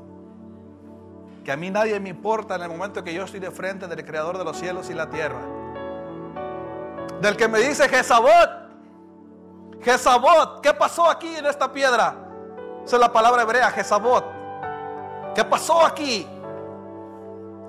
Que 1.44 1.52
a 1.52 1.58
mí 1.58 1.70
nadie 1.70 2.00
me 2.00 2.08
importa 2.10 2.56
en 2.56 2.62
el 2.62 2.70
momento 2.70 3.04
que 3.04 3.14
yo 3.14 3.24
estoy 3.24 3.42
de 3.42 3.52
frente 3.52 3.88
del 3.88 4.06
Creador 4.06 4.38
de 4.38 4.46
los 4.46 4.58
cielos 4.58 4.90
y 4.90 4.94
la 4.94 5.10
tierra. 5.10 5.63
Del 7.24 7.38
que 7.38 7.48
me 7.48 7.60
dice 7.60 7.88
Jezabot. 7.88 8.50
Jezabot, 9.82 10.60
¿qué 10.60 10.74
pasó 10.74 11.10
aquí 11.10 11.34
en 11.38 11.46
esta 11.46 11.72
piedra? 11.72 12.16
Esa 12.84 12.98
es 12.98 13.00
la 13.00 13.14
palabra 13.14 13.44
hebrea, 13.44 13.72
Jezabot. 13.72 14.26
¿Qué 15.34 15.42
pasó 15.46 15.86
aquí? 15.86 16.28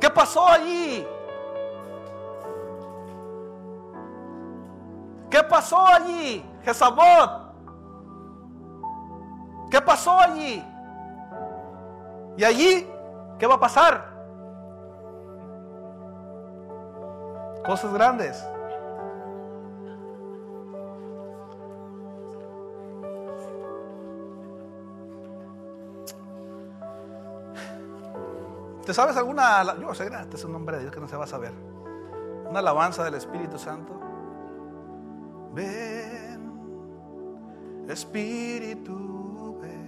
¿Qué 0.01 0.11
pasó 0.11 0.49
allí? 0.49 1.07
¿Qué 5.31 5.45
pasó 5.45 5.87
allí? 5.87 6.45
Jezabot. 6.65 7.55
¿Qué 9.71 9.81
pasó 9.81 10.19
allí? 10.19 10.65
¿Y 12.37 12.43
allí 12.43 12.91
qué 13.39 13.47
va 13.47 13.55
a 13.55 13.61
pasar? 13.61 14.05
Cosas 17.65 17.95
grandes. 17.95 18.45
¿Te 28.85 28.93
sabes 28.93 29.17
alguna? 29.17 29.79
Yo 29.81 29.95
sé, 29.95 30.07
este 30.07 30.37
es 30.37 30.45
un 30.45 30.53
nombre 30.53 30.77
de 30.77 30.83
Dios 30.83 30.95
que 30.95 31.01
no 31.01 31.09
se 31.09 31.17
va 31.17 31.25
a 31.25 31.29
saber. 31.29 31.53
Una 32.49 32.59
alabanza 32.59 33.03
del 33.05 33.15
Espíritu 33.15 33.59
Santo. 33.59 33.99
Ven, 35.55 36.41
Espíritu, 37.89 39.59
ven 39.61 39.85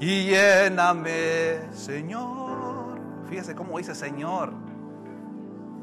y 0.00 0.30
lléname, 0.30 1.72
Señor. 1.72 2.98
Fíjese 3.28 3.54
cómo 3.54 3.76
dice 3.76 3.94
Señor. 3.94 4.52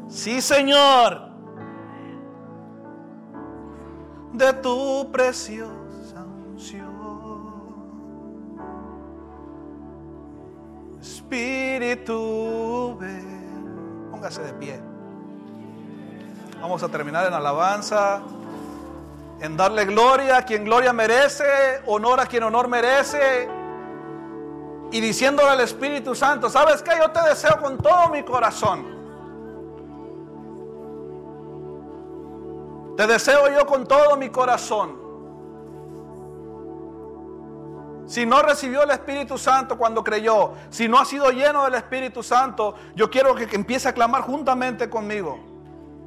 Sí, 0.09 0.41
Señor. 0.41 1.29
De 4.33 4.53
tu 4.53 5.09
preciosa 5.11 6.25
unción. 6.49 6.86
Espíritu. 11.29 12.97
Póngase 14.11 14.41
de 14.43 14.53
pie. 14.53 14.79
Vamos 16.61 16.81
a 16.83 16.87
terminar 16.87 17.27
en 17.27 17.33
alabanza, 17.33 18.21
en 19.41 19.57
darle 19.57 19.83
gloria 19.85 20.37
a 20.37 20.41
quien 20.43 20.63
gloria 20.63 20.93
merece, 20.93 21.81
honor 21.85 22.21
a 22.21 22.25
quien 22.25 22.43
honor 22.43 22.69
merece, 22.69 23.49
y 24.89 25.01
diciéndole 25.01 25.49
al 25.49 25.59
Espíritu 25.59 26.15
Santo, 26.15 26.49
¿sabes 26.49 26.81
qué? 26.81 26.91
Yo 26.97 27.11
te 27.11 27.21
deseo 27.27 27.59
con 27.61 27.77
todo 27.77 28.07
mi 28.07 28.23
corazón. 28.23 28.85
Te 32.95 33.05
deseo 33.05 33.49
yo 33.53 33.65
con 33.65 33.85
todo 33.85 34.15
mi 34.15 34.29
corazón. 34.29 35.06
Si 38.07 38.25
no 38.25 38.41
recibió 38.41 38.83
el 38.83 38.91
Espíritu 38.91 39.37
Santo 39.37 39.77
cuando 39.77 40.01
creyó, 40.01 40.53
si 40.69 40.87
no 40.87 40.97
ha 40.97 41.03
sido 41.03 41.29
lleno 41.29 41.65
del 41.65 41.75
Espíritu 41.75 42.23
Santo, 42.23 42.73
yo 42.95 43.09
quiero 43.09 43.35
que, 43.35 43.43
empiece 43.53 43.89
a 43.89 43.93
clamar 43.93 44.21
juntamente 44.21 44.89
conmigo. 44.89 45.37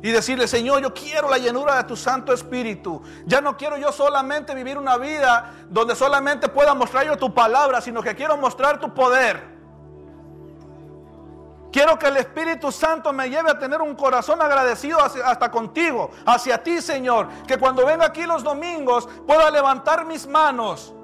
Y 0.03 0.11
decirle, 0.11 0.49
Señor, 0.49 0.81
yo 0.81 0.95
quiero 0.95 1.29
la 1.29 1.37
llenura 1.37 1.77
de 1.77 1.85
tu 1.85 1.95
Santo 1.95 2.33
Espíritu. 2.33 3.03
Ya 3.27 3.43
no 3.43 3.55
quiero 3.59 3.77
yo 3.77 3.93
solamente 3.93 4.55
vivir 4.55 4.79
una 4.79 4.97
vida 4.97 5.53
donde 5.69 5.95
solamente 5.95 6.49
pueda 6.49 6.73
mostrar 6.73 7.05
yo 7.05 7.19
tu 7.19 7.35
palabra, 7.35 7.83
sino 7.83 8.03
que 8.03 8.15
quiero 8.15 8.39
mostrar 8.39 8.81
tu 8.81 8.95
poder. 8.95 9.61
Quiero 11.71 11.99
que 11.99 12.07
el 12.07 12.17
Espíritu 12.17 12.73
Santo 12.73 13.13
me 13.13 13.29
lleve 13.29 13.51
a 13.51 13.59
tener 13.59 13.83
un 13.83 13.95
corazón 13.95 14.41
agradecido 14.41 14.99
hasta 15.03 15.51
contigo, 15.51 16.11
hacia 16.25 16.63
ti, 16.63 16.81
Señor. 16.81 17.29
Que 17.47 17.59
cuando 17.59 17.85
venga 17.85 18.07
aquí 18.07 18.23
los 18.23 18.43
domingos 18.43 19.07
pueda 19.27 19.51
levantar 19.51 20.07
mis 20.07 20.27
manos 20.27 20.95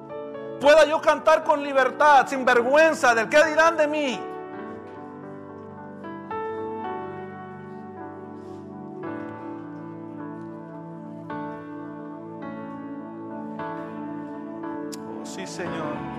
pueda 0.61 0.85
yo 0.85 1.01
cantar 1.01 1.45
con 1.45 1.63
libertad, 1.63 2.27
sin 2.27 2.45
vergüenza 2.45 3.15
del 3.15 3.29
que 3.29 3.45
dirán 3.45 3.77
de 3.77 3.87
mí. 3.87 4.21
Oh, 15.21 15.25
sí, 15.25 15.47
Señor. 15.47 16.16